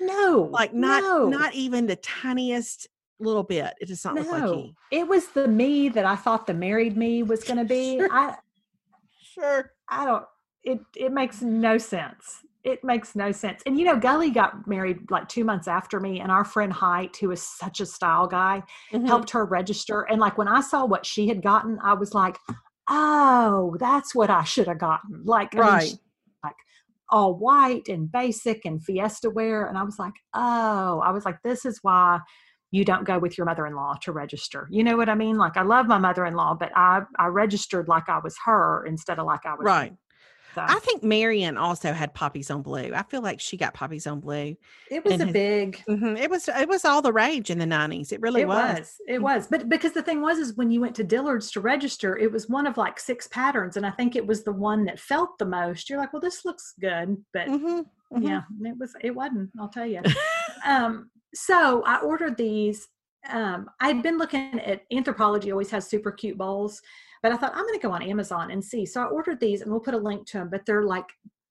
no 0.00 0.48
Like 0.52 0.72
not 0.72 1.02
no, 1.02 1.28
not 1.28 1.54
even 1.54 1.86
the 1.86 1.96
tiniest 1.96 2.86
little 3.20 3.42
bit. 3.42 3.74
It 3.80 3.88
does 3.88 4.04
not 4.04 4.14
look 4.14 4.30
like 4.30 4.44
you. 4.44 4.72
it 4.90 5.06
was 5.08 5.28
the 5.28 5.48
me 5.48 5.88
that 5.88 6.04
i 6.04 6.14
thought 6.14 6.46
the 6.46 6.54
married 6.54 6.96
me 6.96 7.22
was 7.24 7.42
going 7.42 7.58
to 7.58 7.64
be 7.64 7.98
Sure. 7.98 8.08
i 8.12 8.36
Sure. 9.34 9.72
I 9.88 10.04
don't. 10.04 10.24
It 10.64 10.80
it 10.96 11.12
makes 11.12 11.42
no 11.42 11.78
sense. 11.78 12.40
It 12.64 12.82
makes 12.82 13.14
no 13.14 13.30
sense. 13.30 13.62
And 13.66 13.78
you 13.78 13.84
know, 13.84 13.96
Gully 13.96 14.30
got 14.30 14.66
married 14.66 15.08
like 15.10 15.28
two 15.28 15.44
months 15.44 15.68
after 15.68 16.00
me, 16.00 16.20
and 16.20 16.32
our 16.32 16.44
friend 16.44 16.72
Height, 16.72 17.16
who 17.16 17.30
is 17.30 17.40
such 17.42 17.80
a 17.80 17.86
style 17.86 18.26
guy, 18.26 18.62
Mhm. 18.92 19.06
helped 19.06 19.30
her 19.30 19.44
register. 19.44 20.02
And 20.02 20.20
like 20.20 20.36
when 20.38 20.48
I 20.48 20.60
saw 20.60 20.84
what 20.84 21.06
she 21.06 21.28
had 21.28 21.40
gotten, 21.42 21.78
I 21.82 21.92
was 21.94 22.14
like, 22.14 22.36
"Oh, 22.88 23.76
that's 23.78 24.14
what 24.14 24.30
I 24.30 24.44
should 24.44 24.68
have 24.68 24.78
gotten." 24.78 25.24
Like, 25.24 25.54
I 25.56 25.80
mean, 25.84 25.98
like 26.44 26.56
all 27.10 27.34
white 27.34 27.88
and 27.88 28.10
basic 28.10 28.64
and 28.64 28.80
Fiestaware, 28.80 29.68
and 29.68 29.76
I 29.78 29.82
was 29.82 29.98
like, 29.98 30.14
"Oh," 30.34 31.00
I 31.00 31.10
was 31.10 31.24
like, 31.24 31.42
"This 31.42 31.64
is 31.64 31.78
why." 31.82 32.20
You 32.70 32.84
don't 32.84 33.04
go 33.04 33.18
with 33.18 33.38
your 33.38 33.46
mother-in-law 33.46 33.94
to 34.02 34.12
register. 34.12 34.68
You 34.70 34.84
know 34.84 34.98
what 34.98 35.08
I 35.08 35.14
mean? 35.14 35.38
Like 35.38 35.56
I 35.56 35.62
love 35.62 35.86
my 35.86 35.96
mother-in-law, 35.96 36.56
but 36.60 36.70
I 36.76 37.00
I 37.18 37.26
registered 37.28 37.88
like 37.88 38.10
I 38.10 38.18
was 38.18 38.36
her 38.44 38.84
instead 38.84 39.18
of 39.18 39.24
like 39.26 39.46
I 39.46 39.54
was 39.54 39.64
Right. 39.64 39.92
him. 39.92 39.98
So 40.54 40.62
I 40.66 40.78
think 40.80 41.02
Marion 41.02 41.56
also 41.56 41.92
had 41.92 42.14
poppies 42.14 42.50
on 42.50 42.62
blue. 42.62 42.92
I 42.94 43.02
feel 43.04 43.20
like 43.22 43.38
she 43.40 43.56
got 43.56 43.74
poppies 43.74 44.06
on 44.06 44.20
blue. 44.20 44.56
it 44.90 45.04
was 45.04 45.20
a 45.20 45.24
his- 45.26 45.32
big 45.32 45.82
Mhm. 45.88 46.18
It 46.18 46.30
was 46.30 46.48
it 46.48 46.68
was 46.68 46.84
all 46.84 47.02
the 47.02 47.12
rage 47.12 47.50
in 47.50 47.58
the 47.58 47.66
nineties. 47.66 48.12
It 48.12 48.20
really 48.20 48.42
it 48.42 48.48
was. 48.48 48.78
was. 48.78 48.96
It 49.06 49.22
was. 49.22 49.46
But 49.46 49.68
because 49.68 49.92
the 49.92 50.02
thing 50.02 50.20
was 50.20 50.38
is 50.38 50.54
when 50.56 50.70
you 50.70 50.80
went 50.80 50.96
to 50.96 51.04
Dillard's 51.04 51.50
to 51.52 51.60
register, 51.60 52.16
it 52.16 52.32
was 52.32 52.48
one 52.48 52.66
of 52.66 52.76
like 52.76 52.98
six 52.98 53.28
patterns. 53.28 53.76
And 53.76 53.84
I 53.86 53.90
think 53.90 54.16
it 54.16 54.26
was 54.26 54.42
the 54.44 54.52
one 54.52 54.84
that 54.86 54.98
felt 54.98 55.38
the 55.38 55.46
most. 55.46 55.88
You're 55.88 55.98
like, 55.98 56.12
well, 56.12 56.20
this 56.20 56.44
looks 56.44 56.74
good. 56.80 57.16
But 57.32 57.48
Mhm, 57.48 57.84
mhm. 58.12 58.22
yeah, 58.28 58.42
it 58.62 58.76
was 58.78 58.94
it 59.00 59.14
wasn't, 59.14 59.50
I'll 59.60 59.68
tell 59.68 59.86
you. 59.86 60.02
um, 60.66 61.10
so 61.34 61.82
I 61.84 61.98
ordered 62.00 62.36
these. 62.36 62.88
Um, 63.28 63.68
I'd 63.80 64.02
been 64.02 64.16
looking 64.16 64.60
at 64.60 64.88
Anthropologie 64.90 65.50
always 65.50 65.70
has 65.70 65.86
super 65.88 66.10
cute 66.12 66.38
bowls, 66.38 66.80
but 67.22 67.32
I 67.32 67.36
thought 67.36 67.52
I'm 67.54 67.66
gonna 67.66 67.78
go 67.78 67.92
on 67.92 68.02
Amazon 68.02 68.50
and 68.50 68.64
see. 68.64 68.86
So 68.86 69.02
I 69.02 69.06
ordered 69.06 69.40
these 69.40 69.62
and 69.62 69.70
we'll 69.70 69.80
put 69.80 69.94
a 69.94 69.98
link 69.98 70.26
to 70.28 70.38
them, 70.38 70.48
but 70.50 70.66
they're 70.66 70.84
like 70.84 71.06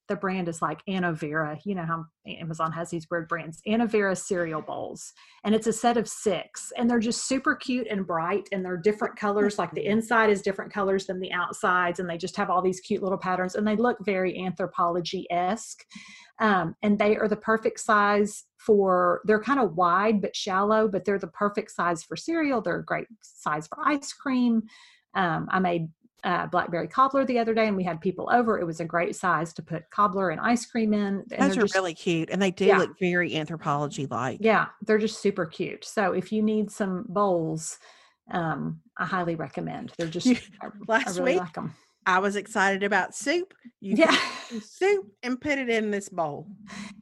the 0.08 0.16
brand 0.16 0.48
is 0.48 0.62
like 0.62 0.82
Anna 0.88 1.12
Vera. 1.12 1.60
You 1.64 1.76
know 1.76 1.86
how 1.86 2.06
Amazon 2.26 2.72
has 2.72 2.90
these 2.90 3.08
weird 3.12 3.28
brands. 3.28 3.62
Anna 3.66 3.86
Vera 3.86 4.16
cereal 4.16 4.62
bowls. 4.62 5.14
And 5.44 5.54
it's 5.54 5.68
a 5.68 5.74
set 5.74 5.98
of 5.98 6.08
six. 6.08 6.72
And 6.78 6.90
they're 6.90 7.00
just 7.00 7.28
super 7.28 7.56
cute 7.56 7.88
and 7.90 8.08
bright. 8.08 8.48
And 8.52 8.64
they're 8.64 8.78
different 8.78 9.18
colors. 9.18 9.60
Like 9.60 9.72
the 9.74 9.86
inside 9.86 10.30
is 10.30 10.42
different 10.42 10.74
colors 10.74 11.06
than 11.08 11.20
the 11.20 11.34
outsides. 11.34 12.00
And 12.00 12.10
they 12.10 12.18
just 12.18 12.38
have 12.38 12.50
all 12.50 12.62
these 12.62 12.80
cute 12.80 13.04
little 13.04 13.18
patterns. 13.18 13.56
And 13.56 13.68
they 13.68 13.76
look 13.76 13.98
very 14.06 14.38
Anthropologie-esque. 14.40 15.84
Um, 16.40 16.76
and 16.84 16.98
they 16.98 17.18
are 17.18 17.28
the 17.28 17.36
perfect 17.36 17.80
size 17.80 18.46
for 18.60 19.22
they're 19.26 19.42
kind 19.42 19.60
of 19.60 19.76
wide 19.76 20.22
but 20.22 20.36
shallow, 20.36 20.88
but 20.88 21.04
they're 21.04 21.20
the 21.20 21.28
perfect 21.28 21.72
size 21.72 22.04
for 22.04 22.16
cereal. 22.16 22.62
They're 22.62 22.80
a 22.80 22.86
great 22.86 23.08
size 23.22 23.68
for 23.68 23.80
ice 23.84 24.14
cream. 24.14 24.64
Um, 25.18 25.48
I 25.52 25.60
made 25.60 25.90
uh, 26.24 26.46
blackberry 26.48 26.88
cobbler 26.88 27.26
the 27.26 27.40
other 27.40 27.54
day 27.54 27.68
and 27.68 27.76
we 27.78 27.84
had 27.84 28.00
people 28.02 28.30
over. 28.32 28.60
It 28.60 28.66
was 28.66 28.80
a 28.80 28.86
great 28.86 29.16
size 29.16 29.54
to 29.54 29.62
put 29.62 29.90
cobbler 29.90 30.30
and 30.30 30.40
ice 30.42 30.66
cream 30.66 30.94
in. 30.94 31.02
And 31.02 31.26
Those 31.30 31.56
they're 31.56 31.64
just- 31.64 31.76
really 31.76 31.94
cute, 31.94 32.30
and 32.32 32.42
they 32.42 32.52
do 32.52 32.66
Yeah. 32.66 32.78
look 32.80 32.98
very 33.00 33.32
Anthropologie 33.32 34.10
like. 34.10 34.40
yeah, 34.42 34.68
they're 34.82 34.98
just 34.98 35.22
super 35.22 35.46
cute. 35.46 35.84
So 35.86 36.14
if 36.14 36.32
you 36.32 36.42
need 36.42 36.70
some 36.72 37.06
bowls, 37.10 37.78
um, 38.32 38.82
I 38.98 39.06
highly 39.06 39.36
recommend. 39.36 39.94
They're 39.98 40.08
just 40.08 40.26
You- 40.28 40.38
I, 40.62 40.68
I 40.68 40.70
last 40.88 41.18
really 41.20 41.34
week, 41.34 41.42
like 41.42 41.54
them. 41.54 41.74
I 42.06 42.20
was 42.20 42.36
excited 42.36 42.84
about 42.84 43.16
soup. 43.16 43.54
You 43.80 43.96
Yeah, 43.98 44.18
soup 44.62 45.08
and 45.24 45.40
put 45.40 45.58
it 45.60 45.70
in 45.70 45.92
this 45.92 46.10
bowl. 46.10 46.48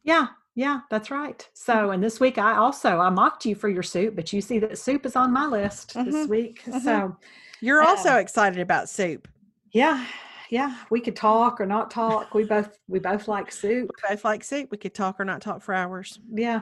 yeah, 0.03 0.27
yeah. 0.55 0.79
That's 0.89 1.09
right. 1.11 1.47
So 1.53 1.91
and 1.91 2.03
this 2.03 2.19
week 2.19 2.37
I 2.37 2.57
also 2.57 2.99
I 2.99 3.09
mocked 3.09 3.45
you 3.45 3.55
for 3.55 3.69
your 3.69 3.83
soup, 3.83 4.15
but 4.15 4.31
you 4.33 4.41
see 4.41 4.59
that 4.59 4.77
soup 4.77 5.05
is 5.05 5.15
on 5.15 5.31
my 5.31 5.45
list 5.47 5.93
this 5.93 6.15
Mhm, 6.15 6.27
week. 6.29 6.63
mhm. 6.65 6.81
So 6.81 7.17
You're 7.61 7.81
also 7.83 8.11
Um, 8.13 8.19
excited 8.19 8.59
about 8.59 8.89
soup. 8.89 9.27
yeah, 9.71 10.05
yeah. 10.49 10.75
We 10.89 10.99
could 11.01 11.15
talk 11.15 11.59
or 11.59 11.65
not 11.65 11.89
talk. 11.91 12.33
We 12.33 12.43
both 12.43 12.77
we 12.87 12.99
both 12.99 13.27
like 13.27 13.51
soup. 13.51 13.89
We 13.95 14.09
both 14.09 14.23
like 14.25 14.43
soup. 14.43 14.69
We 14.71 14.77
could 14.77 14.93
talk 14.93 15.19
or 15.19 15.25
not 15.25 15.41
talk 15.41 15.61
for 15.61 15.73
hours. 15.73 16.19
Yeah. 16.31 16.61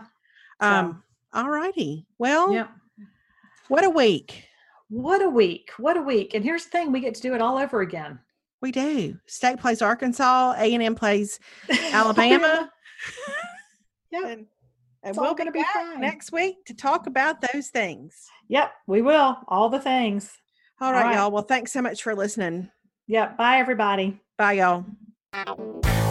So, 0.62 0.68
Um, 0.68 1.04
all 1.34 1.50
righty. 1.50 2.06
Well, 2.20 2.54
yeah. 2.54 2.68
what 3.68 3.84
a 3.84 3.90
week. 3.90 4.46
What 4.90 5.22
a 5.22 5.30
week. 5.30 5.72
What 5.78 5.98
a 5.98 6.02
week. 6.02 6.34
And 6.36 6.44
here's 6.44 6.66
the 6.66 6.70
thing, 6.70 6.92
we 6.92 7.00
get 7.00 7.16
to 7.16 7.22
do 7.22 7.34
it 7.34 7.42
all 7.42 7.58
over 7.58 7.82
again. 7.82 8.20
We 8.62 8.72
do. 8.72 9.18
State 9.26 9.60
plays 9.60 9.82
Arkansas. 9.82 10.54
A 10.58 10.74
and 10.74 10.84
M 10.84 10.96
plays 10.96 11.40
Alabama. 11.92 12.72
Yep. 14.12 14.24
and, 14.26 14.32
and 14.32 14.48
It's 15.06 15.18
we're 15.18 15.34
gonna 15.34 15.52
be 15.52 15.60
back 15.60 15.74
fine. 15.74 16.00
next 16.00 16.32
week 16.32 16.64
to 16.66 16.76
talk 16.76 17.08
about 17.08 17.38
those 17.52 17.70
things. 17.70 18.28
Yep, 18.48 18.72
we 18.86 19.02
will. 19.02 19.40
All 19.48 19.70
the 19.70 19.80
things. 19.80 20.32
All 20.84 20.92
right, 20.92 21.06
right. 21.06 21.16
y'all. 21.16 21.32
Well, 21.32 21.44
thanks 21.44 21.72
so 21.72 21.82
much 21.82 22.04
for 22.04 22.14
listening. 22.14 22.70
Yep. 23.08 23.38
Bye 23.38 23.60
everybody. 23.60 24.20
Bye, 24.38 24.54
y'all. 24.54 26.03